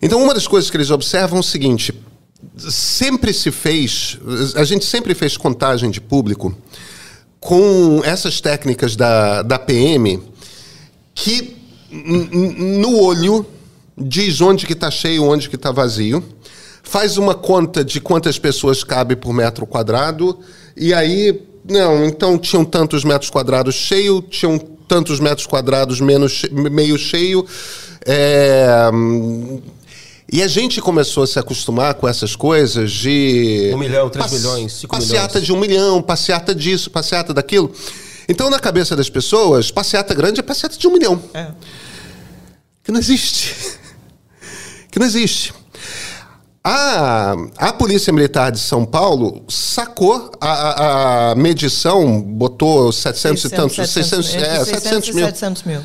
Então, 0.00 0.22
uma 0.22 0.34
das 0.34 0.46
coisas 0.46 0.70
que 0.70 0.76
eles 0.76 0.90
observam 0.90 1.38
é 1.38 1.40
o 1.40 1.44
seguinte: 1.44 1.94
sempre 2.56 3.32
se 3.32 3.50
fez, 3.50 4.18
a 4.56 4.64
gente 4.64 4.84
sempre 4.84 5.14
fez 5.14 5.36
contagem 5.36 5.90
de 5.90 6.00
público 6.00 6.56
com 7.42 8.00
essas 8.04 8.40
técnicas 8.40 8.94
da, 8.94 9.42
da 9.42 9.58
PM 9.58 10.22
que 11.12 11.56
no 11.90 13.02
olho 13.02 13.44
diz 13.98 14.40
onde 14.40 14.64
que 14.64 14.74
está 14.74 14.92
cheio, 14.92 15.24
onde 15.24 15.48
que 15.48 15.56
está 15.56 15.72
vazio, 15.72 16.24
faz 16.84 17.18
uma 17.18 17.34
conta 17.34 17.84
de 17.84 18.00
quantas 18.00 18.38
pessoas 18.38 18.84
cabe 18.84 19.16
por 19.16 19.34
metro 19.34 19.66
quadrado 19.66 20.38
e 20.76 20.94
aí 20.94 21.42
não, 21.68 22.04
então 22.06 22.38
tinham 22.38 22.64
tantos 22.64 23.02
metros 23.02 23.28
quadrados 23.28 23.74
cheio, 23.74 24.22
tinham 24.22 24.56
tantos 24.86 25.18
metros 25.18 25.46
quadrados 25.46 26.00
menos 26.00 26.44
meio 26.52 26.96
cheio. 26.96 27.44
É, 28.06 28.88
e 30.32 30.42
a 30.42 30.48
gente 30.48 30.80
começou 30.80 31.24
a 31.24 31.26
se 31.26 31.38
acostumar 31.38 31.92
com 31.92 32.08
essas 32.08 32.34
coisas 32.34 32.90
de. 32.90 33.70
Um 33.74 33.76
milhão, 33.76 34.08
três 34.08 34.32
milhões, 34.32 34.72
cinco 34.72 34.96
passeata 34.96 35.34
milhões. 35.34 35.44
de 35.44 35.52
um 35.52 35.60
milhão, 35.60 36.00
passeata 36.00 36.54
disso, 36.54 36.90
passeata 36.90 37.34
daquilo. 37.34 37.70
Então, 38.26 38.48
na 38.48 38.58
cabeça 38.58 38.96
das 38.96 39.10
pessoas, 39.10 39.70
passeata 39.70 40.14
grande 40.14 40.40
é 40.40 40.42
passeata 40.42 40.78
de 40.78 40.88
um 40.88 40.92
milhão. 40.94 41.22
É. 41.34 41.48
Que 42.82 42.90
não 42.90 42.98
existe. 42.98 43.54
que 44.90 44.98
não 44.98 45.04
existe. 45.04 45.52
A, 46.64 47.34
a 47.58 47.72
Polícia 47.74 48.10
Militar 48.10 48.50
de 48.50 48.60
São 48.60 48.86
Paulo 48.86 49.44
sacou 49.50 50.32
a, 50.40 50.48
a, 50.48 51.30
a 51.32 51.34
medição, 51.34 52.22
botou 52.22 52.90
700 52.90 53.42
600, 53.42 53.44
e 53.44 53.50
tantos, 53.50 53.76
600, 53.76 54.26
600, 54.30 54.34
é, 54.34 54.64
600, 54.64 54.82
700 54.82 55.10
mil. 55.10 55.26
700 55.26 55.62
mil 55.64 55.82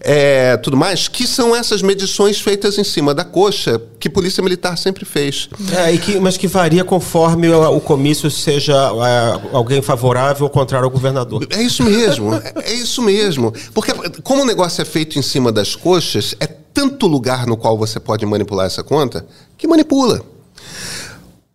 é, 0.00 0.56
tudo 0.56 0.76
mais, 0.76 1.08
que 1.08 1.26
são 1.26 1.54
essas 1.54 1.82
medições 1.82 2.40
feitas 2.40 2.78
em 2.78 2.84
cima 2.84 3.12
da 3.14 3.24
coxa 3.24 3.80
que 3.98 4.08
a 4.08 4.10
Polícia 4.10 4.42
Militar 4.42 4.78
sempre 4.78 5.04
fez. 5.04 5.48
É, 5.76 5.92
e 5.92 5.98
que, 5.98 6.20
mas 6.20 6.36
que 6.36 6.46
varia 6.46 6.84
conforme 6.84 7.48
o, 7.48 7.76
o 7.76 7.80
comício 7.80 8.30
seja 8.30 8.74
é, 8.74 9.56
alguém 9.56 9.82
favorável 9.82 10.44
ou 10.44 10.50
contrário 10.50 10.84
ao 10.84 10.90
governador. 10.90 11.46
É 11.50 11.62
isso 11.62 11.82
mesmo, 11.82 12.34
é, 12.34 12.52
é 12.64 12.74
isso 12.74 13.02
mesmo. 13.02 13.52
Porque 13.74 13.92
como 14.22 14.42
o 14.42 14.46
negócio 14.46 14.80
é 14.80 14.84
feito 14.84 15.18
em 15.18 15.22
cima 15.22 15.50
das 15.50 15.74
coxas, 15.74 16.34
é 16.38 16.46
tanto 16.46 17.06
lugar 17.06 17.46
no 17.46 17.56
qual 17.56 17.76
você 17.76 17.98
pode 17.98 18.24
manipular 18.24 18.66
essa 18.66 18.84
conta 18.84 19.26
que 19.56 19.66
manipula. 19.66 20.22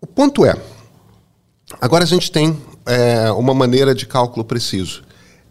O 0.02 0.06
ponto 0.06 0.46
é, 0.46 0.56
agora 1.80 2.04
a 2.04 2.08
gente 2.08 2.30
tem 2.30 2.58
é, 2.86 3.32
uma 3.32 3.54
maneira 3.54 3.96
de 3.96 4.06
cálculo 4.06 4.44
preciso. 4.44 5.02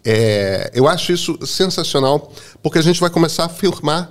É, 0.04 0.70
eu 0.74 0.88
acho 0.88 1.12
isso 1.12 1.38
sensacional, 1.46 2.32
porque 2.62 2.78
a 2.78 2.82
gente 2.82 3.00
vai 3.00 3.10
começar 3.10 3.44
a 3.44 3.48
firmar 3.48 4.10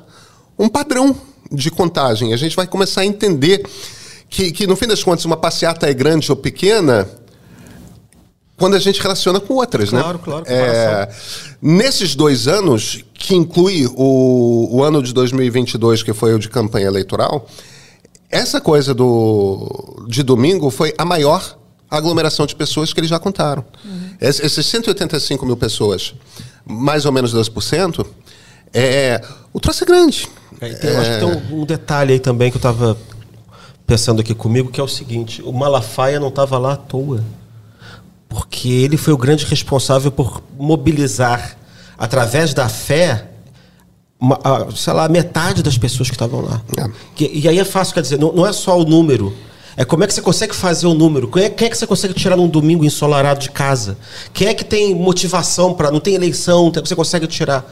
um 0.58 0.69
padrão 0.69 1.15
de 1.51 1.69
contagem. 1.69 2.34
A 2.34 2.38
gente 2.38 2.56
vai 2.56 2.65
começar 2.65 3.01
a 3.01 3.06
entender 3.06 3.63
que, 4.30 4.51
que 4.51 4.65
no 4.65 4.75
fim 4.75 4.88
das 4.88 5.04
contas, 5.04 5.25
uma 5.25 5.38
passeata 5.38 5.89
é 5.89 5.93
grande 5.93 6.32
ou 6.32 6.36
pequena 6.38 7.08
quando 8.58 8.75
a 8.75 8.80
gente 8.80 9.01
relaciona 9.01 9.39
com 9.39 9.56
outras, 9.56 9.89
claro, 9.89 10.08
né? 10.08 10.19
Claro, 10.23 10.45
claro. 10.45 10.45
É, 10.47 11.10
nesses 11.60 12.13
dois 12.13 12.47
anos, 12.47 13.04
que 13.12 13.36
inclui 13.36 13.88
o, 13.95 14.69
o 14.71 14.84
ano 14.84 15.01
de 15.01 15.12
2022, 15.13 16.04
que 16.04 16.13
foi 16.13 16.36
o 16.36 16.39
de 16.39 16.47
campanha 16.47 16.86
eleitoral, 16.86 17.47
essa 18.30 18.62
coisa 18.62 18.93
do, 18.93 20.06
de 20.08 20.21
domingo 20.21 20.69
foi 20.69 20.93
a 20.95 21.04
maior 21.04 21.58
aglomeração 21.91 22.45
de 22.45 22.56
pessoas 22.56 22.93
que 22.93 22.99
eles 23.01 23.10
já 23.10 23.19
contaram. 23.19 23.65
Uhum. 23.84 24.15
Essas 24.19 24.65
185 24.65 25.45
mil 25.45 25.58
pessoas, 25.58 26.13
mais 26.65 27.06
ou 27.06 27.12
menos 27.12 27.36
12%, 27.36 28.06
é, 28.73 29.21
o 29.51 29.60
troço 29.60 29.84
é 29.84 29.88
grande. 29.88 30.30
É, 30.62 30.69
tem, 30.69 30.89
é... 30.89 30.97
Acho 30.97 31.12
que 31.12 31.19
tem 31.19 31.27
um, 31.27 31.62
um, 31.62 31.65
detalhe 31.65 32.13
aí 32.13 32.19
também 32.19 32.49
que 32.49 32.56
eu 32.56 32.60
estava 32.60 32.97
pensando 33.86 34.21
aqui 34.21 34.34
comigo, 34.34 34.71
que 34.71 34.80
é 34.80 34.84
o 34.84 34.88
seguinte: 34.88 35.41
o 35.41 35.51
Malafaia 35.51 36.19
não 36.19 36.30
estava 36.30 36.58
lá 36.58 36.73
à 36.73 36.77
toa. 36.77 37.23
Porque 38.30 38.69
ele 38.69 38.95
foi 38.95 39.13
o 39.13 39.17
grande 39.17 39.43
responsável 39.43 40.10
por 40.10 40.41
mobilizar, 40.58 41.58
através 41.97 42.54
da 42.54 42.69
fé, 42.69 43.27
uma, 44.17 44.39
a, 44.41 44.71
sei 44.73 44.93
lá, 44.93 45.10
metade 45.10 45.62
das 45.62 45.77
pessoas 45.77 46.10
que 46.10 46.15
estavam 46.15 46.39
lá. 46.39 46.62
É. 46.77 46.89
Que, 47.13 47.30
e 47.34 47.49
aí 47.49 47.60
é 47.60 47.65
fácil, 47.65 47.93
quer 47.93 48.01
dizer, 48.01 48.17
não, 48.17 48.32
não 48.32 48.47
é 48.47 48.54
só 48.54 48.80
o 48.80 48.86
número 48.86 49.36
é 49.77 49.86
como 49.86 50.03
é 50.03 50.07
que 50.07 50.13
você 50.13 50.21
consegue 50.21 50.55
fazer 50.55 50.88
o 50.88 50.93
número? 50.93 51.27
Quem 51.27 51.43
é, 51.43 51.49
quem 51.49 51.67
é 51.67 51.69
que 51.69 51.77
você 51.77 51.88
consegue 51.88 52.13
tirar 52.13 52.36
num 52.36 52.47
domingo 52.47 52.84
ensolarado 52.84 53.39
de 53.39 53.49
casa? 53.49 53.97
Quem 54.34 54.47
é 54.47 54.53
que 54.53 54.65
tem 54.65 54.93
motivação 54.93 55.73
para. 55.73 55.91
Não 55.91 55.99
tem 55.99 56.13
eleição, 56.15 56.71
você 56.71 56.95
consegue 56.95 57.27
tirar. 57.27 57.65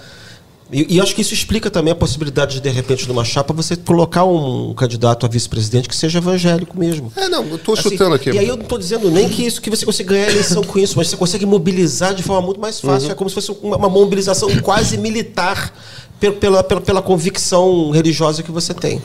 E, 0.71 0.97
e, 0.97 1.01
acho 1.01 1.15
que 1.15 1.21
isso 1.21 1.33
explica 1.33 1.71
também 1.71 1.91
a 1.91 1.95
possibilidade 1.95 2.55
de, 2.55 2.61
de 2.61 2.69
repente, 2.69 3.07
numa 3.07 3.25
chapa, 3.25 3.51
você 3.55 3.75
colocar 3.75 4.23
um 4.23 4.71
candidato 4.75 5.25
a 5.25 5.29
vice-presidente 5.29 5.89
que 5.89 5.95
seja 5.95 6.19
evangélico 6.19 6.77
mesmo. 6.77 7.11
É, 7.15 7.27
não, 7.27 7.43
eu 7.43 7.55
estou 7.55 7.73
assim, 7.73 7.89
chutando 7.89 8.13
aqui. 8.13 8.29
E 8.29 8.37
aí 8.37 8.47
eu 8.47 8.55
não 8.55 8.63
estou 8.63 8.77
dizendo 8.77 9.09
nem 9.09 9.27
que 9.27 9.43
isso 9.43 9.59
que 9.61 9.69
você 9.69 9.83
consegue 9.83 10.09
ganhar 10.09 10.27
a 10.27 10.29
eleição 10.29 10.63
com 10.63 10.77
isso, 10.77 10.95
mas 10.95 11.07
você 11.07 11.17
consegue 11.17 11.43
mobilizar 11.43 12.13
de 12.13 12.21
forma 12.21 12.45
muito 12.45 12.61
mais 12.61 12.79
fácil. 12.79 13.07
Uhum. 13.07 13.13
É 13.13 13.15
como 13.15 13.29
se 13.31 13.33
fosse 13.33 13.51
uma, 13.63 13.77
uma 13.77 13.89
mobilização 13.89 14.47
quase 14.61 14.95
militar 14.99 15.73
pela, 16.19 16.63
pela, 16.63 16.81
pela 16.81 17.01
convicção 17.01 17.89
religiosa 17.89 18.43
que 18.43 18.51
você 18.51 18.71
tem. 18.71 19.01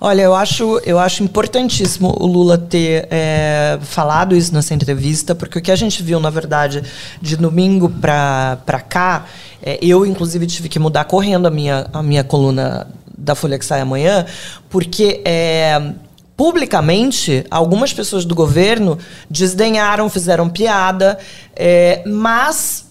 Olha, 0.00 0.22
eu 0.22 0.34
acho, 0.34 0.80
eu 0.84 0.96
acho 0.96 1.24
importantíssimo 1.24 2.14
o 2.20 2.26
Lula 2.26 2.56
ter 2.56 3.08
é, 3.10 3.78
falado 3.82 4.36
isso 4.36 4.54
nessa 4.54 4.72
entrevista, 4.72 5.34
porque 5.34 5.58
o 5.58 5.62
que 5.62 5.72
a 5.72 5.76
gente 5.76 6.04
viu, 6.04 6.20
na 6.20 6.30
verdade, 6.30 6.84
de 7.20 7.36
domingo 7.36 7.88
para 7.88 8.80
cá, 8.88 9.26
é, 9.60 9.76
eu, 9.82 10.06
inclusive, 10.06 10.46
tive 10.46 10.68
que 10.68 10.78
mudar 10.78 11.04
correndo 11.04 11.46
a 11.46 11.50
minha, 11.50 11.86
a 11.92 12.00
minha 12.00 12.22
coluna 12.22 12.86
da 13.16 13.34
Folha 13.34 13.58
que 13.58 13.64
sai 13.64 13.80
amanhã, 13.80 14.24
porque. 14.68 15.20
É, 15.24 15.92
publicamente, 16.36 17.44
algumas 17.50 17.92
pessoas 17.92 18.24
do 18.24 18.32
governo 18.32 18.96
desdenharam, 19.28 20.08
fizeram 20.08 20.48
piada, 20.48 21.18
é, 21.56 22.00
mas 22.06 22.87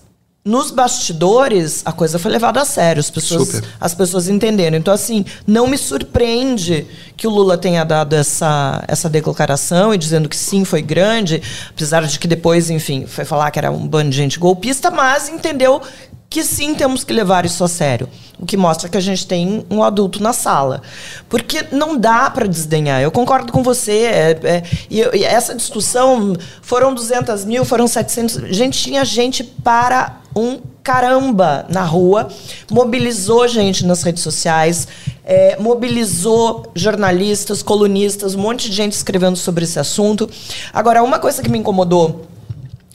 nos 0.47 0.71
bastidores, 0.71 1.81
a 1.83 1.91
coisa 1.91 2.17
foi 2.17 2.31
levada 2.31 2.61
a 2.61 2.65
sério. 2.65 3.01
As 3.01 3.09
pessoas, 3.09 3.61
as 3.79 3.93
pessoas 3.93 4.29
entenderam. 4.29 4.77
Então, 4.77 4.93
assim, 4.93 5.25
não 5.45 5.67
me 5.67 5.77
surpreende 5.77 6.87
que 7.17 7.27
o 7.27 7.29
Lula 7.29 7.57
tenha 7.57 7.83
dado 7.83 8.13
essa, 8.13 8.81
essa 8.87 9.09
declaração 9.09 9.93
e 9.93 9.97
dizendo 9.97 10.29
que 10.29 10.37
sim, 10.37 10.63
foi 10.63 10.81
grande, 10.81 11.41
apesar 11.69 12.07
de 12.07 12.17
que 12.17 12.27
depois, 12.27 12.69
enfim, 12.69 13.05
foi 13.05 13.25
falar 13.25 13.51
que 13.51 13.59
era 13.59 13.69
um 13.69 13.85
bando 13.85 14.09
de 14.09 14.15
gente 14.15 14.39
golpista, 14.39 14.89
mas 14.89 15.27
entendeu 15.27 15.81
que 16.29 16.43
sim 16.43 16.73
temos 16.75 17.03
que 17.03 17.11
levar 17.11 17.45
isso 17.45 17.63
a 17.63 17.67
sério. 17.67 18.07
O 18.39 18.45
que 18.45 18.55
mostra 18.55 18.87
que 18.87 18.97
a 18.97 19.01
gente 19.01 19.25
tem 19.25 19.65
um 19.69 19.83
adulto 19.83 20.21
na 20.21 20.31
sala. 20.31 20.81
Porque 21.27 21.65
não 21.71 21.97
dá 21.97 22.29
para 22.29 22.47
desdenhar. 22.47 23.01
Eu 23.01 23.11
concordo 23.11 23.51
com 23.51 23.63
você. 23.63 24.03
É, 24.03 24.39
é, 24.43 24.63
e, 24.89 25.01
e, 25.01 25.23
essa 25.23 25.55
discussão 25.55 26.33
foram 26.61 26.93
200 26.93 27.43
mil, 27.45 27.65
foram 27.65 27.87
700. 27.87 28.55
Gente, 28.55 28.77
tinha 28.77 29.03
gente 29.03 29.43
para 29.43 30.21
um 30.37 30.61
caramba 30.83 31.65
na 31.69 31.83
rua, 31.83 32.29
mobilizou 32.71 33.47
gente 33.47 33.85
nas 33.85 34.03
redes 34.03 34.23
sociais, 34.23 34.87
é, 35.25 35.57
mobilizou 35.59 36.71
jornalistas, 36.73 37.61
colunistas, 37.61 38.35
um 38.35 38.39
monte 38.39 38.69
de 38.69 38.75
gente 38.75 38.93
escrevendo 38.93 39.35
sobre 39.35 39.65
esse 39.65 39.79
assunto. 39.79 40.29
Agora, 40.71 41.03
uma 41.03 41.19
coisa 41.19 41.41
que 41.41 41.49
me 41.49 41.57
incomodou 41.57 42.25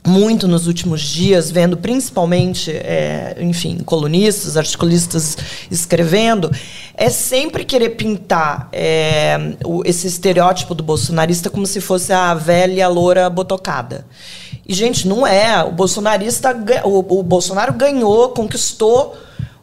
muito 0.05 0.49
nos 0.49 0.67
últimos 0.67 1.01
dias, 1.01 1.51
vendo 1.51 1.77
principalmente, 1.77 2.71
é, 2.71 3.37
enfim, 3.41 3.79
colunistas, 3.85 4.57
articulistas 4.57 5.37
escrevendo, 5.71 6.51
é 6.95 7.09
sempre 7.09 7.65
querer 7.65 7.91
pintar 7.91 8.69
é, 8.73 9.55
o, 9.65 9.83
esse 9.85 10.07
estereótipo 10.07 10.75
do 10.75 10.83
bolsonarista 10.83 11.49
como 11.49 11.67
se 11.67 11.81
fosse 11.81 12.13
a 12.13 12.35
velha 12.35 12.89
loura 12.89 13.31
botocada. 13.31 14.05
E, 14.67 14.75
gente, 14.75 15.09
não 15.09 15.27
é. 15.27 15.63
O 15.65 15.73
bolsonarista, 15.73 16.57
o, 16.85 17.19
o 17.19 17.23
Bolsonaro 17.23 17.73
ganhou, 17.73 18.31
conquistou 18.31 19.17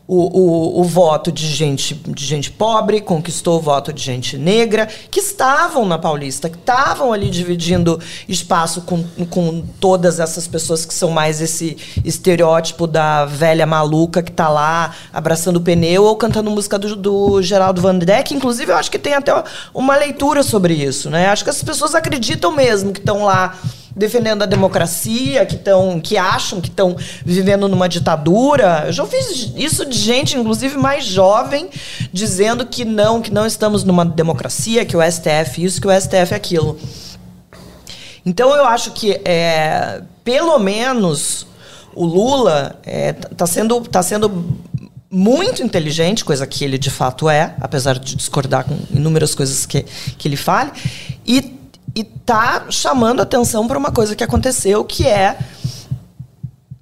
o, 0.09 0.15
o, 0.15 0.81
o, 0.81 0.83
voto 0.85 1.31
de 1.31 1.45
gente, 1.45 1.93
de 1.93 2.25
gente 2.25 2.49
pobre, 2.49 2.99
conquistou 2.99 3.59
o 3.59 3.61
voto 3.61 3.93
de 3.93 4.01
gente 4.01 4.39
negra, 4.39 4.87
que 4.87 5.19
estavam 5.19 5.85
na 5.85 5.99
Paulista, 5.99 6.49
que 6.49 6.57
estavam 6.57 7.13
ali 7.13 7.29
dividindo 7.29 7.99
espaço 8.27 8.81
com, 8.81 9.03
com 9.29 9.63
todas 9.79 10.19
essas 10.19 10.47
pessoas 10.47 10.83
que 10.83 10.95
são 10.95 11.11
mais 11.11 11.39
esse 11.41 11.77
estereótipo 12.03 12.87
da 12.87 13.25
velha 13.25 13.67
maluca 13.67 14.23
que 14.23 14.31
está 14.31 14.49
lá 14.49 14.95
abraçando 15.13 15.57
o 15.57 15.61
pneu 15.61 16.03
ou 16.03 16.15
cantando 16.15 16.49
música 16.49 16.79
do, 16.79 16.95
do 16.95 17.41
Geraldo 17.43 17.79
Van 17.79 17.99
Deck. 17.99 18.33
Inclusive, 18.33 18.71
eu 18.71 18.77
acho 18.77 18.89
que 18.89 18.97
tem 18.97 19.13
até 19.13 19.31
uma 19.75 19.95
leitura 19.95 20.41
sobre 20.41 20.73
isso. 20.73 21.07
Né? 21.11 21.27
Acho 21.27 21.43
que 21.43 21.51
as 21.51 21.63
pessoas 21.63 21.93
acreditam 21.93 22.51
mesmo 22.51 22.91
que 22.91 22.99
estão 22.99 23.25
lá 23.25 23.55
defendendo 23.95 24.43
a 24.43 24.45
democracia, 24.45 25.45
que 25.45 25.55
estão, 25.55 25.99
que 25.99 26.17
acham 26.17 26.61
que 26.61 26.69
estão 26.69 26.95
vivendo 27.25 27.67
numa 27.67 27.89
ditadura. 27.89 28.83
Eu 28.87 28.93
já 28.93 29.03
ouvi 29.03 29.17
isso 29.55 29.85
de 29.85 29.97
gente, 29.97 30.37
inclusive 30.37 30.77
mais 30.77 31.05
jovem, 31.05 31.69
dizendo 32.11 32.65
que 32.65 32.85
não, 32.85 33.21
que 33.21 33.31
não 33.31 33.45
estamos 33.45 33.83
numa 33.83 34.05
democracia, 34.05 34.85
que 34.85 34.95
o 34.95 35.01
STF 35.01 35.63
isso, 35.63 35.81
que 35.81 35.87
o 35.87 36.01
STF 36.01 36.33
aquilo. 36.33 36.77
Então 38.25 38.55
eu 38.55 38.65
acho 38.65 38.91
que 38.91 39.19
é, 39.25 40.01
pelo 40.23 40.59
menos 40.59 41.47
o 41.95 42.05
Lula 42.05 42.79
está 42.85 42.91
é, 42.91 43.13
tá 43.13 43.47
sendo, 43.47 43.81
tá 43.81 44.03
sendo 44.03 44.59
muito 45.09 45.63
inteligente, 45.63 46.23
coisa 46.23 46.45
que 46.45 46.63
ele 46.63 46.77
de 46.77 46.91
fato 46.91 47.29
é, 47.29 47.55
apesar 47.59 47.97
de 47.97 48.15
discordar 48.15 48.65
com 48.65 48.77
inúmeras 48.91 49.33
coisas 49.33 49.65
que, 49.65 49.83
que 50.17 50.27
ele 50.27 50.37
fale, 50.37 50.71
e 51.25 51.58
e 51.95 52.03
tá 52.03 52.65
chamando 52.69 53.21
atenção 53.21 53.67
para 53.67 53.77
uma 53.77 53.91
coisa 53.91 54.15
que 54.15 54.23
aconteceu, 54.23 54.83
que 54.83 55.07
é 55.07 55.37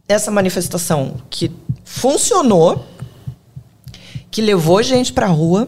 essa 0.07 0.31
manifestação 0.31 1.15
que 1.29 1.51
funcionou, 1.83 2.85
que 4.29 4.41
levou 4.41 4.81
gente 4.83 5.11
para 5.11 5.27
rua, 5.27 5.67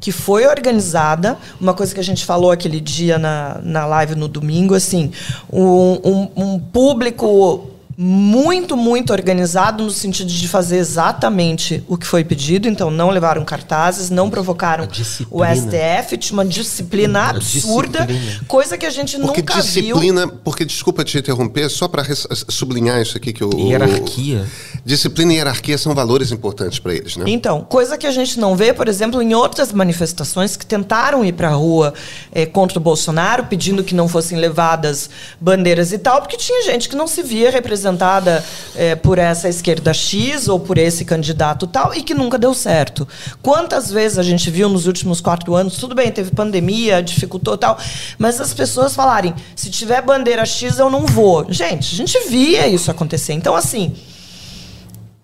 que 0.00 0.12
foi 0.12 0.46
organizada, 0.46 1.36
uma 1.60 1.74
coisa 1.74 1.94
que 1.94 2.00
a 2.00 2.04
gente 2.04 2.24
falou 2.24 2.50
aquele 2.50 2.80
dia 2.80 3.18
na, 3.18 3.60
na 3.62 3.86
live 3.86 4.14
no 4.14 4.28
domingo, 4.28 4.74
assim, 4.74 5.12
um, 5.52 6.00
um, 6.04 6.30
um 6.36 6.58
público 6.58 7.70
muito, 7.98 8.76
muito 8.76 9.10
organizado 9.12 9.84
no 9.84 9.90
sentido 9.90 10.28
de 10.28 10.46
fazer 10.48 10.76
exatamente 10.76 11.82
o 11.88 11.96
que 11.96 12.06
foi 12.06 12.22
pedido. 12.22 12.68
Então, 12.68 12.90
não 12.90 13.08
levaram 13.08 13.42
cartazes, 13.44 14.10
não 14.10 14.28
provocaram 14.28 14.86
o 15.30 15.42
STF, 15.44 16.18
tinha 16.18 16.36
uma 16.36 16.44
disciplina 16.44 17.30
absurda, 17.30 18.04
disciplina. 18.04 18.44
coisa 18.46 18.76
que 18.76 18.84
a 18.84 18.90
gente 18.90 19.18
porque 19.18 19.40
nunca 19.40 19.54
disciplina, 19.54 20.26
viu. 20.26 20.36
Porque, 20.44 20.64
desculpa 20.64 21.04
te 21.04 21.16
interromper, 21.16 21.70
só 21.70 21.88
para 21.88 22.04
sublinhar 22.48 23.00
isso 23.00 23.16
aqui 23.16 23.32
que 23.32 23.42
o. 23.42 23.50
Hierarquia. 23.56 24.44
disciplina 24.84 25.32
e 25.32 25.36
hierarquia 25.36 25.78
são 25.78 25.94
valores 25.94 26.30
importantes 26.30 26.78
para 26.78 26.94
eles, 26.94 27.16
né? 27.16 27.24
Então, 27.28 27.62
coisa 27.62 27.96
que 27.96 28.06
a 28.06 28.10
gente 28.10 28.38
não 28.38 28.54
vê, 28.54 28.74
por 28.74 28.88
exemplo, 28.88 29.22
em 29.22 29.34
outras 29.34 29.72
manifestações 29.72 30.54
que 30.54 30.66
tentaram 30.66 31.24
ir 31.24 31.32
para 31.32 31.48
a 31.48 31.52
rua 31.52 31.94
é, 32.30 32.44
contra 32.44 32.78
o 32.78 32.80
Bolsonaro, 32.80 33.44
pedindo 33.44 33.82
que 33.82 33.94
não 33.94 34.06
fossem 34.06 34.36
levadas 34.36 35.08
bandeiras 35.40 35.92
e 35.92 35.98
tal, 35.98 36.20
porque 36.20 36.36
tinha 36.36 36.62
gente 36.62 36.88
que 36.88 36.96
não 36.96 37.06
se 37.06 37.22
via 37.22 37.50
representada 37.50 37.85
representada 37.86 38.44
é, 38.74 38.94
por 38.96 39.18
essa 39.18 39.48
esquerda 39.48 39.94
X 39.94 40.48
ou 40.48 40.58
por 40.58 40.76
esse 40.76 41.04
candidato 41.04 41.66
tal 41.66 41.94
e 41.94 42.02
que 42.02 42.14
nunca 42.14 42.38
deu 42.38 42.52
certo. 42.52 43.06
Quantas 43.40 43.90
vezes 43.90 44.18
a 44.18 44.22
gente 44.22 44.50
viu 44.50 44.68
nos 44.68 44.86
últimos 44.86 45.20
quatro 45.20 45.54
anos, 45.54 45.76
tudo 45.76 45.94
bem, 45.94 46.10
teve 46.10 46.30
pandemia, 46.32 47.02
dificultou 47.02 47.56
tal, 47.56 47.78
mas 48.18 48.40
as 48.40 48.52
pessoas 48.52 48.94
falarem, 48.94 49.34
se 49.54 49.70
tiver 49.70 50.02
bandeira 50.02 50.44
X 50.44 50.78
eu 50.78 50.90
não 50.90 51.06
vou. 51.06 51.46
Gente, 51.52 51.94
a 51.94 51.96
gente 51.96 52.28
via 52.28 52.66
isso 52.66 52.90
acontecer. 52.90 53.32
Então, 53.32 53.54
assim, 53.54 53.94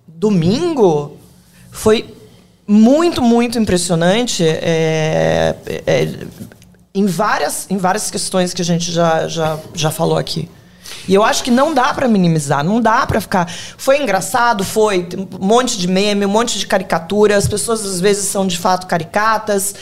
domingo 0.06 1.16
foi 1.70 2.14
muito, 2.66 3.20
muito 3.20 3.58
impressionante 3.58 4.44
é, 4.46 5.56
é, 5.86 6.26
em, 6.94 7.06
várias, 7.06 7.66
em 7.68 7.76
várias 7.76 8.10
questões 8.10 8.54
que 8.54 8.62
a 8.62 8.64
gente 8.64 8.92
já, 8.92 9.26
já, 9.26 9.58
já 9.74 9.90
falou 9.90 10.16
aqui. 10.16 10.48
E 11.08 11.14
eu 11.14 11.22
acho 11.22 11.42
que 11.42 11.50
não 11.50 11.74
dá 11.74 11.92
para 11.92 12.08
minimizar, 12.08 12.64
não 12.64 12.80
dá 12.80 13.06
para 13.06 13.20
ficar. 13.20 13.50
Foi 13.76 14.00
engraçado, 14.00 14.64
foi 14.64 15.08
um 15.16 15.44
monte 15.44 15.78
de 15.78 15.88
meme, 15.88 16.26
um 16.26 16.28
monte 16.28 16.58
de 16.58 16.66
caricatura. 16.66 17.36
As 17.36 17.48
pessoas 17.48 17.84
às 17.84 18.00
vezes 18.00 18.26
são 18.26 18.46
de 18.46 18.58
fato 18.58 18.86
caricatas. 18.86 19.74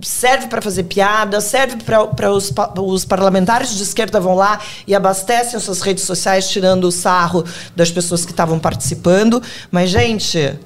Serve 0.00 0.48
para 0.48 0.60
fazer 0.60 0.84
piada, 0.84 1.40
serve 1.40 1.76
para 1.76 2.32
os, 2.32 2.52
os 2.78 3.04
parlamentares 3.04 3.70
de 3.76 3.82
esquerda 3.82 4.18
vão 4.18 4.34
lá 4.34 4.58
e 4.86 4.94
abastecem 4.94 5.56
as 5.56 5.62
suas 5.62 5.80
redes 5.80 6.02
sociais 6.04 6.48
tirando 6.48 6.84
o 6.84 6.90
sarro 6.90 7.44
das 7.76 7.90
pessoas 7.90 8.24
que 8.24 8.32
estavam 8.32 8.58
participando. 8.58 9.40
Mas, 9.70 9.90
gente, 9.90 10.58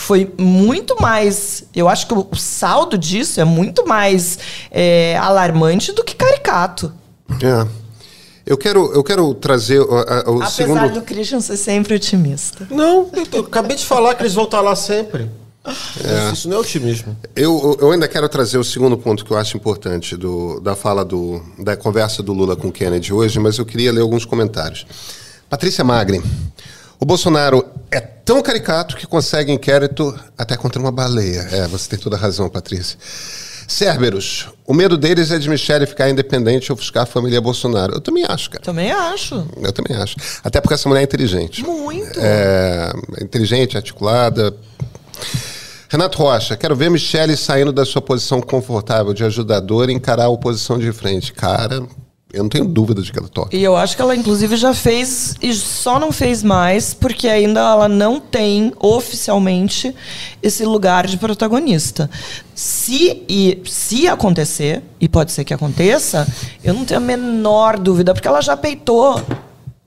foi 0.00 0.32
muito 0.38 1.00
mais. 1.00 1.64
Eu 1.74 1.88
acho 1.88 2.06
que 2.06 2.14
o 2.14 2.36
saldo 2.36 2.96
disso 2.96 3.40
é 3.40 3.44
muito 3.44 3.86
mais 3.86 4.38
é, 4.70 5.16
alarmante 5.18 5.92
do 5.92 6.04
que 6.04 6.14
caricato. 6.14 6.92
É. 7.42 7.66
Eu 8.46 8.56
quero, 8.56 8.92
eu 8.92 9.04
quero 9.04 9.34
trazer 9.34 9.80
o, 9.80 9.92
o 9.92 9.98
Apesar 9.98 10.46
segundo... 10.50 10.90
do 10.90 11.02
Christian 11.02 11.40
ser 11.40 11.56
sempre 11.56 11.94
otimista. 11.94 12.66
Não, 12.70 13.10
eu, 13.12 13.26
eu 13.32 13.40
acabei 13.42 13.76
de 13.76 13.84
falar 13.84 14.14
que 14.14 14.22
eles 14.22 14.34
vão 14.34 14.44
estar 14.44 14.60
lá 14.60 14.74
sempre. 14.74 15.28
É. 15.62 16.32
Isso 16.32 16.48
não 16.48 16.56
é 16.56 16.60
otimismo. 16.60 17.16
Eu, 17.36 17.76
eu 17.80 17.92
ainda 17.92 18.08
quero 18.08 18.28
trazer 18.28 18.56
o 18.56 18.64
segundo 18.64 18.96
ponto 18.96 19.24
que 19.24 19.30
eu 19.30 19.36
acho 19.36 19.56
importante 19.56 20.16
do, 20.16 20.58
da 20.60 20.74
fala 20.74 21.04
do, 21.04 21.42
da 21.58 21.76
conversa 21.76 22.22
do 22.22 22.32
Lula 22.32 22.56
com 22.56 22.72
Kennedy 22.72 23.12
hoje, 23.12 23.38
mas 23.38 23.58
eu 23.58 23.66
queria 23.66 23.92
ler 23.92 24.00
alguns 24.00 24.24
comentários. 24.24 24.86
Patrícia 25.48 25.84
Magri. 25.84 26.22
O 26.98 27.04
Bolsonaro 27.04 27.64
é 27.90 28.00
tão 28.00 28.42
caricato 28.42 28.96
que 28.96 29.06
consegue 29.06 29.52
inquérito 29.52 30.18
até 30.36 30.56
contra 30.56 30.80
uma 30.80 30.92
baleia. 30.92 31.46
É, 31.50 31.66
você 31.66 31.90
tem 31.90 31.98
toda 31.98 32.16
a 32.16 32.18
razão, 32.18 32.48
Patrícia. 32.48 32.98
Cérberos, 33.70 34.48
o 34.66 34.74
medo 34.74 34.98
deles 34.98 35.30
é 35.30 35.38
de 35.38 35.48
Michele 35.48 35.86
ficar 35.86 36.10
independente 36.10 36.66
e 36.66 36.72
ofuscar 36.72 37.04
a 37.04 37.06
família 37.06 37.40
Bolsonaro. 37.40 37.94
Eu 37.94 38.00
também 38.00 38.24
acho, 38.24 38.50
cara. 38.50 38.64
Também 38.64 38.90
acho. 38.90 39.46
Eu 39.62 39.72
também 39.72 39.96
acho. 39.96 40.16
Até 40.42 40.60
porque 40.60 40.74
essa 40.74 40.88
mulher 40.88 41.02
é 41.02 41.04
inteligente. 41.04 41.62
Muito. 41.64 42.18
É, 42.18 42.92
inteligente, 43.20 43.76
articulada. 43.76 44.52
Renato 45.88 46.18
Rocha, 46.18 46.56
quero 46.56 46.74
ver 46.74 46.90
Michele 46.90 47.36
saindo 47.36 47.70
da 47.72 47.84
sua 47.84 48.02
posição 48.02 48.40
confortável 48.40 49.14
de 49.14 49.22
ajudadora 49.22 49.92
e 49.92 49.94
encarar 49.94 50.24
a 50.24 50.28
oposição 50.28 50.76
de 50.76 50.92
frente. 50.92 51.32
Cara, 51.32 51.86
eu 52.32 52.42
não 52.42 52.48
tenho 52.48 52.64
dúvida 52.64 53.02
de 53.02 53.10
que 53.10 53.18
ela 53.18 53.28
toca. 53.28 53.54
E 53.56 53.62
eu 53.62 53.76
acho 53.76 53.96
que 53.96 54.02
ela, 54.02 54.14
inclusive, 54.14 54.56
já 54.56 54.72
fez 54.72 55.34
e 55.42 55.52
só 55.52 55.98
não 55.98 56.12
fez 56.12 56.42
mais 56.42 56.94
porque 56.94 57.26
ainda 57.26 57.60
ela 57.60 57.88
não 57.88 58.20
tem 58.20 58.72
oficialmente 58.78 59.94
esse 60.42 60.64
lugar 60.64 61.06
de 61.06 61.16
protagonista. 61.16 62.08
Se, 62.54 63.24
e, 63.28 63.60
se 63.66 64.06
acontecer, 64.06 64.82
e 65.00 65.08
pode 65.08 65.32
ser 65.32 65.44
que 65.44 65.52
aconteça, 65.52 66.26
eu 66.62 66.72
não 66.72 66.84
tenho 66.84 67.00
a 67.00 67.02
menor 67.02 67.78
dúvida, 67.78 68.14
porque 68.14 68.28
ela 68.28 68.40
já 68.40 68.56
peitou 68.56 69.20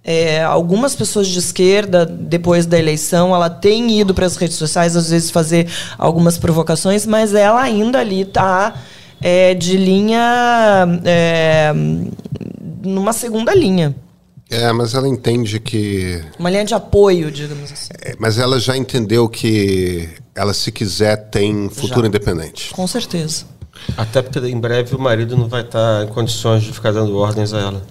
é, 0.03 0.43
algumas 0.43 0.95
pessoas 0.95 1.27
de 1.27 1.39
esquerda, 1.39 2.05
depois 2.05 2.65
da 2.65 2.77
eleição, 2.77 3.33
ela 3.33 3.49
tem 3.49 3.99
ido 3.99 4.13
para 4.13 4.25
as 4.25 4.35
redes 4.35 4.57
sociais, 4.57 4.97
às 4.97 5.09
vezes, 5.09 5.31
fazer 5.31 5.69
algumas 5.97 6.37
provocações, 6.37 7.05
mas 7.05 7.33
ela 7.33 7.61
ainda 7.61 7.99
ali 7.99 8.21
está 8.21 8.73
é, 9.23 9.53
de 9.53 9.77
linha. 9.77 10.85
É, 11.05 11.73
numa 12.83 13.13
segunda 13.13 13.55
linha. 13.55 13.95
É, 14.49 14.71
mas 14.71 14.93
ela 14.93 15.07
entende 15.07 15.59
que. 15.59 16.21
Uma 16.37 16.49
linha 16.49 16.65
de 16.65 16.73
apoio, 16.73 17.31
digamos 17.31 17.71
assim. 17.71 17.89
É, 18.01 18.15
mas 18.19 18.37
ela 18.37 18.59
já 18.59 18.75
entendeu 18.75 19.27
que 19.29 20.09
ela, 20.35 20.53
se 20.53 20.71
quiser, 20.71 21.15
tem 21.29 21.69
futuro 21.69 22.01
já. 22.01 22.07
independente. 22.07 22.71
Com 22.71 22.85
certeza. 22.85 23.45
Até 23.97 24.21
porque 24.21 24.39
em 24.39 24.59
breve 24.59 24.95
o 24.95 24.99
marido 24.99 25.35
não 25.35 25.47
vai 25.47 25.61
estar 25.61 26.03
em 26.03 26.07
condições 26.07 26.63
de 26.63 26.71
ficar 26.71 26.91
dando 26.91 27.17
ordens 27.17 27.53
a 27.53 27.59
ela. 27.59 27.81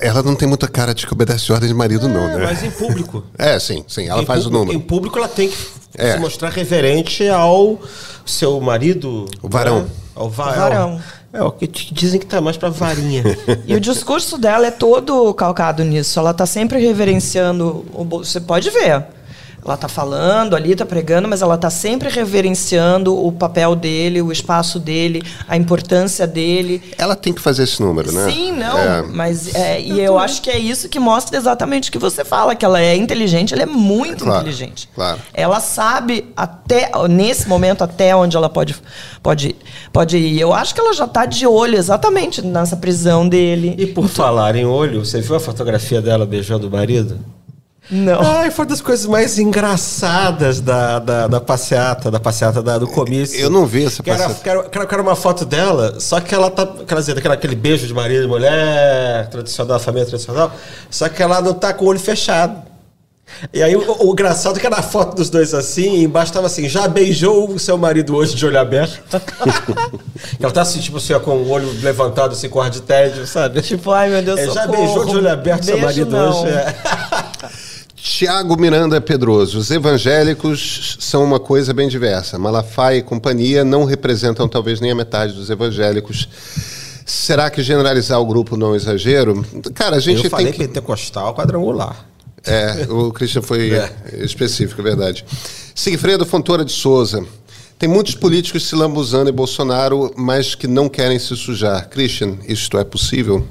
Ela 0.00 0.22
não 0.22 0.34
tem 0.34 0.46
muita 0.46 0.68
cara 0.68 0.94
de 0.94 1.06
que 1.06 1.12
obedece 1.12 1.52
ordem 1.52 1.68
de 1.68 1.74
marido, 1.74 2.06
é, 2.06 2.08
não, 2.08 2.28
né? 2.28 2.44
Mas 2.44 2.62
em 2.62 2.70
público. 2.70 3.24
É, 3.38 3.58
sim, 3.58 3.84
sim. 3.88 4.06
Ela 4.08 4.22
em 4.22 4.26
faz 4.26 4.44
público, 4.44 4.56
o 4.56 4.60
número. 4.60 4.78
Em 4.78 4.80
público 4.80 5.18
ela 5.18 5.28
tem 5.28 5.48
que 5.48 5.56
É. 5.98 6.12
Se 6.12 6.18
mostrar 6.20 6.50
reverente 6.50 7.28
ao 7.28 7.78
seu 8.24 8.60
marido. 8.60 9.26
O 9.42 9.48
varão. 9.48 9.82
Né? 9.82 9.88
Ao 10.14 10.30
va 10.30 10.52
varão. 10.52 11.00
É, 11.32 11.42
o 11.42 11.50
que 11.50 11.66
dizem 11.66 12.18
que 12.18 12.24
tá 12.26 12.40
mais 12.40 12.56
pra 12.56 12.70
varinha. 12.70 13.22
e 13.66 13.74
o 13.74 13.80
discurso 13.80 14.38
dela 14.38 14.68
é 14.68 14.70
todo 14.70 15.34
calcado 15.34 15.84
nisso. 15.84 16.18
Ela 16.18 16.32
tá 16.32 16.46
sempre 16.46 16.78
reverenciando. 16.78 17.84
O, 17.92 18.04
você 18.04 18.40
pode 18.40 18.70
ver. 18.70 19.04
Ela 19.64 19.74
está 19.74 19.88
falando 19.88 20.54
ali, 20.54 20.72
está 20.72 20.86
pregando, 20.86 21.28
mas 21.28 21.42
ela 21.42 21.56
está 21.56 21.68
sempre 21.68 22.08
reverenciando 22.08 23.14
o 23.14 23.30
papel 23.32 23.74
dele, 23.74 24.22
o 24.22 24.32
espaço 24.32 24.78
dele, 24.78 25.22
a 25.46 25.56
importância 25.56 26.26
dele. 26.26 26.82
Ela 26.96 27.14
tem 27.14 27.32
que 27.32 27.40
fazer 27.40 27.64
esse 27.64 27.82
número, 27.82 28.10
né? 28.12 28.30
Sim, 28.30 28.52
não. 28.52 28.78
É. 28.78 29.02
Mas 29.02 29.54
é, 29.54 29.80
e 29.80 30.00
eu 30.00 30.18
acho 30.18 30.40
que 30.40 30.48
é 30.48 30.58
isso 30.58 30.88
que 30.88 30.98
mostra 30.98 31.36
exatamente 31.36 31.88
o 31.88 31.92
que 31.92 31.98
você 31.98 32.24
fala, 32.24 32.54
que 32.54 32.64
ela 32.64 32.80
é 32.80 32.96
inteligente, 32.96 33.52
ela 33.52 33.62
é 33.62 33.66
muito 33.66 34.24
claro, 34.24 34.40
inteligente. 34.40 34.88
Claro. 34.94 35.18
Ela 35.34 35.60
sabe 35.60 36.32
até 36.36 36.90
nesse 37.08 37.48
momento 37.48 37.82
até 37.82 38.14
onde 38.14 38.36
ela 38.36 38.48
pode 38.48 38.76
pode 39.22 39.56
pode 39.92 40.16
ir. 40.16 40.40
Eu 40.40 40.52
acho 40.52 40.74
que 40.74 40.80
ela 40.80 40.92
já 40.92 41.04
está 41.04 41.26
de 41.26 41.46
olho 41.46 41.76
exatamente 41.76 42.40
nessa 42.42 42.76
prisão 42.76 43.28
dele. 43.28 43.74
E 43.76 43.86
por 43.86 44.08
falar 44.08 44.54
em 44.56 44.64
olho, 44.64 45.04
você 45.04 45.20
viu 45.20 45.36
a 45.36 45.40
fotografia 45.40 46.00
dela 46.00 46.24
beijando 46.24 46.68
o 46.68 46.70
marido? 46.70 47.18
Não. 47.90 48.20
Ai, 48.20 48.50
foi 48.50 48.64
uma 48.64 48.68
das 48.68 48.80
coisas 48.82 49.06
mais 49.06 49.38
engraçadas 49.38 50.60
da, 50.60 50.98
da, 50.98 51.26
da 51.26 51.40
passeata, 51.40 52.10
da 52.10 52.20
passeata 52.20 52.62
da, 52.62 52.76
do 52.76 52.86
comício. 52.86 53.40
Eu 53.40 53.48
não 53.48 53.64
vi 53.64 53.86
essa 53.86 54.02
que 54.02 54.10
passeata. 54.10 54.34
Era, 54.44 54.62
quero, 54.64 54.86
quero, 54.86 55.02
uma 55.02 55.16
foto 55.16 55.46
dela, 55.46 55.98
só 55.98 56.20
que 56.20 56.34
ela 56.34 56.50
tá. 56.50 56.66
Quer 56.66 56.94
dizer, 56.96 57.16
aquele, 57.16 57.34
aquele 57.34 57.56
beijo 57.56 57.86
de 57.86 57.94
marido 57.94 58.24
e 58.24 58.26
mulher, 58.26 59.28
tradicional, 59.30 59.80
família 59.80 60.06
tradicional, 60.06 60.52
só 60.90 61.08
que 61.08 61.22
ela 61.22 61.40
não 61.40 61.54
tá 61.54 61.72
com 61.72 61.86
o 61.86 61.88
olho 61.88 61.98
fechado. 61.98 62.68
E 63.52 63.62
aí 63.62 63.76
o, 63.76 64.06
o 64.06 64.12
engraçado 64.12 64.56
é 64.56 64.60
que 64.60 64.66
era 64.66 64.76
a 64.76 64.82
foto 64.82 65.16
dos 65.16 65.30
dois 65.30 65.54
assim, 65.54 65.96
e 65.96 66.04
embaixo 66.04 66.32
tava 66.32 66.46
assim, 66.46 66.68
já 66.68 66.88
beijou 66.88 67.48
o 67.50 67.58
seu 67.58 67.76
marido 67.76 68.16
hoje 68.16 68.34
de 68.34 68.44
olho 68.44 68.58
aberto? 68.58 69.02
ela 70.40 70.50
tá 70.50 70.62
assim, 70.62 70.80
tipo 70.80 70.96
assim, 70.96 71.18
com 71.20 71.36
o 71.36 71.50
olho 71.50 71.70
levantado, 71.82 72.32
assim, 72.32 72.48
com 72.48 72.60
ar 72.60 72.70
de 72.70 72.82
tédio, 72.82 73.26
sabe? 73.26 73.60
Tipo, 73.62 73.92
ai 73.92 74.08
meu 74.08 74.22
Deus, 74.22 74.40
é, 74.40 74.50
Já 74.50 74.66
beijou 74.66 75.04
de 75.04 75.16
olho 75.16 75.30
aberto 75.30 75.64
Beijo, 75.64 75.78
seu 75.78 75.86
marido 75.86 76.10
não. 76.10 76.42
hoje? 76.42 76.52
É. 76.52 76.74
Tiago 78.02 78.56
Miranda 78.58 79.00
Pedroso. 79.00 79.58
Os 79.58 79.70
evangélicos 79.70 80.96
são 81.00 81.24
uma 81.24 81.40
coisa 81.40 81.74
bem 81.74 81.88
diversa. 81.88 82.38
Malafaia 82.38 82.98
e 82.98 83.02
companhia 83.02 83.64
não 83.64 83.84
representam 83.84 84.48
talvez 84.48 84.80
nem 84.80 84.90
a 84.90 84.94
metade 84.94 85.32
dos 85.32 85.50
evangélicos. 85.50 86.28
Será 87.04 87.50
que 87.50 87.62
generalizar 87.62 88.20
o 88.20 88.26
grupo 88.26 88.56
não 88.56 88.74
é 88.74 88.76
exagero? 88.76 89.44
Cara, 89.74 89.96
a 89.96 90.00
gente 90.00 90.24
Eu 90.24 90.30
falei 90.30 90.46
tem 90.46 90.54
que... 90.54 90.66
pentecostal 90.66 91.34
quadrangular. 91.34 92.06
É, 92.46 92.86
o 92.88 93.12
Christian 93.12 93.42
foi 93.42 93.72
é. 93.74 93.90
específico, 94.18 94.80
é 94.80 94.84
verdade. 94.84 95.24
Sigfredo 95.74 96.24
Fontoura 96.24 96.64
de 96.64 96.72
Souza. 96.72 97.24
Tem 97.78 97.88
muitos 97.88 98.14
políticos 98.14 98.66
se 98.66 98.74
lambuzando 98.74 99.30
em 99.30 99.32
Bolsonaro, 99.32 100.12
mas 100.16 100.54
que 100.54 100.66
não 100.66 100.88
querem 100.88 101.18
se 101.18 101.36
sujar. 101.36 101.88
Christian, 101.88 102.36
isto 102.46 102.76
é 102.76 102.84
possível? 102.84 103.46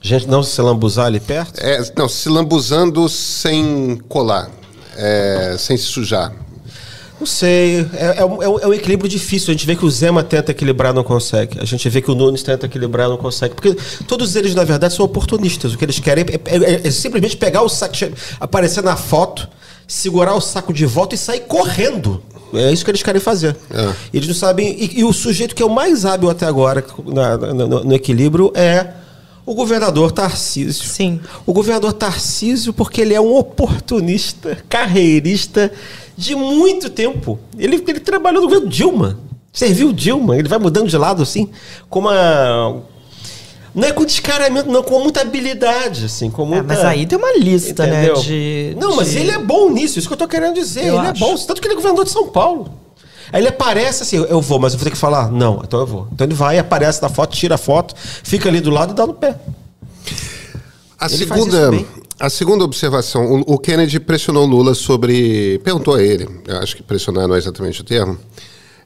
Gente 0.00 0.26
não 0.26 0.42
se 0.42 0.60
lambuzar 0.62 1.06
ali 1.06 1.20
perto? 1.20 1.60
É, 1.60 1.92
não, 1.96 2.08
se 2.08 2.28
lambuzando 2.28 3.06
sem 3.08 4.00
colar, 4.08 4.50
é, 4.96 5.56
sem 5.58 5.76
se 5.76 5.84
sujar. 5.84 6.32
Não 7.20 7.26
sei, 7.26 7.86
é, 7.92 8.14
é, 8.16 8.24
um, 8.24 8.42
é, 8.42 8.66
um, 8.66 8.72
equilíbrio 8.72 9.06
difícil. 9.06 9.50
A 9.50 9.52
gente 9.52 9.66
vê 9.66 9.76
que 9.76 9.84
o 9.84 9.90
Zema 9.90 10.22
tenta 10.22 10.52
equilibrar, 10.52 10.94
não 10.94 11.04
consegue. 11.04 11.60
A 11.60 11.66
gente 11.66 11.86
vê 11.90 12.00
que 12.00 12.10
o 12.10 12.14
Nunes 12.14 12.42
tenta 12.42 12.64
equilibrar, 12.64 13.10
não 13.10 13.18
consegue. 13.18 13.54
Porque 13.54 13.76
todos 14.08 14.34
eles, 14.36 14.54
na 14.54 14.64
verdade, 14.64 14.94
são 14.94 15.04
oportunistas. 15.04 15.74
O 15.74 15.78
que 15.78 15.84
eles 15.84 15.98
querem 15.98 16.24
é, 16.24 16.56
é, 16.56 16.88
é 16.88 16.90
simplesmente 16.90 17.36
pegar 17.36 17.60
o 17.60 17.68
saco, 17.68 17.94
aparecer 18.40 18.82
na 18.82 18.96
foto, 18.96 19.46
segurar 19.86 20.34
o 20.34 20.40
saco 20.40 20.72
de 20.72 20.86
volta 20.86 21.14
e 21.14 21.18
sair 21.18 21.40
correndo. 21.40 22.22
É 22.54 22.72
isso 22.72 22.86
que 22.86 22.90
eles 22.90 23.02
querem 23.02 23.20
fazer. 23.20 23.54
É. 23.70 23.92
Eles 24.14 24.26
não 24.26 24.34
sabem. 24.34 24.74
E, 24.82 25.00
e, 25.00 25.04
o 25.04 25.12
sujeito 25.12 25.54
que 25.54 25.62
é 25.62 25.66
o 25.66 25.70
mais 25.70 26.06
hábil 26.06 26.30
até 26.30 26.46
agora 26.46 26.82
na, 27.04 27.36
no, 27.36 27.84
no 27.84 27.94
equilíbrio 27.94 28.50
é 28.54 28.94
o 29.50 29.54
governador 29.54 30.12
Tarcísio. 30.12 30.84
Sim. 30.88 31.20
O 31.44 31.52
governador 31.52 31.92
Tarcísio, 31.92 32.72
porque 32.72 33.00
ele 33.00 33.14
é 33.14 33.20
um 33.20 33.34
oportunista, 33.34 34.56
carreirista 34.68 35.72
de 36.16 36.36
muito 36.36 36.88
tempo. 36.88 37.36
Ele, 37.58 37.82
ele 37.84 37.98
trabalhou 37.98 38.42
no 38.42 38.48
governo 38.48 38.68
Dilma. 38.68 39.18
Serviu 39.52 39.92
Dilma. 39.92 40.36
Ele 40.38 40.48
vai 40.48 40.60
mudando 40.60 40.86
de 40.88 40.96
lado, 40.96 41.24
assim, 41.24 41.50
com 41.88 41.98
uma. 41.98 42.80
Não 43.74 43.88
é 43.88 43.92
com 43.92 44.04
descaramento, 44.04 44.70
não, 44.70 44.84
com 44.84 45.00
muita 45.00 45.20
habilidade, 45.22 46.04
assim, 46.04 46.30
com 46.30 46.44
muita... 46.44 46.64
É, 46.64 46.66
mas 46.66 46.84
aí 46.84 47.06
tem 47.06 47.16
uma 47.16 47.36
lista, 47.36 47.86
né, 47.86 48.04
Entendeu? 48.04 48.16
né? 48.16 48.22
De, 48.22 48.76
não, 48.78 48.96
mas 48.96 49.14
ele 49.14 49.30
é 49.30 49.38
bom 49.38 49.70
nisso, 49.70 49.98
isso 49.98 50.08
que 50.08 50.14
eu 50.14 50.18
tô 50.18 50.26
querendo 50.26 50.54
dizer. 50.54 50.86
Eu 50.86 50.96
ele 50.96 51.06
é 51.06 51.10
acho. 51.10 51.24
é 51.24 51.26
bom, 51.26 51.36
tanto 51.36 51.60
que 51.60 51.68
ele 51.68 51.74
é 51.74 51.76
governador 51.76 52.04
de 52.04 52.10
São 52.10 52.28
Paulo. 52.28 52.72
Aí 53.32 53.40
ele 53.40 53.48
aparece 53.48 54.02
assim, 54.02 54.16
eu 54.16 54.40
vou, 54.40 54.58
mas 54.58 54.72
eu 54.72 54.78
vou 54.78 54.84
ter 54.84 54.90
que 54.90 54.98
falar. 54.98 55.30
Não, 55.30 55.60
então 55.64 55.80
eu 55.80 55.86
vou. 55.86 56.08
Então 56.12 56.26
ele 56.26 56.34
vai, 56.34 56.58
aparece 56.58 57.00
na 57.02 57.08
foto, 57.08 57.36
tira 57.36 57.54
a 57.54 57.58
foto, 57.58 57.94
fica 57.96 58.48
ali 58.48 58.60
do 58.60 58.70
lado 58.70 58.92
e 58.92 58.94
dá 58.94 59.06
no 59.06 59.14
pé. 59.14 59.38
A 60.98 61.06
ele 61.06 61.16
segunda, 61.16 61.70
a 62.18 62.28
segunda 62.28 62.64
observação, 62.64 63.42
o, 63.46 63.58
Kennedy 63.58 63.98
pressionou 63.98 64.44
Lula 64.44 64.74
sobre, 64.74 65.58
perguntou 65.64 65.94
a 65.94 66.02
ele, 66.02 66.28
acho 66.60 66.76
que 66.76 66.82
pressionar 66.82 67.26
não 67.26 67.34
é 67.34 67.38
exatamente 67.38 67.80
o 67.80 67.84
termo, 67.84 68.18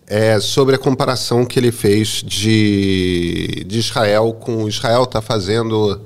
é 0.06 0.38
sobre 0.38 0.76
a 0.76 0.78
comparação 0.78 1.44
que 1.44 1.58
ele 1.58 1.72
fez 1.72 2.22
de, 2.24 3.64
de 3.66 3.78
Israel 3.78 4.32
com 4.34 4.68
Israel 4.68 5.04
está 5.04 5.20
fazendo 5.20 6.00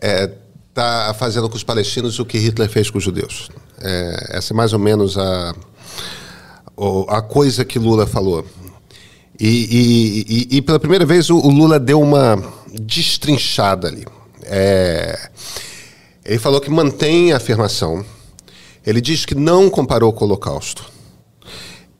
é, 0.00 0.30
tá 0.74 1.14
fazendo 1.18 1.48
com 1.48 1.56
os 1.56 1.64
palestinos 1.64 2.18
o 2.18 2.24
que 2.24 2.38
Hitler 2.38 2.68
fez 2.68 2.90
com 2.90 2.98
os 2.98 3.04
judeus. 3.04 3.50
É, 3.80 4.36
essa 4.36 4.52
é 4.52 4.56
mais 4.56 4.72
ou 4.72 4.78
menos 4.78 5.16
a 5.16 5.54
a 7.08 7.20
coisa 7.20 7.64
que 7.64 7.78
Lula 7.78 8.06
falou. 8.06 8.44
E, 9.38 9.48
e, 9.48 10.54
e, 10.54 10.56
e 10.56 10.62
pela 10.62 10.78
primeira 10.78 11.06
vez 11.06 11.30
o, 11.30 11.36
o, 11.36 11.50
Lula 11.50 11.78
deu 11.78 12.00
uma 12.00 12.42
destrinchada 12.72 13.88
ali. 13.88 14.04
É, 14.44 15.30
ele 16.24 16.38
falou 16.38 16.60
que 16.60 16.70
mantém 16.70 17.32
a 17.32 17.38
afirmação. 17.38 18.04
Ele 18.86 19.00
diz 19.00 19.24
que 19.24 19.34
não 19.34 19.70
comparou 19.70 20.12
com 20.12 20.24
o 20.24 20.28
Holocausto. 20.28 20.90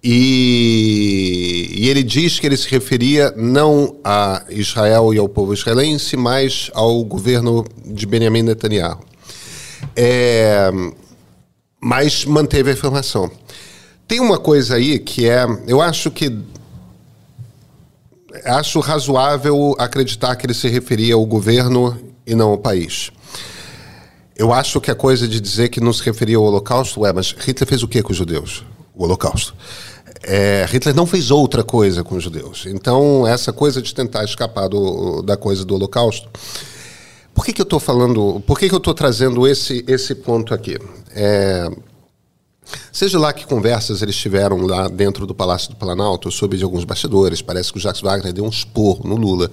E, 0.03 1.71
e, 1.77 1.89
ele 1.89 2.03
diz 2.03 2.39
que 2.39 2.47
ele 2.47 2.57
se 2.57 2.69
referia 2.69 3.35
não 3.37 3.97
a 4.03 4.45
Israel 4.49 5.13
e 5.13 5.19
ao 5.19 5.29
povo 5.29 5.53
israelense, 5.53 6.17
mas 6.17 6.71
ao 6.73 7.05
governo 7.05 7.67
de 7.85 8.07
Benjamin 8.07 8.43
Netanyahu. 8.43 9.01
É, 9.95 10.71
mas 11.81 12.25
manteve 12.25 12.71
a 12.71 12.75
afirmação. 12.75 13.31
Tem 14.11 14.19
uma 14.19 14.39
coisa 14.39 14.75
aí 14.75 14.99
que 14.99 15.29
é. 15.29 15.47
Eu 15.69 15.81
acho 15.81 16.11
que. 16.11 16.37
Acho 18.45 18.81
razoável 18.81 19.77
acreditar 19.79 20.35
que 20.35 20.45
ele 20.45 20.53
se 20.53 20.69
referia 20.69 21.15
ao 21.15 21.25
governo 21.25 21.97
e 22.27 22.35
não 22.35 22.49
ao 22.49 22.59
país. 22.59 23.13
Eu 24.37 24.53
acho 24.53 24.81
que 24.81 24.91
a 24.91 24.97
coisa 24.97 25.29
de 25.29 25.39
dizer 25.39 25.69
que 25.69 25.81
não 25.81 25.93
se 25.93 26.03
referia 26.03 26.39
ao 26.39 26.43
Holocausto, 26.43 27.07
é, 27.07 27.13
mas 27.13 27.31
Hitler 27.39 27.69
fez 27.69 27.85
o 27.85 27.89
que 27.89 28.03
com 28.03 28.11
os 28.11 28.17
judeus? 28.17 28.65
O 28.97 29.05
Holocausto. 29.05 29.55
É, 30.25 30.67
Hitler 30.69 30.93
não 30.93 31.07
fez 31.07 31.31
outra 31.31 31.63
coisa 31.63 32.03
com 32.03 32.17
os 32.17 32.25
judeus. 32.25 32.67
Então, 32.67 33.25
essa 33.29 33.53
coisa 33.53 33.81
de 33.81 33.95
tentar 33.95 34.25
escapar 34.25 34.69
do, 34.69 35.23
da 35.23 35.37
coisa 35.37 35.65
do 35.65 35.77
Holocausto. 35.77 36.29
Por 37.33 37.45
que, 37.45 37.53
que 37.53 37.61
eu 37.61 37.65
estou 37.65 37.79
falando. 37.79 38.43
Por 38.45 38.59
que, 38.59 38.69
que 38.69 38.75
eu 38.75 38.79
estou 38.79 38.93
trazendo 38.93 39.47
esse, 39.47 39.85
esse 39.87 40.17
ponto 40.17 40.53
aqui? 40.53 40.79
É, 41.15 41.71
Seja 42.93 43.19
lá 43.19 43.33
que 43.33 43.47
conversas 43.47 44.03
eles 44.03 44.17
tiveram 44.17 44.59
lá 44.67 44.89
dentro 44.89 45.27
do 45.27 45.35
Palácio 45.35 45.71
do 45.71 45.77
Planalto, 45.77 46.29
eu 46.29 46.33
soube 46.33 46.57
de 46.57 46.65
alguns 46.65 46.85
bastidores, 46.85 47.41
parece 47.41 47.73
que 47.73 47.79
o 47.79 47.81
Jacques 47.81 48.03
Wagner 48.03 48.33
deu 48.33 48.45
um 48.45 48.49
esporro 48.49 49.09
no 49.09 49.17
Lula. 49.17 49.51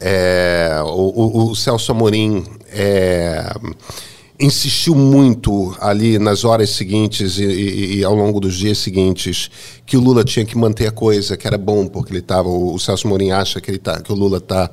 É, 0.00 0.80
o, 0.84 1.48
o, 1.48 1.50
o, 1.50 1.56
Celso 1.56 1.90
Amorim 1.90 2.44
é, 2.70 3.52
insistiu 4.38 4.94
muito 4.94 5.76
ali 5.80 6.18
nas 6.18 6.44
horas 6.44 6.70
seguintes 6.70 7.38
e, 7.38 7.44
e, 7.44 7.96
e, 7.96 8.04
ao 8.04 8.14
longo 8.14 8.38
dos 8.38 8.54
dias 8.54 8.78
seguintes 8.78 9.50
que 9.84 9.96
o 9.96 10.00
Lula 10.00 10.22
tinha 10.22 10.44
que 10.44 10.56
manter 10.56 10.86
a 10.86 10.92
coisa, 10.92 11.36
que 11.36 11.46
era 11.46 11.58
bom, 11.58 11.88
porque 11.88 12.12
ele 12.12 12.20
estava. 12.20 12.48
O 12.48 12.78
Celso 12.78 13.08
Amorim 13.08 13.32
acha 13.32 13.60
que, 13.60 13.70
ele 13.70 13.78
tá, 13.78 14.00
que 14.00 14.12
o 14.12 14.14
Lula 14.14 14.38
está 14.38 14.70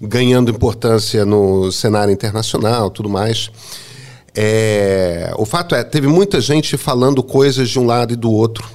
ganhando 0.00 0.50
importância 0.50 1.24
no 1.24 1.70
cenário 1.70 2.12
internacional 2.12 2.90
tudo 2.90 3.08
mais. 3.08 3.50
É, 4.40 5.32
o 5.36 5.44
fato 5.44 5.74
é, 5.74 5.82
teve 5.82 6.06
muita 6.06 6.40
gente 6.40 6.76
falando 6.76 7.24
coisas 7.24 7.68
de 7.68 7.76
um 7.76 7.84
lado 7.84 8.12
e 8.12 8.16
do 8.16 8.30
outro 8.30 8.70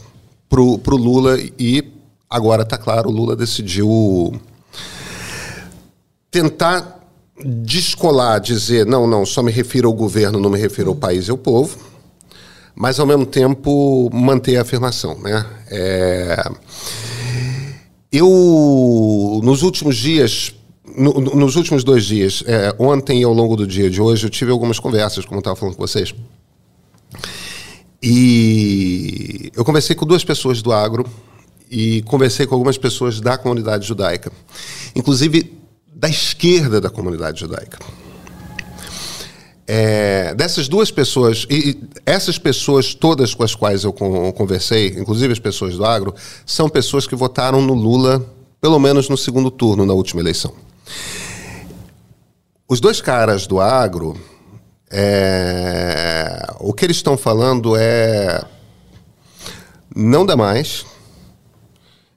pro, 0.49 0.77
pro 0.77 0.97
Lula 0.97 1.39
e 1.57 1.89
agora 2.29 2.63
está 2.63 2.77
claro, 2.77 3.07
o 3.07 3.11
Lula 3.13 3.33
decidiu 3.33 4.37
tentar 6.29 6.99
descolar, 7.45 8.41
dizer, 8.41 8.85
não, 8.85 9.07
não, 9.07 9.25
só 9.25 9.41
me 9.41 9.53
refiro 9.53 9.87
ao 9.87 9.93
governo, 9.93 10.37
não 10.37 10.49
me 10.49 10.59
refiro 10.59 10.89
ao 10.89 10.95
país 10.97 11.29
e 11.29 11.31
ao 11.31 11.37
povo, 11.37 11.77
mas 12.75 12.99
ao 12.99 13.05
mesmo 13.05 13.25
tempo 13.25 14.09
manter 14.11 14.57
a 14.57 14.63
afirmação. 14.63 15.17
Né? 15.19 15.45
É, 15.71 16.43
eu, 18.11 19.39
nos 19.41 19.63
últimos 19.63 19.95
dias, 19.95 20.53
no, 20.95 21.13
nos 21.13 21.55
últimos 21.55 21.83
dois 21.83 22.05
dias, 22.05 22.43
é, 22.45 22.75
ontem 22.77 23.21
e 23.21 23.23
ao 23.23 23.33
longo 23.33 23.55
do 23.55 23.65
dia 23.65 23.89
de 23.89 24.01
hoje, 24.01 24.25
eu 24.25 24.29
tive 24.29 24.51
algumas 24.51 24.79
conversas, 24.79 25.25
como 25.25 25.37
eu 25.37 25.39
estava 25.39 25.55
falando 25.55 25.75
com 25.75 25.81
vocês. 25.81 26.13
E 28.01 29.51
eu 29.55 29.63
conversei 29.63 29.95
com 29.95 30.05
duas 30.05 30.23
pessoas 30.23 30.61
do 30.61 30.71
agro 30.71 31.05
e 31.71 32.01
conversei 32.03 32.45
com 32.45 32.53
algumas 32.53 32.77
pessoas 32.77 33.19
da 33.19 33.37
comunidade 33.37 33.87
judaica, 33.87 34.31
inclusive 34.95 35.53
da 35.93 36.09
esquerda 36.09 36.81
da 36.81 36.89
comunidade 36.89 37.39
judaica. 37.39 37.79
É, 39.65 40.35
dessas 40.35 40.67
duas 40.67 40.91
pessoas, 40.91 41.47
e 41.49 41.79
essas 42.05 42.37
pessoas 42.37 42.93
todas 42.93 43.33
com 43.33 43.43
as 43.43 43.55
quais 43.55 43.85
eu 43.85 43.93
conversei, 43.93 44.87
inclusive 44.87 45.31
as 45.31 45.39
pessoas 45.39 45.77
do 45.77 45.85
agro, 45.85 46.13
são 46.45 46.67
pessoas 46.67 47.07
que 47.07 47.15
votaram 47.15 47.61
no 47.61 47.73
Lula, 47.73 48.23
pelo 48.59 48.77
menos 48.77 49.07
no 49.07 49.17
segundo 49.17 49.49
turno, 49.49 49.85
na 49.85 49.93
última 49.93 50.21
eleição. 50.21 50.53
Os 52.67 52.79
dois 52.79 53.01
caras 53.01 53.45
do 53.45 53.59
agro, 53.59 54.19
é, 54.95 56.45
o 56.59 56.71
que 56.71 56.85
eles 56.85 56.97
estão 56.97 57.17
falando 57.17 57.75
é. 57.75 58.43
Não 59.95 60.25
dá 60.25 60.35
mais. 60.35 60.85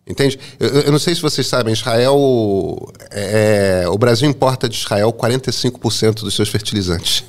Entende? 0.07 0.39
Eu, 0.61 0.69
eu, 0.69 0.93
não 0.93 0.99
sei 0.99 1.15
se 1.15 1.23
vocês 1.23 1.47
sabem, 1.47 1.73
Israel. 1.73 2.93
É, 3.11 3.85
o 3.89 3.97
Brasil 3.97 4.29
importa 4.29 4.69
de 4.69 4.77
Israel 4.77 5.13
45% 5.13 6.21
dos 6.21 6.35
seus 6.35 6.49
fertilizantes. 6.49 7.25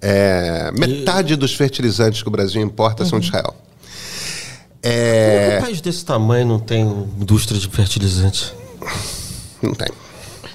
É, 0.00 0.70
metade 0.72 1.34
e... 1.34 1.36
dos 1.36 1.54
fertilizantes 1.54 2.22
que 2.22 2.28
o 2.28 2.30
Brasil 2.30 2.62
importa 2.62 3.02
uhum. 3.02 3.10
são 3.10 3.20
de. 3.20 3.26
Israel. 3.26 3.54
É... 4.82 5.54
É 5.54 5.58
um 5.58 5.62
país 5.62 5.80
desse 5.80 6.04
tamanho 6.04 6.46
não 6.46 6.60
tem 6.60 6.82
indústria 7.20 7.58
de 7.58 7.68
fertilizantes? 7.68 8.52
Não 9.60 9.74
tem. 9.74 9.88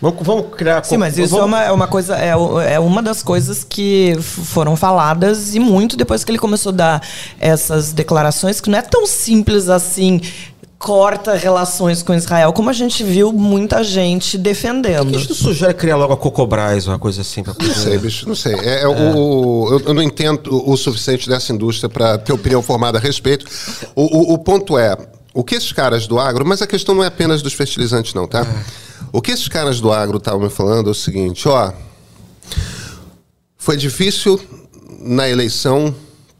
Vamos, 0.01 0.25
vamos 0.25 0.55
criar. 0.55 0.83
Sim, 0.83 0.97
mas 0.97 1.17
isso 1.17 1.35
vamos... 1.35 1.43
é, 1.43 1.45
uma, 1.45 1.63
é 1.63 1.71
uma 1.71 1.87
coisa, 1.87 2.17
é, 2.17 2.29
é 2.73 2.79
uma 2.79 3.03
das 3.03 3.21
coisas 3.21 3.63
que 3.63 4.17
foram 4.19 4.75
faladas 4.75 5.53
e 5.53 5.59
muito 5.59 5.95
depois 5.95 6.23
que 6.23 6.31
ele 6.31 6.39
começou 6.39 6.71
a 6.71 6.75
dar 6.75 7.07
essas 7.39 7.93
declarações, 7.93 8.59
que 8.59 8.69
não 8.69 8.79
é 8.79 8.81
tão 8.81 9.05
simples 9.05 9.69
assim 9.69 10.19
corta 10.79 11.35
relações 11.35 12.01
com 12.01 12.11
Israel, 12.11 12.51
como 12.51 12.71
a 12.71 12.73
gente 12.73 13.03
viu 13.03 13.31
muita 13.31 13.83
gente 13.83 14.35
defendendo. 14.35 15.15
A 15.15 15.19
gente 15.19 15.29
não 15.29 15.35
sugere 15.35 15.75
criar 15.75 15.95
logo 15.95 16.13
a 16.13 16.17
Cocobras, 16.17 16.87
uma 16.87 16.97
coisa 16.97 17.21
assim 17.21 17.43
poder... 17.43 17.67
Não 17.67 17.75
sei, 17.75 17.97
bicho, 17.99 18.27
não 18.27 18.33
sei. 18.33 18.55
É, 18.55 18.81
é. 18.81 18.87
O, 18.87 19.67
eu, 19.71 19.79
eu, 19.85 19.93
não 19.93 20.01
entendo 20.01 20.49
o 20.67 20.75
suficiente 20.75 21.29
dessa 21.29 21.53
indústria 21.53 21.87
para 21.87 22.17
ter 22.17 22.33
opinião 22.33 22.63
formada 22.63 22.97
a 22.97 23.01
respeito. 23.01 23.45
O, 23.95 24.01
o, 24.01 24.33
o, 24.33 24.39
ponto 24.39 24.75
é, 24.75 24.97
o 25.35 25.43
que 25.43 25.53
esses 25.53 25.71
caras 25.71 26.07
do 26.07 26.19
agro, 26.19 26.43
mas 26.43 26.63
a 26.63 26.67
questão 26.67 26.95
não 26.95 27.03
é 27.03 27.07
apenas 27.07 27.43
dos 27.43 27.53
fertilizantes 27.53 28.15
não, 28.15 28.27
tá? 28.27 28.41
É. 28.41 28.90
O 29.13 29.21
que 29.21 29.31
esses 29.31 29.49
caras 29.49 29.81
do 29.81 29.91
agro 29.91 30.17
estavam 30.17 30.39
me 30.39 30.49
falando 30.49 30.87
é 30.87 30.91
o 30.91 30.95
seguinte, 30.95 31.47
ó. 31.47 31.73
Foi 33.57 33.75
difícil 33.75 34.39
na 34.99 35.27
eleição, 35.27 35.93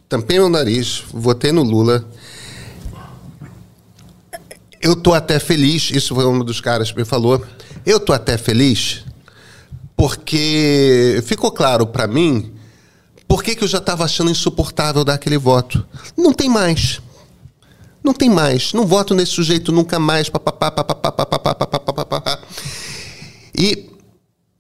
tampei 0.07 0.39
meu 0.39 0.47
nariz, 0.47 1.03
votei 1.11 1.51
no 1.51 1.63
Lula. 1.63 2.07
Eu 4.82 4.95
tô 4.95 5.13
até 5.13 5.38
feliz, 5.38 5.91
isso 5.91 6.15
foi 6.15 6.26
um 6.26 6.39
dos 6.43 6.61
caras 6.61 6.91
que 6.91 6.97
me 6.97 7.05
falou. 7.05 7.43
Eu 7.86 7.99
tô 7.99 8.13
até 8.13 8.38
feliz 8.38 9.03
porque 9.95 11.22
ficou 11.26 11.51
claro 11.51 11.86
para 11.86 12.07
mim 12.07 12.53
por 13.28 13.43
que, 13.43 13.55
que 13.55 13.63
eu 13.63 13.67
já 13.67 13.78
estava 13.78 14.05
achando 14.05 14.32
insuportável 14.32 15.03
dar 15.03 15.15
aquele 15.15 15.38
voto. 15.38 15.86
Não 16.17 16.34
tem 16.34 16.49
mais. 16.49 17.01
Não 18.04 18.14
tem 18.14 18.30
mais. 18.30 18.74
Não 18.74 18.86
voto 18.86 19.14
nesse 19.14 19.32
sujeito 19.32 19.72
nunca 19.72 19.99
mais. 19.99 20.30
E 23.56 23.89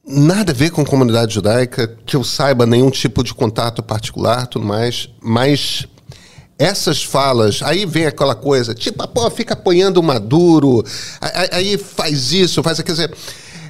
nada 0.05 0.51
a 0.51 0.55
ver 0.55 0.71
com 0.71 0.85
comunidade 0.85 1.33
judaica, 1.33 1.87
que 2.05 2.15
eu 2.15 2.23
saiba 2.23 2.65
nenhum 2.65 2.89
tipo 2.89 3.23
de 3.23 3.33
contato 3.33 3.81
particular, 3.81 4.47
tudo 4.47 4.65
mais, 4.65 5.09
mas 5.21 5.87
essas 6.57 7.03
falas, 7.03 7.61
aí 7.63 7.85
vem 7.85 8.05
aquela 8.05 8.35
coisa, 8.35 8.75
tipo, 8.75 9.07
pô, 9.07 9.29
fica 9.31 9.53
apoiando 9.53 9.99
o 9.99 10.03
Maduro, 10.03 10.83
aí 11.51 11.77
faz 11.77 12.31
isso, 12.31 12.61
faz 12.61 12.79
aquilo. 12.79 12.97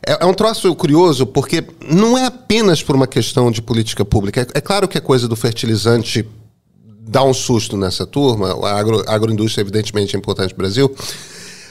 É, 0.05 0.25
um 0.25 0.33
troço 0.33 0.73
curioso, 0.75 1.25
porque 1.25 1.63
não 1.87 2.17
é 2.17 2.25
apenas 2.25 2.81
por 2.81 2.95
uma 2.95 3.07
questão 3.07 3.51
de 3.51 3.61
política 3.61 4.03
pública. 4.03 4.45
É, 4.53 4.59
claro 4.59 4.87
que 4.87 4.97
a 4.97 5.01
coisa 5.01 5.27
do 5.27 5.35
fertilizante 5.35 6.27
dá 7.07 7.23
um 7.23 7.33
susto 7.33 7.75
nessa 7.75 8.05
turma. 8.05 8.53
A, 8.67 8.79
agro, 8.79 9.03
agroindústria, 9.07 9.61
evidentemente, 9.61 10.15
é 10.15 10.19
importante 10.19 10.51
no 10.51 10.57
Brasil. 10.57 10.93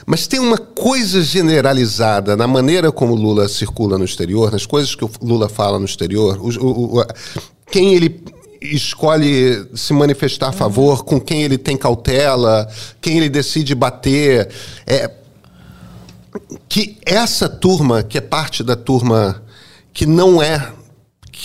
Mas 0.05 0.27
tem 0.27 0.39
uma 0.39 0.57
coisa 0.57 1.21
generalizada 1.21 2.35
na 2.35 2.47
maneira 2.47 2.91
como 2.91 3.15
Lula 3.15 3.47
circula 3.47 3.97
no 3.97 4.05
exterior, 4.05 4.51
nas 4.51 4.65
coisas 4.65 4.95
que 4.95 5.05
o 5.05 5.11
Lula 5.21 5.47
fala 5.47 5.77
no 5.79 5.85
exterior, 5.85 6.39
o, 6.39 6.49
o, 6.65 6.99
o, 6.99 7.05
quem 7.69 7.93
ele 7.93 8.23
escolhe 8.61 9.67
se 9.73 9.93
manifestar 9.93 10.49
a 10.49 10.51
favor, 10.51 11.03
com 11.03 11.19
quem 11.19 11.43
ele 11.43 11.57
tem 11.57 11.75
cautela, 11.77 12.67
quem 12.99 13.17
ele 13.17 13.29
decide 13.29 13.73
bater. 13.73 14.49
É, 14.85 15.11
que 16.69 16.97
essa 17.05 17.49
turma, 17.49 18.03
que 18.03 18.17
é 18.17 18.21
parte 18.21 18.63
da 18.63 18.75
turma 18.75 19.43
que 19.93 20.05
não 20.05 20.41
é, 20.41 20.71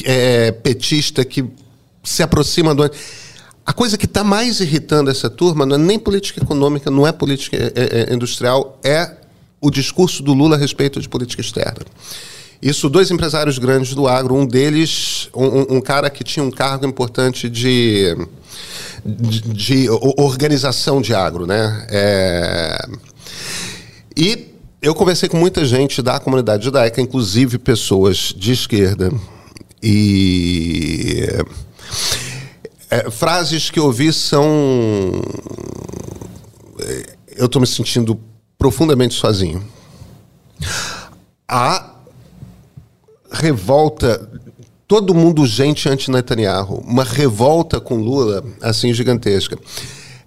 é 0.05 0.53
petista, 0.53 1.25
que 1.25 1.45
se 2.05 2.23
aproxima 2.23 2.75
do 2.75 2.89
a 3.67 3.73
coisa 3.73 3.99
que 3.99 4.05
está 4.07 4.23
mais 4.23 4.61
irritando 4.61 5.11
essa 5.11 5.29
turma 5.29 5.67
não 5.67 5.75
é 5.75 5.79
nem 5.79 5.99
política 5.99 6.41
econômica, 6.41 6.89
não 6.89 7.05
é 7.05 7.11
política 7.11 7.57
é, 7.57 7.73
é, 7.75 8.11
é, 8.11 8.15
industrial, 8.15 8.79
é 8.85 9.11
o 9.61 9.71
discurso 9.71 10.23
do 10.23 10.33
Lula 10.33 10.55
a 10.55 10.59
respeito 10.59 11.01
de 11.01 11.09
política 11.09 11.43
externa. 11.43 11.85
Isso, 12.63 12.89
dois 12.89 13.11
empresários 13.11 13.59
grandes 13.59 13.93
do 13.93 14.07
agro, 14.07 14.37
um 14.37 14.47
deles, 14.47 15.29
um, 15.35 15.77
um 15.77 15.81
cara 15.81 16.09
que 16.09 16.23
tinha 16.23 16.45
um 16.45 16.51
cargo 16.51 16.87
importante 16.87 17.51
de, 17.51 18.17
de, 19.05 19.41
de 19.41 19.91
organização 20.17 21.03
de 21.03 21.13
agro, 21.13 21.45
né? 21.45 21.87
É, 21.91 22.89
e 24.17 24.47
eu 24.81 24.95
conversei 24.95 25.29
com 25.29 25.37
muita 25.37 25.65
gente 25.65 26.01
da 26.01 26.21
comunidade 26.21 26.65
judaica, 26.65 27.01
inclusive 27.01 27.59
pessoas 27.59 28.33
de 28.37 28.53
esquerda, 28.53 29.13
e 29.83 31.27
é, 32.91 33.11
frases 33.11 33.71
que 33.71 33.79
eu 33.79 33.85
ouvi 33.85 34.13
são. 34.13 34.47
É, 36.81 37.17
eu 37.37 37.47
estou 37.47 37.61
me 37.61 37.67
sentindo 37.67 38.19
profundamente 38.59 39.15
sozinho. 39.15 39.63
A 41.49 41.95
revolta. 43.31 44.31
Todo 44.89 45.15
mundo 45.15 45.45
gente 45.47 45.89
anti-Netanyahu. 45.89 46.77
Uma 46.87 47.03
revolta 47.03 47.81
com 47.81 47.97
Lula, 47.97 48.45
assim, 48.63 48.95
gigantesca. 48.95 49.59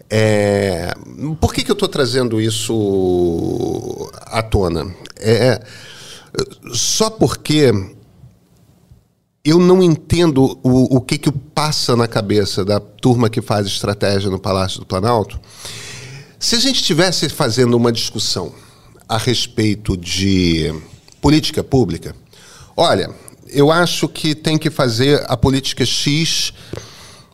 É, 0.10 0.94
por 1.40 1.54
que, 1.54 1.64
que 1.64 1.72
eu 1.72 1.74
estou 1.74 1.88
trazendo 1.88 2.42
isso 2.42 4.10
à 4.26 4.42
tona? 4.42 4.94
É, 5.18 5.62
só 6.74 7.10
porque 7.10 7.72
eu 9.50 9.60
não 9.60 9.82
entendo 9.82 10.60
o, 10.64 10.98
o 10.98 11.02
que, 11.02 11.18
que 11.18 11.32
passa 11.32 11.96
na 11.96 12.08
cabeça 12.08 12.64
da 12.64 12.80
turma 12.80 13.30
que 13.30 13.42
faz 13.42 13.66
estratégia 13.68 14.30
no 14.30 14.40
Palácio 14.40 14.80
do 14.80 14.86
Planalto. 14.86 15.40
Se 16.40 16.56
a 16.56 16.60
gente 16.60 16.78
estivesse 16.78 17.28
fazendo 17.30 17.76
uma 17.76 17.92
discussão 17.92 18.54
a 19.08 19.18
respeito 19.18 19.98
de 19.98 20.74
política 21.22 21.64
pública, 21.64 22.16
olha, 22.78 23.10
eu 23.48 23.72
acho 23.72 24.08
que 24.08 24.36
tem 24.36 24.58
que 24.58 24.70
fazer 24.70 25.26
a 25.28 25.36
política 25.36 25.86
X. 25.86 26.54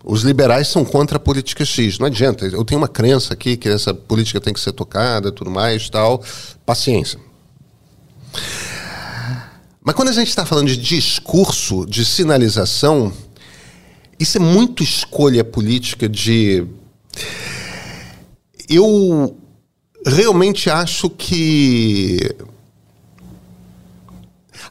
Os 0.04 0.22
liberais 0.22 0.70
são 0.70 0.86
contra 0.86 1.18
a 1.18 1.20
política 1.20 1.66
X. 1.66 2.00
Não 2.00 2.08
adianta. 2.08 2.46
Eu 2.46 2.64
tenho 2.64 2.80
uma 2.80 2.88
crença 2.88 3.34
aqui 3.34 3.58
que 3.58 3.68
essa 3.68 3.94
política 3.94 4.40
tem 4.40 4.54
que 4.54 4.60
ser 4.60 4.72
tocada, 4.72 5.32
tudo 5.32 5.52
mais, 5.52 5.90
tal. 5.90 6.24
Paciência. 6.66 7.20
Mas 9.86 9.94
quando 9.94 10.10
a 10.10 10.14
gente 10.14 10.30
está 10.30 10.44
falando 10.44 10.68
de 10.68 10.78
discurso, 10.78 11.86
de 11.86 12.04
sinalização, 12.04 13.14
isso 14.20 14.38
é 14.38 14.42
muito 14.42 14.82
escolha 14.82 15.44
política 15.44 16.10
de. 16.10 16.66
Eu 18.68 19.38
realmente 20.04 20.72
acho 20.72 21.08
que. 21.08 22.18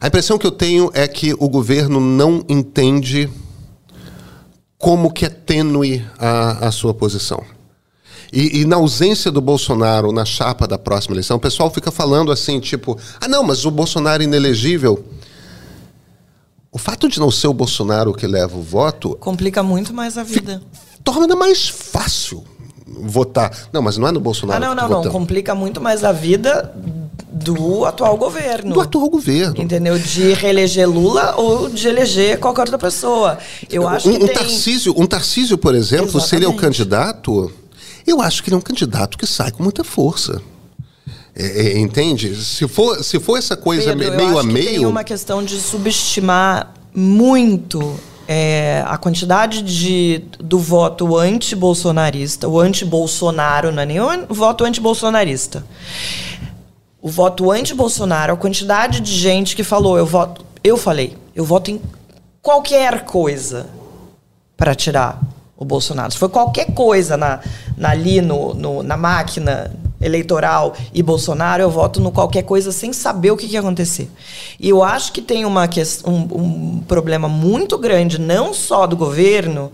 A 0.01 0.07
impressão 0.07 0.37
que 0.37 0.45
eu 0.45 0.51
tenho 0.51 0.91
é 0.93 1.07
que 1.07 1.33
o 1.39 1.47
governo 1.47 2.01
não 2.01 2.43
entende 2.49 3.29
como 4.77 5.13
que 5.13 5.25
é 5.25 5.29
tênue 5.29 6.05
a, 6.19 6.67
a 6.67 6.71
sua 6.73 6.93
posição. 6.93 7.41
E, 8.31 8.61
e, 8.61 8.65
na 8.65 8.75
ausência 8.77 9.31
do 9.31 9.41
Bolsonaro 9.41 10.11
na 10.11 10.25
chapa 10.25 10.67
da 10.67 10.77
próxima 10.77 11.13
eleição, 11.13 11.37
o 11.37 11.39
pessoal 11.39 11.69
fica 11.71 11.91
falando 11.91 12.31
assim, 12.31 12.59
tipo, 12.59 12.97
ah, 13.19 13.27
não, 13.27 13.43
mas 13.43 13.65
o 13.65 13.71
Bolsonaro 13.71 14.21
é 14.21 14.25
inelegível. 14.25 15.03
O 16.71 16.77
fato 16.77 17.07
de 17.07 17.19
não 17.19 17.31
ser 17.31 17.47
o 17.47 17.53
Bolsonaro 17.53 18.13
que 18.13 18.27
leva 18.27 18.57
o 18.57 18.61
voto. 18.61 19.15
Complica 19.19 19.63
muito 19.63 19.93
mais 19.93 20.17
a 20.17 20.23
vida. 20.23 20.61
Torna 21.03 21.33
mais 21.35 21.69
fácil 21.69 22.43
votar. 22.85 23.51
Não, 23.71 23.81
mas 23.81 23.97
não 23.97 24.07
é 24.07 24.11
no 24.11 24.19
Bolsonaro. 24.19 24.63
Ah, 24.63 24.75
não, 24.75 24.75
não, 24.75 25.03
não. 25.03 25.11
Complica 25.11 25.55
muito 25.55 25.79
mais 25.79 26.03
a 26.03 26.11
vida 26.11 26.73
do 27.31 27.85
atual 27.85 28.17
governo. 28.17 28.73
Do 28.73 28.81
atual 28.81 29.09
governo. 29.09 29.61
Entendeu? 29.61 29.97
De 29.97 30.33
reeleger 30.33 30.89
Lula 30.89 31.35
ou 31.37 31.69
de 31.69 31.87
eleger 31.87 32.39
qualquer 32.39 32.61
outra 32.61 32.77
pessoa. 32.77 33.37
Eu 33.69 33.87
acho 33.87 34.09
um, 34.09 34.17
que 34.17 34.23
um 34.23 34.27
tem... 34.27 34.35
Tarcísio, 34.35 34.93
um 34.97 35.05
Tarcísio, 35.05 35.57
por 35.57 35.75
exemplo, 35.75 36.05
Exatamente. 36.05 36.29
se 36.29 36.35
ele 36.35 36.45
é 36.45 36.47
o 36.47 36.53
candidato 36.53 37.51
Eu 38.05 38.21
acho 38.21 38.43
que 38.43 38.49
ele 38.49 38.55
é 38.55 38.57
um 38.57 38.61
candidato 38.61 39.17
que 39.17 39.25
sai 39.25 39.51
com 39.51 39.63
muita 39.63 39.83
força. 39.83 40.41
É, 41.35 41.45
é, 41.45 41.77
entende? 41.79 42.35
Se 42.35 42.67
for, 42.67 43.03
se 43.03 43.19
for 43.19 43.37
essa 43.37 43.57
coisa 43.57 43.95
Pedro, 43.95 44.15
meio 44.15 44.39
a 44.39 44.43
meio. 44.43 44.65
tem 44.65 44.85
uma 44.85 45.03
questão 45.03 45.43
de 45.43 45.59
subestimar 45.59 46.73
muito 46.93 47.99
é, 48.27 48.83
a 48.87 48.97
quantidade 48.97 49.61
de, 49.61 50.23
do 50.39 50.57
voto 50.57 51.17
anti-bolsonarista, 51.17 52.47
o 52.47 52.59
anti-Bolsonaro, 52.59 53.71
não 53.71 53.83
é 53.83 53.85
nem 53.85 53.99
o 53.99 54.33
voto 54.33 54.63
anti-bolsonarista. 54.63 55.65
O 57.01 57.09
voto 57.09 57.51
anti-Bolsonaro, 57.51 58.33
a 58.33 58.37
quantidade 58.37 58.99
de 58.99 59.11
gente 59.11 59.55
que 59.55 59.63
falou, 59.63 59.97
eu 59.97 60.05
voto. 60.05 60.45
Eu 60.63 60.77
falei, 60.77 61.15
eu 61.35 61.45
voto 61.45 61.69
em 61.69 61.79
qualquer 62.41 63.03
coisa 63.03 63.67
para 64.57 64.73
tirar 64.73 65.21
o 65.57 65.63
Bolsonaro. 65.63 66.11
Se 66.11 66.17
foi 66.17 66.29
qualquer 66.29 66.73
coisa 66.73 67.15
na, 67.15 67.39
na 67.77 67.91
ali 67.91 68.21
no, 68.21 68.53
no, 68.53 68.83
na 68.83 68.97
máquina 68.97 69.71
eleitoral 70.01 70.75
e 70.93 71.01
Bolsonaro, 71.01 71.63
eu 71.63 71.69
voto 71.69 71.99
no 71.99 72.11
qualquer 72.11 72.43
coisa 72.43 72.71
sem 72.71 72.91
saber 72.91 73.31
o 73.31 73.37
que, 73.37 73.47
que 73.47 73.53
ia 73.53 73.59
acontecer. 73.59 74.09
E 74.59 74.69
eu 74.69 74.83
acho 74.83 75.11
que 75.11 75.21
tem 75.21 75.45
uma 75.45 75.67
um, 76.05 76.13
um 76.13 76.83
problema 76.87 77.27
muito 77.27 77.77
grande, 77.77 78.19
não 78.19 78.53
só 78.53 78.85
do 78.85 78.97
governo, 78.97 79.71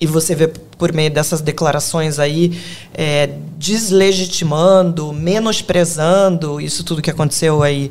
e 0.00 0.06
você 0.06 0.32
vê 0.32 0.46
por 0.46 0.92
meio 0.92 1.10
dessas 1.10 1.40
declarações 1.40 2.20
aí, 2.20 2.60
é, 2.94 3.30
deslegitimando, 3.56 5.12
menosprezando 5.12 6.60
isso 6.60 6.84
tudo 6.84 7.02
que 7.02 7.10
aconteceu 7.10 7.64
aí 7.64 7.90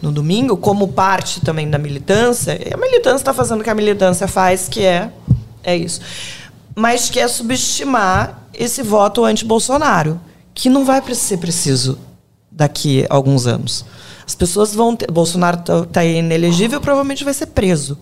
no 0.00 0.12
domingo, 0.12 0.56
como 0.56 0.86
parte 0.86 1.40
também 1.40 1.68
da 1.68 1.78
militância. 1.78 2.60
E 2.64 2.72
a 2.72 2.76
militância 2.76 3.16
está 3.16 3.34
fazendo 3.34 3.60
o 3.60 3.64
que 3.64 3.70
a 3.70 3.74
militância 3.74 4.28
faz, 4.28 4.68
que 4.68 4.84
é, 4.84 5.10
é 5.64 5.76
isso. 5.76 6.00
Mas 6.78 7.10
que 7.10 7.18
é 7.18 7.26
subestimar 7.26 8.48
esse 8.54 8.84
voto 8.84 9.24
anti-Bolsonaro 9.24 10.20
que 10.54 10.70
não 10.70 10.84
vai 10.84 11.02
ser 11.12 11.38
preciso 11.38 11.98
daqui 12.52 13.04
a 13.10 13.14
alguns 13.16 13.48
anos. 13.48 13.84
As 14.24 14.36
pessoas 14.36 14.76
vão 14.76 14.94
ter. 14.94 15.10
Bolsonaro 15.10 15.58
está 15.58 15.84
tá 15.86 16.04
inelegível, 16.04 16.80
provavelmente 16.80 17.24
vai 17.24 17.34
ser 17.34 17.46
preso. 17.46 17.98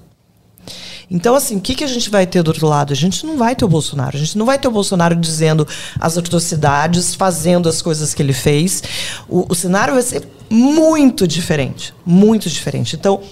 Então, 1.11 1.35
assim, 1.35 1.57
o 1.57 1.61
que, 1.61 1.75
que 1.75 1.85
a 1.85 1.87
gente 1.87 2.11
vai 2.11 2.27
ter 2.27 2.43
do 2.43 2.49
outro 2.49 2.67
lado? 2.67 2.93
A 2.93 2.97
gente 2.97 3.25
não 3.25 3.39
vai 3.39 3.57
ter 3.57 3.65
o 3.65 3.69
Bolsonaro. 3.69 4.15
A 4.15 4.21
gente 4.21 4.37
não 4.37 4.45
vai 4.45 4.59
ter 4.59 4.69
o 4.69 4.73
Bolsonaro 4.73 5.17
dizendo 5.17 5.67
as 5.99 6.19
atrocidades, 6.19 7.15
fazendo 7.15 7.71
as 7.71 7.81
coisas 7.81 8.13
que 8.13 8.21
ele 8.21 8.35
fez. 8.35 8.83
O, 9.27 9.47
o 9.49 9.55
cenário 9.55 9.95
vai 9.95 10.03
ser 10.03 10.29
muito 10.51 11.27
diferente. 11.27 11.95
Muito 12.05 12.51
diferente. 12.51 12.95
Então, 12.95 13.23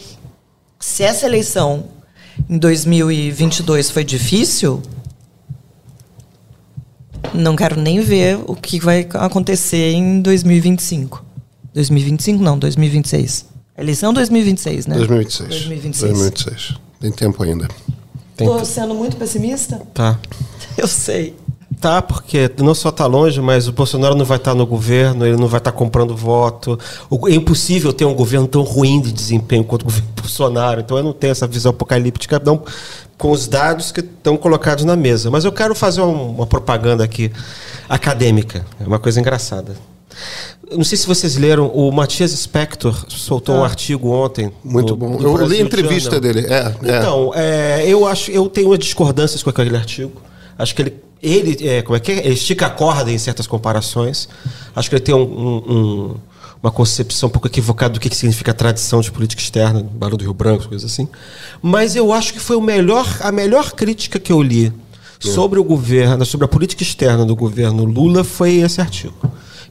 se 0.80 1.02
essa 1.02 1.26
eleição 1.26 1.84
em 2.48 2.56
2022 2.56 3.90
foi 3.90 4.04
difícil, 4.04 4.80
não 7.34 7.56
quero 7.56 7.78
nem 7.78 8.00
ver 8.00 8.38
o 8.46 8.54
que 8.54 8.78
vai 8.80 9.06
acontecer 9.14 9.92
em 9.92 10.20
2025. 10.20 11.24
2025 11.74 12.42
não, 12.42 12.58
2026. 12.58 13.46
Eleição 13.76 14.12
2026, 14.12 14.86
né? 14.86 14.96
2026. 14.96 15.48
2026. 15.48 16.12
2026. 16.12 16.78
Tem 17.00 17.10
tempo 17.10 17.42
ainda. 17.42 17.68
Estou 18.38 18.64
sendo 18.64 18.94
muito 18.94 19.16
pessimista? 19.16 19.82
Tá. 19.92 20.18
Eu 20.78 20.86
sei. 20.86 21.34
Tá, 21.84 22.00
porque 22.00 22.50
não 22.60 22.74
só 22.74 22.88
está 22.88 23.04
longe, 23.04 23.42
mas 23.42 23.68
o 23.68 23.72
Bolsonaro 23.72 24.14
não 24.14 24.24
vai 24.24 24.38
estar 24.38 24.52
tá 24.52 24.56
no 24.56 24.64
governo, 24.64 25.26
ele 25.26 25.36
não 25.36 25.46
vai 25.46 25.58
estar 25.58 25.70
tá 25.70 25.76
comprando 25.76 26.16
voto. 26.16 26.78
É 27.28 27.34
impossível 27.34 27.92
ter 27.92 28.06
um 28.06 28.14
governo 28.14 28.48
tão 28.48 28.62
ruim 28.62 29.02
de 29.02 29.12
desempenho 29.12 29.62
quanto 29.64 29.82
o 29.82 29.84
governo 29.84 30.08
Bolsonaro. 30.16 30.80
Então 30.80 30.96
eu 30.96 31.04
não 31.04 31.12
tenho 31.12 31.32
essa 31.32 31.46
visão 31.46 31.68
apocalíptica, 31.68 32.40
não 32.42 32.62
com 33.18 33.30
os 33.30 33.46
dados 33.46 33.92
que 33.92 34.00
estão 34.00 34.34
colocados 34.34 34.86
na 34.86 34.96
mesa. 34.96 35.30
Mas 35.30 35.44
eu 35.44 35.52
quero 35.52 35.74
fazer 35.74 36.00
uma 36.00 36.46
propaganda 36.46 37.04
aqui 37.04 37.30
acadêmica. 37.86 38.64
É 38.80 38.86
uma 38.86 38.98
coisa 38.98 39.20
engraçada. 39.20 39.76
Não 40.72 40.84
sei 40.84 40.96
se 40.96 41.06
vocês 41.06 41.36
leram, 41.36 41.66
o 41.66 41.92
Matias 41.92 42.30
Spector 42.30 43.04
soltou 43.10 43.56
ah, 43.56 43.58
um 43.58 43.64
artigo 43.64 44.08
ontem. 44.08 44.50
Muito 44.64 44.96
bom. 44.96 45.20
eu 45.20 45.46
li 45.46 45.58
a 45.58 45.62
entrevista 45.62 46.18
dele. 46.18 46.46
É, 46.48 46.74
é. 46.82 46.98
então, 46.98 47.30
é. 47.34 47.84
eu 47.86 48.06
acho, 48.06 48.30
eu 48.30 48.48
tenho 48.48 48.74
discordâncias 48.78 49.42
com 49.42 49.50
aquele 49.50 49.76
artigo. 49.76 50.22
Acho 50.58 50.74
que 50.74 50.82
ele, 50.82 50.94
ele 51.22 51.68
é, 51.68 51.82
como 51.82 51.96
é 51.96 52.00
que 52.00 52.12
é? 52.12 52.18
Ele 52.18 52.34
estica 52.34 52.66
a 52.66 52.70
corda 52.70 53.10
em 53.10 53.18
certas 53.18 53.46
comparações. 53.46 54.28
Acho 54.74 54.88
que 54.88 54.96
ele 54.96 55.02
tem 55.02 55.14
um, 55.14 55.22
um 55.22 56.14
uma 56.64 56.70
concepção 56.70 57.28
um 57.28 57.32
pouco 57.32 57.46
equivocada 57.46 57.92
do 57.92 58.00
que, 58.00 58.14
significa 58.14 58.54
tradição 58.54 59.02
de 59.02 59.12
política 59.12 59.42
externa, 59.42 59.82
Barão 59.82 60.16
do 60.16 60.22
Rio 60.22 60.32
Branco, 60.32 60.66
coisas 60.66 60.90
assim. 60.90 61.06
Mas 61.60 61.94
eu 61.94 62.10
acho 62.10 62.32
que 62.32 62.40
foi 62.40 62.56
o 62.56 62.60
melhor, 62.62 63.06
a 63.20 63.30
melhor 63.30 63.72
crítica 63.72 64.18
que 64.18 64.32
eu 64.32 64.40
li 64.40 64.72
sobre 65.20 65.58
o 65.58 65.64
governo, 65.64 66.24
sobre 66.24 66.46
a 66.46 66.48
política 66.48 66.82
externa 66.82 67.24
do 67.26 67.36
governo 67.36 67.84
Lula 67.84 68.24
foi 68.24 68.56
esse 68.56 68.80
artigo. 68.80 69.14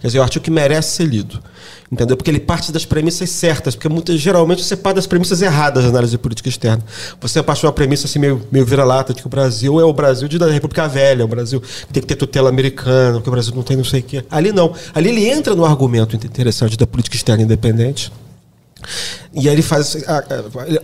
Quer 0.03 0.07
dizer, 0.07 0.17
é 0.17 0.21
um 0.21 0.25
artigo 0.25 0.43
que 0.43 0.51
merece 0.51 0.97
ser 0.97 1.05
lido. 1.05 1.41
Entendeu? 1.89 2.17
Porque 2.17 2.29
ele 2.29 2.41
parte 2.41 2.73
das 2.73 2.83
premissas 2.83 3.29
certas, 3.29 3.73
porque 3.73 3.87
muitas, 3.87 4.19
geralmente 4.19 4.61
você 4.61 4.75
parte 4.75 4.97
das 4.97 5.07
premissas 5.07 5.41
erradas 5.41 5.81
da 5.83 5.89
análise 5.91 6.11
de 6.11 6.17
política 6.17 6.49
externa. 6.49 6.83
Você 7.21 7.41
parte 7.41 7.61
de 7.61 7.67
uma 7.67 7.71
premissa 7.71 8.05
assim, 8.05 8.19
meio, 8.19 8.45
meio 8.51 8.65
vira-lata, 8.65 9.13
de 9.13 9.21
que 9.21 9.27
o 9.27 9.29
Brasil 9.29 9.79
é 9.79 9.85
o 9.85 9.93
Brasil 9.93 10.27
de, 10.27 10.37
da 10.37 10.51
República 10.51 10.89
Velha, 10.89 11.21
é 11.21 11.23
o 11.23 11.27
Brasil 11.27 11.63
tem 11.93 12.01
que 12.01 12.07
ter 12.07 12.15
tutela 12.17 12.49
americana, 12.49 13.21
que 13.21 13.29
o 13.29 13.31
Brasil 13.31 13.55
não 13.55 13.63
tem 13.63 13.77
não 13.77 13.85
sei 13.85 14.01
o 14.01 14.03
quê. 14.03 14.25
Ali 14.29 14.51
não. 14.51 14.73
Ali 14.93 15.07
ele 15.07 15.25
entra 15.25 15.55
no 15.55 15.63
argumento 15.63 16.17
interessante 16.17 16.75
da 16.75 16.85
política 16.85 17.15
externa 17.15 17.41
independente. 17.41 18.11
E 19.33 19.47
aí 19.47 19.55
ele 19.55 19.61
faz. 19.61 20.03
A, 20.05 20.17
a, 20.17 20.23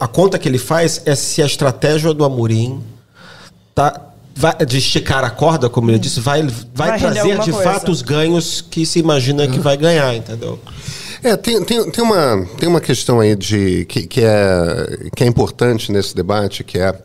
a 0.05 0.07
conta 0.07 0.39
que 0.39 0.47
ele 0.47 0.57
faz 0.57 1.01
é 1.05 1.13
se 1.13 1.41
a 1.41 1.45
estratégia 1.45 2.13
do 2.13 2.23
Amorim 2.23 2.81
tá, 3.75 4.08
vai, 4.39 4.65
de 4.65 4.77
esticar 4.77 5.21
a 5.25 5.29
corda, 5.29 5.69
como 5.69 5.91
ele 5.91 5.99
disse, 5.99 6.21
vai, 6.21 6.41
vai, 6.73 6.91
vai 6.91 6.99
trazer 6.99 7.39
de 7.39 7.51
coisa. 7.51 7.61
fato 7.61 7.91
os 7.91 8.01
ganhos 8.01 8.61
que 8.61 8.85
se 8.85 8.97
imagina 8.97 9.45
que 9.47 9.59
vai 9.59 9.75
ganhar, 9.75 10.15
entendeu? 10.15 10.57
É, 11.21 11.35
tem, 11.35 11.61
tem, 11.65 11.91
tem, 11.91 12.01
uma, 12.01 12.47
tem 12.57 12.69
uma 12.69 12.79
questão 12.79 13.19
aí 13.19 13.35
de, 13.35 13.83
que, 13.85 14.07
que, 14.07 14.21
é, 14.23 15.09
que 15.13 15.25
é 15.25 15.27
importante 15.27 15.91
nesse 15.91 16.15
debate, 16.15 16.63
que 16.63 16.79
é. 16.79 16.95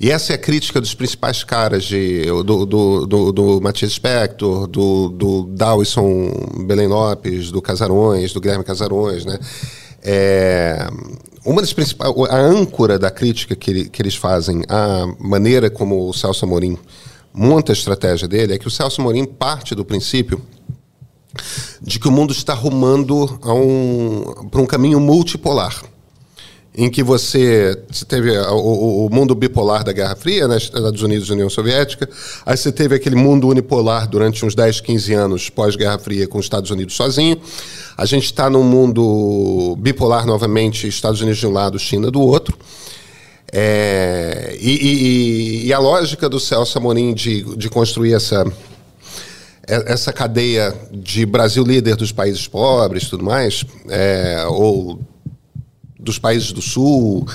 E 0.00 0.10
essa 0.10 0.32
é 0.32 0.34
a 0.34 0.38
crítica 0.38 0.80
dos 0.80 0.92
principais 0.92 1.44
caras, 1.44 1.84
de, 1.84 2.24
do, 2.44 2.66
do, 2.66 3.06
do, 3.06 3.32
do 3.32 3.60
Matias 3.60 3.92
Spector, 3.92 4.66
do, 4.66 5.08
do 5.08 5.44
Dawson 5.52 6.32
Belém 6.66 6.88
Lopes, 6.88 7.52
do 7.52 7.62
Casarões, 7.62 8.32
do 8.32 8.40
Guilherme 8.40 8.64
Casarões, 8.64 9.24
né? 9.24 9.38
É, 10.02 10.85
uma 11.46 11.60
das 11.60 11.72
principais, 11.72 12.12
a 12.28 12.36
âncora 12.36 12.98
da 12.98 13.10
crítica 13.10 13.54
que, 13.54 13.70
ele, 13.70 13.88
que 13.88 14.02
eles 14.02 14.16
fazem, 14.16 14.62
a 14.68 15.06
maneira 15.18 15.70
como 15.70 16.08
o 16.08 16.12
Celso 16.12 16.44
Amorim 16.44 16.76
monta 17.32 17.70
a 17.70 17.74
estratégia 17.74 18.26
dele, 18.26 18.54
é 18.54 18.58
que 18.58 18.66
o 18.66 18.70
Celso 18.70 19.00
Amorim 19.00 19.24
parte 19.24 19.74
do 19.74 19.84
princípio 19.84 20.42
de 21.80 22.00
que 22.00 22.08
o 22.08 22.10
mundo 22.10 22.32
está 22.32 22.52
rumando 22.52 23.24
um, 23.44 24.48
para 24.48 24.60
um 24.60 24.66
caminho 24.66 24.98
multipolar, 24.98 25.82
em 26.76 26.90
que 26.90 27.02
você, 27.02 27.74
você 27.90 28.04
teve 28.04 28.36
o, 28.38 29.06
o, 29.06 29.10
mundo 29.10 29.34
bipolar 29.34 29.82
da 29.82 29.92
Guerra 29.92 30.14
Fria, 30.14 30.46
né, 30.46 30.58
Estados 30.58 31.00
Unidos 31.00 31.28
e 31.28 31.32
União 31.32 31.48
Soviética, 31.48 32.08
aí 32.44 32.54
você 32.54 32.70
teve 32.70 32.94
aquele 32.94 33.16
mundo 33.16 33.48
unipolar 33.48 34.06
durante 34.06 34.44
uns 34.44 34.54
10, 34.54 34.82
15 34.82 35.14
anos 35.14 35.48
pós-Guerra 35.48 35.98
Fria 35.98 36.28
com 36.28 36.38
os 36.38 36.44
Estados 36.44 36.70
Unidos 36.70 36.94
sozinho. 36.94 37.40
A 37.96 38.04
gente 38.04 38.26
está 38.26 38.50
num 38.50 38.62
mundo 38.62 39.74
bipolar 39.78 40.26
novamente, 40.26 40.86
Estados 40.86 41.22
Unidos 41.22 41.38
de 41.38 41.46
um 41.46 41.52
lado, 41.52 41.78
China 41.78 42.10
do 42.10 42.20
outro. 42.20 42.58
É, 43.50 44.54
e, 44.60 44.70
e, 44.70 45.66
e, 45.68 45.72
a 45.72 45.78
lógica 45.78 46.28
do 46.28 46.38
Celso 46.38 46.76
Amorim 46.76 47.14
de, 47.14 47.42
de 47.56 47.70
construir 47.70 48.12
essa, 48.12 48.44
é, 49.66 49.92
essa 49.92 50.12
cadeia 50.12 50.74
de 50.92 51.24
Brasil 51.24 51.64
líder 51.64 51.96
dos 51.96 52.12
países 52.12 52.46
pobres 52.46 53.08
tudo 53.08 53.24
mais, 53.24 53.64
é, 53.88 54.44
ou 54.48 55.00
dos 56.06 56.18
países 56.18 56.52
do 56.52 56.62
Sul, 56.62 57.26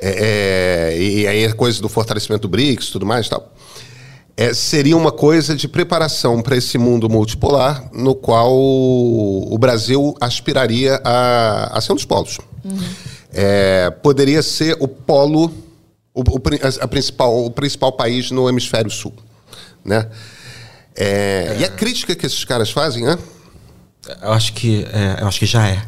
é, 0.00 0.90
é 0.90 0.98
e 0.98 1.26
aí 1.26 1.46
a 1.46 1.54
coisa 1.54 1.80
do 1.80 1.88
fortalecimento 1.88 2.42
do 2.42 2.48
BRICS 2.48 2.90
tudo 2.90 3.06
mais 3.06 3.28
tal, 3.28 3.52
é, 4.36 4.54
seria 4.54 4.96
uma 4.96 5.12
coisa 5.12 5.54
de 5.54 5.68
preparação 5.68 6.42
para 6.42 6.56
esse 6.56 6.78
mundo 6.78 7.08
multipolar, 7.08 7.88
no 7.92 8.14
qual 8.14 8.52
o 8.52 9.56
Brasil 9.58 10.14
aspiraria 10.20 11.00
a, 11.04 11.78
a 11.78 11.80
ser 11.80 11.92
um 11.92 11.96
dos 11.96 12.04
polos. 12.04 12.38
Uhum. 12.64 12.78
É, 13.32 13.90
poderia 13.90 14.42
ser 14.42 14.76
o 14.80 14.88
polo, 14.88 15.52
o, 16.14 16.20
o, 16.20 16.40
a 16.80 16.88
principal, 16.88 17.44
o 17.44 17.50
principal 17.50 17.92
país 17.92 18.30
no 18.30 18.48
hemisfério 18.48 18.90
sul. 18.90 19.12
Né? 19.84 20.08
É, 20.96 21.54
é. 21.56 21.60
E 21.60 21.64
a 21.64 21.68
crítica 21.68 22.14
que 22.14 22.26
esses 22.26 22.44
caras 22.44 22.70
fazem, 22.70 23.04
né? 23.04 23.18
Eu 24.20 24.32
acho 24.32 24.52
que, 24.52 24.86
é, 24.92 25.22
eu 25.22 25.28
acho 25.28 25.38
que 25.38 25.46
já 25.46 25.66
é. 25.68 25.82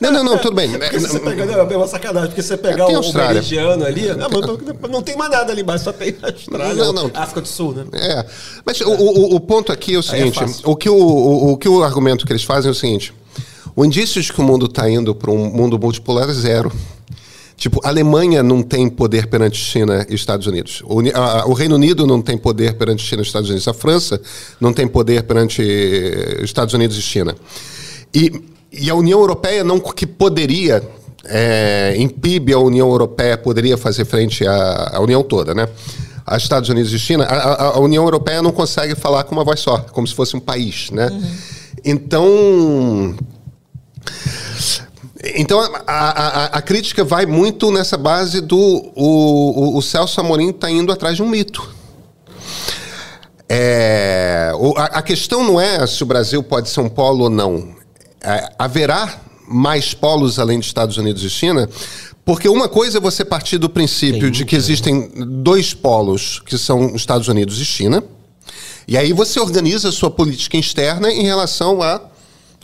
Não, 0.00 0.12
não, 0.12 0.24
não, 0.24 0.38
tudo 0.38 0.54
bem. 0.54 0.70
Porque 0.70 0.98
você 0.98 1.18
não, 1.18 1.32
é 1.32 1.76
uma 1.76 1.86
sacanagem, 1.86 2.28
porque 2.28 2.42
você 2.42 2.56
pegar 2.56 2.90
é, 2.90 2.98
o, 2.98 3.12
meridiano 3.12 3.84
ali, 3.84 4.08
não, 4.14 4.28
não, 4.28 4.88
não, 4.88 5.02
tem 5.02 5.16
mais 5.16 5.30
nada 5.30 5.52
ali 5.52 5.62
embaixo, 5.62 5.84
só 5.84 5.92
tem 5.92 6.16
a 6.22 6.28
Austrália, 6.28 6.74
não, 6.74 6.92
não. 6.92 7.10
África 7.14 7.40
do 7.40 7.48
Sul, 7.48 7.74
né? 7.74 7.84
É, 7.92 8.24
mas 8.64 8.80
o, 8.80 8.90
o, 8.90 9.34
o 9.34 9.40
ponto 9.40 9.72
aqui 9.72 9.94
é 9.94 9.96
o 9.96 10.00
é 10.00 10.02
seguinte, 10.02 10.42
é 10.42 10.46
o, 10.64 10.76
que 10.76 10.88
o, 10.88 10.94
o, 10.94 11.52
o 11.52 11.56
que 11.56 11.68
o 11.68 11.82
argumento 11.82 12.26
que 12.26 12.32
eles 12.32 12.44
fazem 12.44 12.68
é 12.68 12.72
o 12.72 12.74
seguinte, 12.74 13.12
o 13.74 13.84
indício 13.84 14.22
de 14.22 14.32
que 14.32 14.40
o 14.40 14.44
mundo 14.44 14.66
está 14.66 14.88
indo 14.88 15.14
para 15.14 15.30
um 15.30 15.50
mundo 15.50 15.78
multipolar 15.78 16.28
é 16.28 16.32
zero. 16.32 16.72
Tipo, 17.56 17.80
a 17.84 17.88
Alemanha 17.88 18.42
não 18.42 18.62
tem 18.62 18.88
poder 18.88 19.28
perante 19.28 19.56
China 19.56 20.04
e 20.08 20.14
Estados 20.14 20.46
Unidos. 20.46 20.82
O, 20.84 21.00
a, 21.16 21.46
o, 21.46 21.52
Reino 21.52 21.76
Unido 21.76 22.06
não 22.06 22.20
tem 22.20 22.36
poder 22.36 22.74
perante 22.74 23.02
China 23.02 23.22
e 23.22 23.24
Estados 23.24 23.48
Unidos. 23.48 23.66
A 23.68 23.74
França 23.74 24.20
não 24.60 24.72
tem 24.72 24.86
poder 24.88 25.22
perante 25.22 25.62
Estados 26.42 26.74
Unidos 26.74 26.96
e 26.96 27.02
China. 27.02 27.34
E, 28.12 28.30
e 28.78 28.90
a 28.90 28.94
União 28.94 29.20
Europeia 29.20 29.62
não 29.64 29.78
que 29.80 30.06
poderia 30.06 30.82
é, 31.26 31.94
em 31.96 32.08
PIB 32.08 32.52
a 32.52 32.58
União 32.58 32.88
Europeia 32.88 33.36
poderia 33.36 33.76
fazer 33.78 34.04
frente 34.04 34.46
à, 34.46 34.92
à 34.94 35.00
União 35.00 35.22
toda, 35.22 35.54
né? 35.54 35.68
A 36.26 36.36
Estados 36.36 36.68
Unidos 36.70 36.92
e 36.92 36.98
China, 36.98 37.24
a, 37.24 37.76
a, 37.76 37.80
União 37.80 38.02
Europeia 38.04 38.40
não 38.40 38.52
consegue 38.52 38.94
falar 38.94 39.24
com 39.24 39.34
uma 39.34 39.44
voz 39.44 39.60
só, 39.60 39.78
como 39.92 40.06
se 40.06 40.14
fosse 40.14 40.36
um 40.36 40.40
país, 40.40 40.90
né? 40.90 41.08
Uhum. 41.08 41.30
Então, 41.84 43.14
então 45.34 45.60
a, 45.60 45.82
a, 45.86 46.44
a, 46.46 46.62
crítica 46.62 47.04
vai 47.04 47.26
muito 47.26 47.70
nessa 47.70 47.98
base 47.98 48.40
do 48.40 48.56
o, 48.56 49.74
o, 49.74 49.78
o 49.78 49.82
Celso 49.82 50.18
Amorim 50.20 50.50
está 50.50 50.70
indo 50.70 50.90
atrás 50.92 51.16
de 51.16 51.22
um 51.22 51.28
mito. 51.28 51.74
É, 53.48 54.50
a, 54.76 54.84
a, 54.98 55.02
questão 55.02 55.44
não 55.44 55.60
é 55.60 55.86
se 55.86 56.02
o 56.02 56.06
Brasil 56.06 56.42
pode 56.42 56.70
ser 56.70 56.80
um 56.80 56.88
polo 56.88 57.24
ou 57.24 57.30
não. 57.30 57.74
É, 58.24 58.48
haverá 58.58 59.20
mais 59.46 59.92
polos 59.92 60.38
além 60.38 60.58
de 60.58 60.66
Estados 60.66 60.96
Unidos 60.96 61.22
e 61.22 61.30
China? 61.30 61.68
Porque 62.24 62.48
uma 62.48 62.68
coisa 62.68 62.98
é 62.98 63.00
você 63.00 63.24
partir 63.24 63.58
do 63.58 63.68
princípio 63.68 64.30
de 64.30 64.44
que 64.46 64.56
existem 64.56 65.10
dois 65.42 65.74
polos, 65.74 66.40
que 66.40 66.56
são 66.56 66.96
Estados 66.96 67.28
Unidos 67.28 67.60
e 67.60 67.64
China, 67.64 68.02
e 68.88 68.96
aí 68.96 69.12
você 69.12 69.38
organiza 69.38 69.90
a 69.90 69.92
sua 69.92 70.10
política 70.10 70.56
externa 70.56 71.10
em 71.10 71.22
relação 71.22 71.82
a 71.82 72.00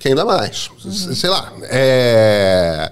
quem 0.00 0.14
dá 0.14 0.24
mais. 0.24 0.70
Uhum. 0.82 1.14
Sei 1.14 1.28
lá. 1.28 1.52
É... 1.64 2.90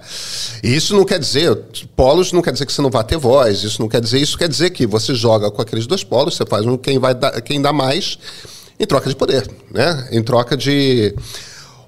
Isso 0.63 0.95
não 0.95 1.03
quer 1.03 1.19
dizer, 1.19 1.55
polos 1.95 2.31
não 2.31 2.41
quer 2.41 2.53
dizer 2.53 2.67
que 2.67 2.71
você 2.71 2.81
não 2.81 2.91
vai 2.91 3.03
ter 3.03 3.17
voz, 3.17 3.63
isso 3.63 3.81
não 3.81 3.89
quer 3.89 3.99
dizer, 3.99 4.19
isso 4.19 4.37
quer 4.37 4.47
dizer 4.47 4.69
que 4.69 4.85
você 4.85 5.15
joga 5.15 5.49
com 5.49 5.61
aqueles 5.61 5.87
dois 5.87 6.03
polos, 6.03 6.35
você 6.35 6.45
faz 6.45 6.65
um 6.65 6.77
quem, 6.77 6.99
vai 6.99 7.15
dar, 7.15 7.41
quem 7.41 7.59
dá 7.59 7.73
mais 7.73 8.19
em 8.79 8.85
troca 8.85 9.09
de 9.09 9.15
poder, 9.15 9.49
né? 9.71 10.07
Em 10.11 10.21
troca 10.21 10.55
de. 10.55 11.15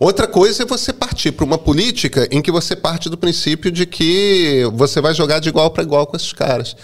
Outra 0.01 0.27
coisa 0.27 0.63
é 0.63 0.65
você 0.65 0.91
partir 0.91 1.31
para 1.31 1.45
uma 1.45 1.59
política 1.59 2.27
em 2.31 2.41
que 2.41 2.51
você 2.51 2.75
parte 2.75 3.07
do 3.07 3.15
princípio 3.15 3.71
de 3.71 3.85
que 3.85 4.63
você 4.73 4.99
vai 4.99 5.13
jogar 5.13 5.37
de 5.37 5.47
igual 5.47 5.69
para 5.69 5.83
igual 5.83 6.07
com 6.07 6.17
esses 6.17 6.33
caras. 6.33 6.75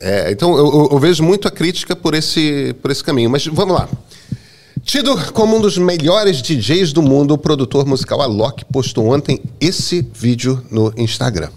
É, 0.00 0.32
então, 0.32 0.56
eu, 0.56 0.88
eu, 0.90 0.98
vejo 0.98 1.22
muito 1.22 1.46
a 1.46 1.50
crítica 1.50 1.94
por 1.94 2.14
esse, 2.14 2.74
por 2.80 2.90
esse 2.90 3.04
caminho. 3.04 3.28
Mas 3.28 3.44
vamos 3.44 3.74
lá. 3.76 3.86
Tido 4.82 5.14
como 5.32 5.58
um 5.58 5.60
dos 5.60 5.76
melhores 5.76 6.40
DJs 6.40 6.94
do 6.94 7.02
mundo, 7.02 7.34
o 7.34 7.38
produtor 7.38 7.84
musical 7.84 8.22
Alok 8.22 8.64
postou 8.64 9.12
ontem 9.12 9.42
esse 9.60 10.00
vídeo 10.14 10.64
no 10.70 10.90
Instagram. 10.96 11.50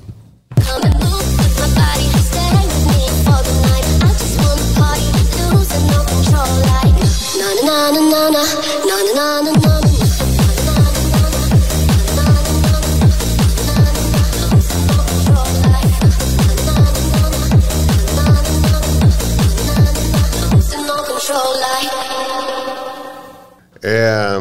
É, 23.84 24.38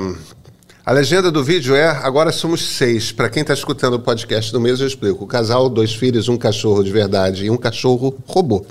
a 0.84 0.92
legenda 0.92 1.30
do 1.30 1.42
vídeo 1.42 1.74
é: 1.74 1.88
agora 1.88 2.32
somos 2.32 2.76
seis. 2.76 3.12
Para 3.12 3.28
quem 3.28 3.42
está 3.42 3.54
escutando 3.54 3.94
o 3.94 4.00
podcast 4.00 4.52
do 4.52 4.60
mês, 4.60 4.80
eu 4.80 4.86
explico. 4.86 5.24
O 5.24 5.26
casal, 5.26 5.68
dois 5.68 5.94
filhos, 5.94 6.28
um 6.28 6.36
cachorro 6.36 6.82
de 6.82 6.90
verdade 6.90 7.46
e 7.46 7.50
um 7.50 7.56
cachorro 7.56 8.16
robô. 8.26 8.66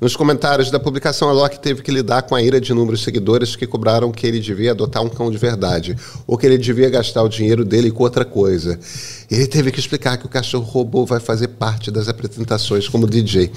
Nos 0.00 0.14
comentários 0.14 0.70
da 0.70 0.78
publicação, 0.78 1.28
a 1.28 1.32
Loki 1.32 1.58
teve 1.58 1.82
que 1.82 1.90
lidar 1.90 2.22
com 2.22 2.36
a 2.36 2.40
ira 2.40 2.60
de 2.60 2.70
inúmeros 2.70 3.02
seguidores 3.02 3.56
que 3.56 3.66
cobraram 3.66 4.12
que 4.12 4.28
ele 4.28 4.38
devia 4.38 4.70
adotar 4.70 5.02
um 5.02 5.08
cão 5.08 5.28
de 5.28 5.36
verdade, 5.36 5.96
ou 6.24 6.38
que 6.38 6.46
ele 6.46 6.56
devia 6.56 6.88
gastar 6.88 7.24
o 7.24 7.28
dinheiro 7.28 7.64
dele 7.64 7.90
com 7.90 8.04
outra 8.04 8.24
coisa. 8.24 8.78
Ele 9.30 9.46
teve 9.46 9.70
que 9.70 9.78
explicar 9.78 10.16
que 10.16 10.24
o 10.24 10.28
cachorro 10.28 10.64
robô 10.64 11.04
vai 11.04 11.20
fazer 11.20 11.48
parte 11.48 11.90
das 11.90 12.08
apresentações 12.08 12.88
como 12.88 13.06
DJ. 13.06 13.52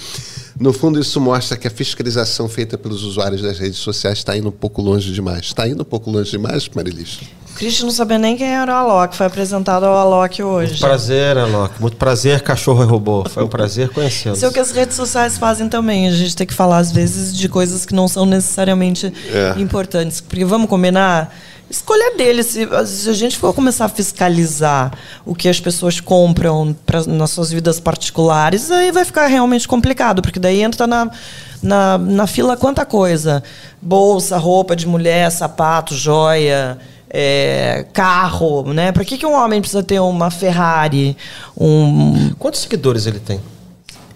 No 0.60 0.74
fundo, 0.74 1.00
isso 1.00 1.20
mostra 1.22 1.56
que 1.56 1.66
a 1.66 1.72
fiscalização 1.72 2.50
feita 2.50 2.78
pelos 2.78 3.04
usuários 3.04 3.42
das 3.42 3.58
redes 3.58 3.80
sociais 3.80 4.18
está 4.18 4.36
indo 4.36 4.50
um 4.50 4.52
pouco 4.52 4.82
longe 4.82 5.14
demais. 5.14 5.46
Está 5.46 5.68
indo 5.68 5.82
um 5.82 5.86
pouco 5.86 6.12
longe 6.12 6.32
demais, 6.32 6.68
Marilis? 6.76 7.20
Christian 7.56 7.86
não 7.86 7.92
sabia 7.92 8.18
nem 8.18 8.36
quem 8.36 8.48
era 8.48 8.72
o 8.72 8.76
Alok, 8.76 9.16
foi 9.16 9.26
apresentado 9.26 9.86
ao 9.86 9.96
Alok 9.96 10.42
hoje. 10.42 10.72
Muito 10.72 10.82
prazer, 10.82 11.38
Alok. 11.38 11.82
Muito 11.82 11.98
prazer, 11.98 12.42
cachorro 12.42 12.84
e 12.84 12.86
robô. 12.86 13.24
Foi 13.30 13.44
um 13.44 13.48
prazer 13.48 13.90
conhecê-lo. 13.90 14.36
Isso 14.36 14.46
é 14.46 14.48
o 14.48 14.52
que 14.52 14.60
as 14.60 14.72
redes 14.72 14.96
sociais 14.96 15.38
fazem 15.38 15.70
também. 15.70 16.08
A 16.08 16.12
gente 16.12 16.36
tem 16.36 16.48
que 16.48 16.54
falar, 16.54 16.80
às 16.80 16.92
vezes, 16.92 17.36
de 17.36 17.48
coisas 17.48 17.86
que 17.86 17.94
não 17.94 18.08
são 18.08 18.26
necessariamente 18.26 19.14
é. 19.32 19.60
importantes. 19.60 20.20
Porque 20.22 20.44
vamos 20.44 20.68
combinar? 20.68 21.34
Escolha 21.72 22.16
dele. 22.16 22.44
Se, 22.44 22.68
se, 22.86 23.10
a 23.10 23.14
gente 23.14 23.38
for 23.38 23.54
começar 23.54 23.86
a 23.86 23.90
fiscalizar 23.90 24.94
o 25.26 25.34
que 25.34 25.50
as 25.50 25.60
pessoas 25.60 26.00
compram 26.00 26.76
pra, 26.86 27.04
nas 27.06 27.32
suas 27.32 27.52
vidas 27.52 27.80
particulares, 27.80 28.70
aí 28.70 28.92
vai 28.92 29.06
ficar 29.06 29.28
realmente 29.28 29.68
complicado, 29.68 30.22
porque 30.22 30.40
daí 30.40 30.62
entra 30.62 30.86
na, 30.86 31.10
na, 31.64 31.98
na 31.98 32.28
fila 32.28 32.56
quanta 32.56 32.86
coisa: 32.86 33.44
bolsa, 33.82 34.38
roupa 34.38 34.76
de 34.76 34.88
mulher, 34.88 35.32
sapato, 35.32 35.96
joia 35.96 36.78
é, 37.14 37.86
carro, 37.92 38.74
né? 38.74 38.92
Para 38.92 39.04
que, 39.04 39.18
que 39.18 39.26
um 39.26 39.34
homem 39.34 39.60
precisa 39.60 39.84
ter 39.84 40.00
uma 40.00 40.32
Ferrari? 40.32 41.18
Um... 41.58 42.34
Quantos 42.40 42.62
seguidores 42.62 43.06
ele 43.06 43.20
tem? 43.20 43.40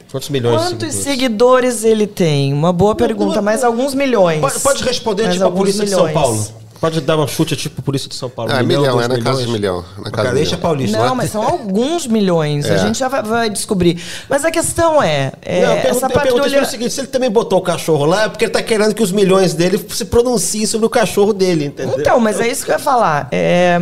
Quantos 0.09 0.29
milhões 0.29 0.61
Quantos 0.61 0.93
seguidores? 0.93 1.03
seguidores 1.03 1.83
ele 1.83 2.07
tem? 2.07 2.53
Uma 2.53 2.71
boa 2.71 2.95
pergunta, 2.95 3.41
mas 3.41 3.65
alguns 3.65 3.93
milhões. 3.93 4.39
Pode, 4.63 4.81
responder, 4.83 5.29
tipo, 5.29 5.45
a 5.45 5.51
polícia 5.51 5.83
milhões. 5.83 6.07
de 6.07 6.13
São 6.13 6.21
Paulo. 6.21 6.64
Pode 6.79 7.01
dar 7.01 7.15
uma 7.15 7.27
chute, 7.27 7.55
tipo 7.55 7.81
Polícia 7.81 8.09
de 8.09 8.15
São 8.15 8.29
Paulo. 8.29 8.51
Ah, 8.51 8.61
milhão, 8.61 8.81
milhão 8.81 9.01
é 9.01 9.07
na 9.07 9.21
casa 9.21 9.45
de 9.45 9.51
milhão. 9.51 9.83
Na 10.03 10.11
casa 10.11 10.33
Deixa 10.33 10.57
Paulista. 10.57 10.97
Não, 10.97 11.15
mas 11.15 11.31
são 11.31 11.41
alguns 11.47 12.05
milhões. 12.07 12.65
É. 12.65 12.75
A 12.75 12.77
gente 12.77 12.99
já 12.99 13.07
vai, 13.07 13.23
vai, 13.23 13.49
descobrir. 13.49 14.01
Mas 14.29 14.43
a 14.43 14.51
questão 14.51 15.01
é... 15.01 15.31
é 15.41 15.65
não, 15.65 15.73
eu 15.73 15.89
essa 15.89 16.09
patrulha... 16.09 16.61
o 16.61 16.65
seguinte, 16.65 16.93
se 16.93 17.01
ele 17.01 17.07
também 17.07 17.29
botou 17.29 17.59
o 17.59 17.61
cachorro 17.61 18.05
lá, 18.05 18.23
é 18.23 18.29
porque 18.29 18.45
ele 18.45 18.49
está 18.49 18.61
querendo 18.61 18.93
que 18.93 19.03
os 19.03 19.11
milhões 19.11 19.53
dele 19.53 19.83
se 19.89 20.05
pronunciem 20.05 20.65
sobre 20.65 20.85
o 20.85 20.89
cachorro 20.89 21.33
dele, 21.33 21.65
entendeu? 21.65 21.99
Então, 21.99 22.19
mas 22.19 22.39
é 22.39 22.47
isso 22.47 22.65
que 22.65 22.71
eu 22.71 22.75
ia 22.75 22.79
falar. 22.79 23.29
É, 23.31 23.79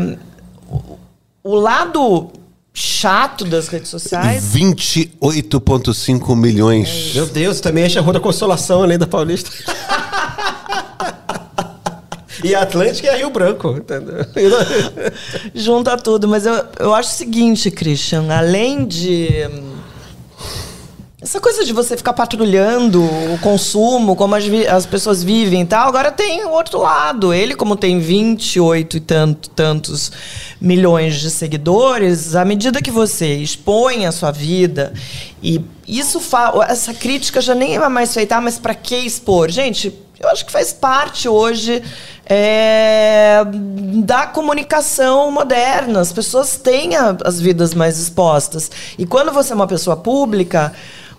o 1.44 1.56
lado 1.56 2.32
chato 2.74 3.46
das 3.46 3.68
redes 3.68 3.90
sociais. 3.90 4.44
28,5 4.54 6.36
milhões. 6.36 7.12
Meu 7.14 7.26
Deus, 7.28 7.60
também 7.60 7.86
enche 7.86 8.00
a 8.00 8.02
Rua 8.02 8.14
da 8.14 8.20
Consolação 8.20 8.82
além 8.82 8.98
da 8.98 9.06
Paulista. 9.06 9.52
E 12.44 12.54
Atlântica 12.54 13.08
é 13.08 13.18
Rio 13.18 13.30
Branco, 13.30 13.70
entendeu? 13.78 14.18
Junta 15.56 15.96
tudo, 15.96 16.28
mas 16.28 16.46
eu, 16.46 16.54
eu 16.78 16.94
acho 16.94 17.10
o 17.10 17.14
seguinte, 17.14 17.72
Christian, 17.72 18.26
além 18.30 18.86
de. 18.86 19.30
Essa 21.22 21.40
coisa 21.40 21.64
de 21.64 21.72
você 21.72 21.96
ficar 21.96 22.12
patrulhando 22.12 23.02
o 23.02 23.40
consumo, 23.40 24.14
como 24.14 24.36
as, 24.36 24.44
as 24.70 24.86
pessoas 24.86 25.24
vivem 25.24 25.62
e 25.62 25.66
tal, 25.66 25.88
agora 25.88 26.12
tem 26.12 26.44
o 26.44 26.50
outro 26.50 26.82
lado. 26.82 27.34
Ele, 27.34 27.56
como 27.56 27.78
tem 27.78 27.98
28 27.98 28.98
e 28.98 29.00
tanto, 29.00 29.50
tantos 29.52 30.12
milhões 30.60 31.22
de 31.22 31.32
seguidores, 31.32 32.36
à 32.36 32.44
medida 32.44 32.82
que 32.82 32.92
você 32.92 33.36
expõe 33.36 34.06
a 34.06 34.12
sua 34.12 34.32
vida 34.32 34.92
e 35.42 35.62
isso 35.88 36.22
essa 36.68 36.94
crítica 36.94 37.40
já 37.40 37.56
nem 37.56 37.76
é 37.76 37.90
mais 37.90 38.14
feita, 38.14 38.36
ah, 38.36 38.42
mas 38.42 38.60
para 38.60 38.76
que 38.76 38.96
expor? 38.96 39.50
Gente, 39.50 39.94
eu 40.20 40.30
acho 40.30 40.46
que 40.46 40.52
faz 40.52 40.72
parte 40.72 41.28
hoje 41.28 41.84
é, 42.26 43.42
da 44.04 44.26
comunicação 44.28 45.32
moderna. 45.32 46.00
As 46.00 46.14
pessoas 46.14 46.56
têm 46.56 46.96
a, 46.96 47.16
as 47.24 47.40
vidas 47.40 47.74
mais 47.74 48.00
expostas. 48.00 48.72
E 48.98 49.06
quando 49.06 49.32
você 49.32 49.52
é 49.52 49.56
uma 49.56 49.68
pessoa 49.68 49.98
pública, 49.98 50.74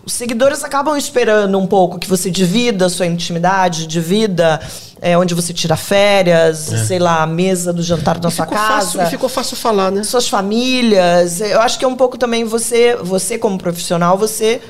os 0.05 0.13
seguidores 0.13 0.63
acabam 0.63 0.97
esperando 0.97 1.59
um 1.59 1.67
pouco 1.67 1.99
que 1.99 2.09
você 2.09 2.31
divida 2.31 2.87
a 2.87 2.91
sua 2.91 3.07
intimidade, 3.07 3.87
divida 3.87 4.61
é, 5.01 5.17
onde 5.19 5.35
você 5.35 5.53
tira 5.53 5.77
férias, 5.77 6.73
é. 6.73 6.85
sei 6.85 6.99
lá, 6.99 7.23
a 7.23 7.27
mesa 7.27 7.73
do 7.73 7.83
jantar 7.83 8.19
da 8.19 8.31
sua 8.31 8.47
casa. 8.47 8.87
Fácil, 8.87 9.03
e 9.03 9.07
ficou 9.07 9.29
fácil 9.29 9.57
falar, 9.57 9.91
né? 9.91 10.03
Suas 10.05 10.29
famílias. 10.29 11.41
Eu 11.41 11.61
acho 11.61 11.79
que 11.79 11.85
é 11.85 11.89
um 11.89 11.97
pouco 11.97 12.17
também 12.17 12.45
você, 12.45 12.97
você 12.97 13.39
como 13.39 13.59
profissional, 13.59 14.17
você 14.17 14.63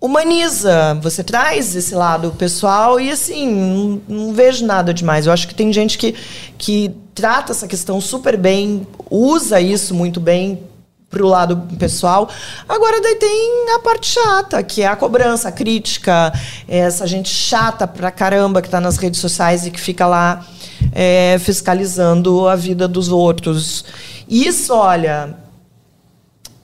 humaniza, 0.00 0.98
você 1.02 1.22
traz 1.22 1.76
esse 1.76 1.94
lado 1.94 2.30
pessoal 2.32 2.98
e 2.98 3.10
assim, 3.10 3.46
não, 3.46 4.00
não, 4.08 4.32
vejo 4.32 4.64
nada 4.64 4.94
demais. 4.94 5.26
Eu 5.26 5.32
acho 5.32 5.46
que 5.46 5.54
tem 5.54 5.72
gente 5.72 5.98
que, 5.98 6.14
que 6.56 6.90
trata 7.14 7.52
essa 7.52 7.68
questão 7.68 8.00
super 8.00 8.36
bem, 8.36 8.86
usa 9.10 9.60
isso 9.60 9.94
muito 9.94 10.18
bem 10.18 10.62
pro 11.10 11.26
lado 11.26 11.56
pessoal. 11.76 12.30
Agora 12.68 13.00
daí 13.02 13.16
tem 13.16 13.74
a 13.74 13.80
parte 13.80 14.06
chata, 14.06 14.62
que 14.62 14.80
é 14.80 14.86
a 14.86 14.96
cobrança, 14.96 15.48
a 15.48 15.52
crítica, 15.52 16.32
essa 16.66 17.06
gente 17.06 17.28
chata 17.28 17.86
pra 17.86 18.10
caramba 18.10 18.62
que 18.62 18.68
está 18.68 18.80
nas 18.80 18.96
redes 18.96 19.20
sociais 19.20 19.66
e 19.66 19.70
que 19.70 19.80
fica 19.80 20.06
lá 20.06 20.46
é, 20.92 21.36
fiscalizando 21.40 22.48
a 22.48 22.56
vida 22.56 22.88
dos 22.88 23.08
outros. 23.08 23.84
Isso, 24.28 24.72
olha, 24.72 25.36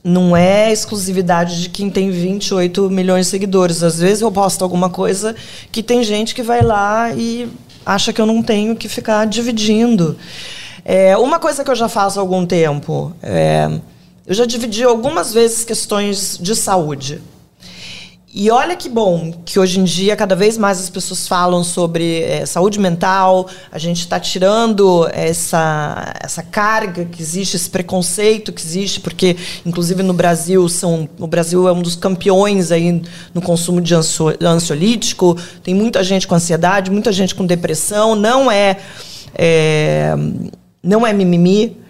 não 0.07 0.36
é 0.36 0.72
exclusividade 0.72 1.62
de 1.62 1.68
quem 1.68 1.90
tem 1.90 2.12
28 2.12 2.88
milhões 2.88 3.26
de 3.26 3.30
seguidores. 3.32 3.82
Às 3.82 3.98
vezes 3.98 4.22
eu 4.22 4.30
posto 4.30 4.62
alguma 4.62 4.88
coisa 4.88 5.34
que 5.72 5.82
tem 5.82 6.04
gente 6.04 6.32
que 6.32 6.44
vai 6.44 6.62
lá 6.62 7.12
e 7.12 7.48
acha 7.84 8.12
que 8.12 8.20
eu 8.20 8.26
não 8.26 8.40
tenho 8.40 8.76
que 8.76 8.88
ficar 8.88 9.26
dividindo. 9.26 10.16
É, 10.84 11.16
uma 11.16 11.40
coisa 11.40 11.64
que 11.64 11.70
eu 11.72 11.74
já 11.74 11.88
faço 11.88 12.20
há 12.20 12.22
algum 12.22 12.46
tempo, 12.46 13.12
é, 13.20 13.68
eu 14.24 14.32
já 14.32 14.46
dividi 14.46 14.84
algumas 14.84 15.34
vezes 15.34 15.64
questões 15.64 16.38
de 16.40 16.54
saúde. 16.54 17.20
E 18.39 18.51
olha 18.51 18.76
que 18.76 18.87
bom 18.87 19.32
que 19.47 19.59
hoje 19.59 19.80
em 19.80 19.84
dia 19.84 20.14
cada 20.14 20.37
vez 20.37 20.59
mais 20.59 20.78
as 20.78 20.91
pessoas 20.91 21.26
falam 21.26 21.64
sobre 21.64 22.20
é, 22.20 22.45
saúde 22.45 22.78
mental, 22.78 23.49
a 23.72 23.78
gente 23.78 24.01
está 24.01 24.20
tirando 24.20 25.09
essa, 25.11 26.14
essa 26.22 26.43
carga 26.43 27.07
que 27.07 27.22
existe, 27.22 27.57
esse 27.57 27.70
preconceito 27.70 28.53
que 28.53 28.61
existe, 28.61 29.01
porque 29.01 29.39
inclusive 29.64 30.03
no 30.03 30.12
Brasil 30.12 30.68
são 30.68 31.09
o 31.18 31.26
Brasil 31.26 31.66
é 31.66 31.72
um 31.72 31.80
dos 31.80 31.97
campeões 31.97 32.70
aí 32.70 33.03
no 33.32 33.41
consumo 33.41 33.80
de 33.80 33.95
ansiolítico, 33.95 35.34
tem 35.62 35.74
muita 35.74 36.05
gente 36.05 36.28
com 36.28 36.34
ansiedade, 36.34 36.91
muita 36.91 37.12
gente 37.12 37.34
com 37.34 37.47
depressão, 37.47 38.14
não 38.14 38.53
é, 38.53 38.76
é 39.34 40.14
não 40.82 41.07
é 41.07 41.12
mimimi. 41.14 41.86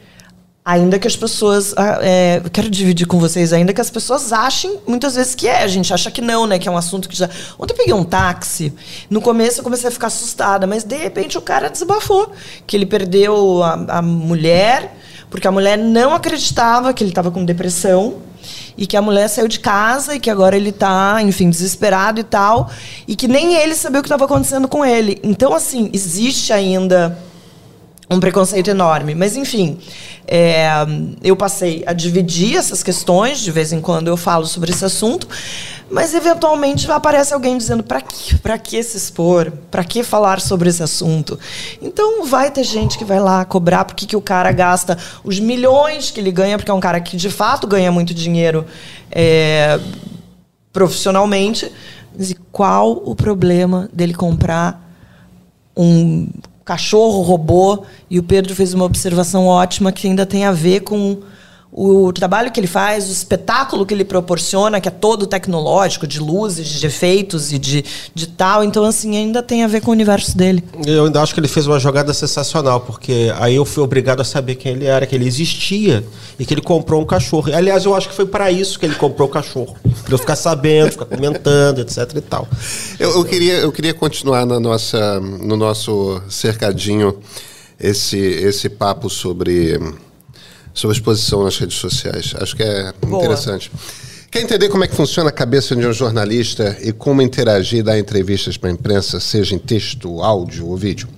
Ainda 0.67 0.99
que 0.99 1.07
as 1.07 1.15
pessoas. 1.15 1.73
Ah, 1.77 2.01
é, 2.03 2.43
quero 2.53 2.69
dividir 2.69 3.07
com 3.07 3.21
vocês, 3.21 3.53
ainda 3.53 3.73
que 3.73 3.81
as 3.81 3.89
pessoas 3.89 4.33
achem 4.33 4.81
muitas 4.85 5.15
vezes 5.15 5.33
que 5.33 5.47
é. 5.47 5.63
A 5.63 5.69
gente 5.69 5.95
acha 5.95 6.11
que 6.11 6.21
não, 6.21 6.45
né? 6.45 6.59
Que 6.59 6.69
é 6.69 6.73
um 6.73 6.77
assunto 6.77 7.09
que 7.09 7.17
já. 7.17 7.31
Ontem 7.57 7.73
eu 7.73 7.77
peguei 7.77 7.95
um 7.95 8.03
táxi. 8.03 8.73
No 9.09 9.21
começo 9.21 9.61
eu 9.61 9.63
comecei 9.63 9.89
a 9.89 9.93
ficar 9.93 10.09
assustada, 10.09 10.67
mas 10.67 10.83
de 10.83 10.97
repente 10.97 11.39
o 11.39 11.41
cara 11.41 11.71
desabafou. 11.71 12.33
Que 12.67 12.77
ele 12.77 12.85
perdeu 12.85 13.63
a, 13.63 13.99
a 13.99 14.03
mulher, 14.03 14.97
porque 15.31 15.47
a 15.47 15.53
mulher 15.53 15.79
não 15.79 16.13
acreditava 16.13 16.93
que 16.93 17.05
ele 17.05 17.13
estava 17.13 17.31
com 17.31 17.45
depressão 17.45 18.17
e 18.77 18.89
que 18.89 18.97
a 18.97 19.03
mulher 19.03 19.29
saiu 19.29 19.47
de 19.47 19.61
casa 19.61 20.17
e 20.17 20.21
que 20.21 20.29
agora 20.29 20.57
ele 20.57 20.71
está, 20.71 21.23
enfim, 21.23 21.49
desesperado 21.49 22.19
e 22.19 22.25
tal, 22.25 22.69
e 23.07 23.15
que 23.15 23.29
nem 23.29 23.55
ele 23.55 23.77
sabia 23.77 24.01
o 24.01 24.03
que 24.03 24.09
estava 24.09 24.25
acontecendo 24.25 24.67
com 24.67 24.85
ele. 24.85 25.21
Então, 25.23 25.55
assim, 25.55 25.91
existe 25.93 26.53
ainda 26.53 27.17
um 28.09 28.21
preconceito 28.21 28.71
enorme. 28.71 29.15
Mas, 29.15 29.37
enfim, 29.37 29.79
é, 30.27 30.69
eu 31.23 31.37
passei 31.37 31.83
a 31.87 31.93
dividir 31.93 32.57
essas 32.57 32.83
questões, 32.83 33.41
de 33.41 33.51
vez 33.51 33.73
em 33.73 33.81
quando 33.81 34.09
eu 34.09 34.17
falo 34.17 34.47
sobre 34.47 34.71
esse 34.71 34.85
assunto, 34.85 35.29
mas 35.91 36.15
eventualmente 36.15 36.91
aparece 36.91 37.35
alguém 37.35 37.59
dizendo: 37.59 37.83
para 37.83 38.01
que, 38.01 38.39
que 38.63 38.83
se 38.83 38.97
expor? 38.97 39.53
Para 39.71 39.85
que 39.85 40.03
falar 40.03 40.41
sobre 40.41 40.69
esse 40.69 40.83
assunto? 40.83 41.39
Então, 41.81 42.25
vai 42.25 42.51
ter 42.51 42.65
gente 42.65 42.97
que 42.97 43.05
vai 43.05 43.21
lá 43.21 43.45
cobrar 43.45 43.85
porque 43.85 44.07
que 44.07 44.17
o 44.17 44.21
cara 44.21 44.51
gasta 44.53 44.97
os 45.25 45.39
milhões 45.39 46.11
que 46.11 46.21
ele 46.21 46.33
ganha, 46.33 46.59
porque 46.59 46.71
é 46.71 46.75
um 46.75 46.81
cara 46.81 47.01
que 47.01 47.17
de 47.17 47.31
fato 47.31 47.67
ganha 47.67 47.91
muito 47.91 48.15
dinheiro 48.15 48.65
é, 49.11 49.79
profissionalmente. 50.73 51.71
E 52.19 52.35
qual 52.51 53.03
o 53.05 53.15
problema 53.15 53.91
dele 53.93 54.15
comprar 54.15 54.83
um 55.77 56.29
cachorro 56.67 57.23
robô, 57.23 57.85
e 58.11 58.19
o 58.19 58.25
Pedro 58.25 58.53
fez 58.55 58.75
uma 58.75 58.85
observação 58.85 59.47
ótima 59.47 59.93
que 59.93 60.09
ainda 60.09 60.27
tem 60.27 60.45
a 60.45 60.51
ver 60.51 60.81
com 60.81 61.19
o 61.79 62.11
trabalho 62.11 62.51
que 62.51 62.59
ele 62.59 62.67
faz, 62.67 63.07
o 63.07 63.13
espetáculo 63.13 63.85
que 63.85 63.93
ele 63.93 64.03
proporciona, 64.05 64.81
que 64.81 64.89
é 64.89 64.91
todo 64.91 65.27
tecnológico, 65.27 66.07
de 66.07 66.19
luzes, 66.19 66.67
de 66.67 66.87
efeitos 66.87 67.53
e 67.53 67.59
de, 67.59 67.85
de 68.15 68.27
tal. 68.29 68.65
Então, 68.65 68.83
assim, 68.83 69.15
ainda 69.15 69.43
tem 69.43 69.63
a 69.63 69.67
ver 69.67 69.83
com 69.83 69.91
o 69.91 69.93
universo 69.93 70.35
dele. 70.35 70.65
Eu 70.87 71.05
ainda 71.05 71.21
acho 71.21 71.35
que 71.35 71.41
ele 71.41 71.49
fez 71.49 71.67
uma 71.67 71.79
jogada 71.79 72.15
sensacional, 72.15 72.81
porque 72.81 73.31
aí 73.39 73.55
eu 73.55 73.67
fui 73.67 73.83
obrigado 73.85 74.23
a 74.23 74.25
saber 74.25 74.55
quem 74.55 74.73
ele 74.73 74.87
era, 74.87 75.07
que 75.07 75.15
ele 75.15 75.27
existia 75.27 76.03
e 76.39 76.47
que 76.47 76.55
ele 76.55 76.63
comprou 76.63 77.03
um 77.03 77.05
cachorro. 77.05 77.55
Aliás, 77.55 77.85
eu 77.85 77.95
acho 77.95 78.09
que 78.09 78.15
foi 78.15 78.25
para 78.25 78.51
isso 78.51 78.79
que 78.79 78.87
ele 78.87 78.95
comprou 78.95 79.29
o 79.29 79.31
cachorro. 79.31 79.77
Para 80.03 80.15
eu 80.15 80.19
ficar 80.19 80.37
sabendo, 80.37 80.93
ficar 80.93 81.05
comentando, 81.05 81.81
etc 81.81 82.11
e 82.17 82.21
tal. 82.23 82.49
Eu, 82.99 83.11
eu, 83.17 83.25
queria, 83.25 83.59
eu 83.59 83.71
queria 83.71 83.93
continuar 83.93 84.47
na 84.47 84.59
nossa, 84.59 85.21
no 85.21 85.59
nosso 85.59 86.23
cercadinho 86.27 87.19
esse, 87.79 88.17
esse 88.17 88.71
papo 88.71 89.11
sobre 89.11 89.79
sobre 90.77 90.95
a 90.95 90.99
exposição 90.99 91.43
nas 91.43 91.57
redes 91.57 91.79
sociais. 91.79 92.35
Acho 92.39 92.55
que 92.55 92.63
é 92.63 92.93
Boa. 93.01 93.25
interessante. 93.25 93.73
Quer 94.31 94.43
entender 94.43 94.69
como 94.69 94.85
é 94.85 94.87
que 94.87 94.95
funciona 94.95 95.31
a 95.31 95.33
cabeça 95.33 95.75
de 95.75 95.87
um 95.87 95.93
jornalista 95.93 96.77
e 96.83 96.93
como 96.93 97.23
interagir 97.23 97.79
e 97.79 97.83
dar 97.83 97.99
entrevistas 97.99 98.59
para 98.59 98.69
a 98.69 98.73
imprensa, 98.73 99.19
seja 99.19 99.55
em 99.55 99.59
texto, 99.59 100.23
áudio 100.23 100.69
ou 100.69 100.77
vídeo? 100.77 101.09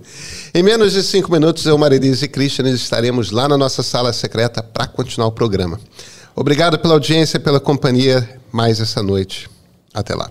Em 0.55 0.63
menos 0.63 0.93
de 0.93 1.03
cinco 1.03 1.31
minutos, 1.31 1.67
eu, 1.67 1.77
Maridiz 1.77 2.23
e 2.23 2.29
Christian 2.29 2.69
estaremos 2.71 3.31
lá 3.31 3.49
na 3.49 3.59
nossa 3.59 3.83
sala 3.83 4.13
secreta 4.13 4.63
para 4.63 4.87
continuar 4.87 5.27
o 5.27 5.33
programa. 5.33 5.81
Obrigado 6.35 6.79
pela 6.79 6.95
audiência, 6.95 7.41
pela 7.41 7.59
companhia 7.59 8.39
mais 8.53 8.81
essa 8.81 9.03
noite. 9.03 9.51
Até 9.93 10.15
lá. 10.15 10.31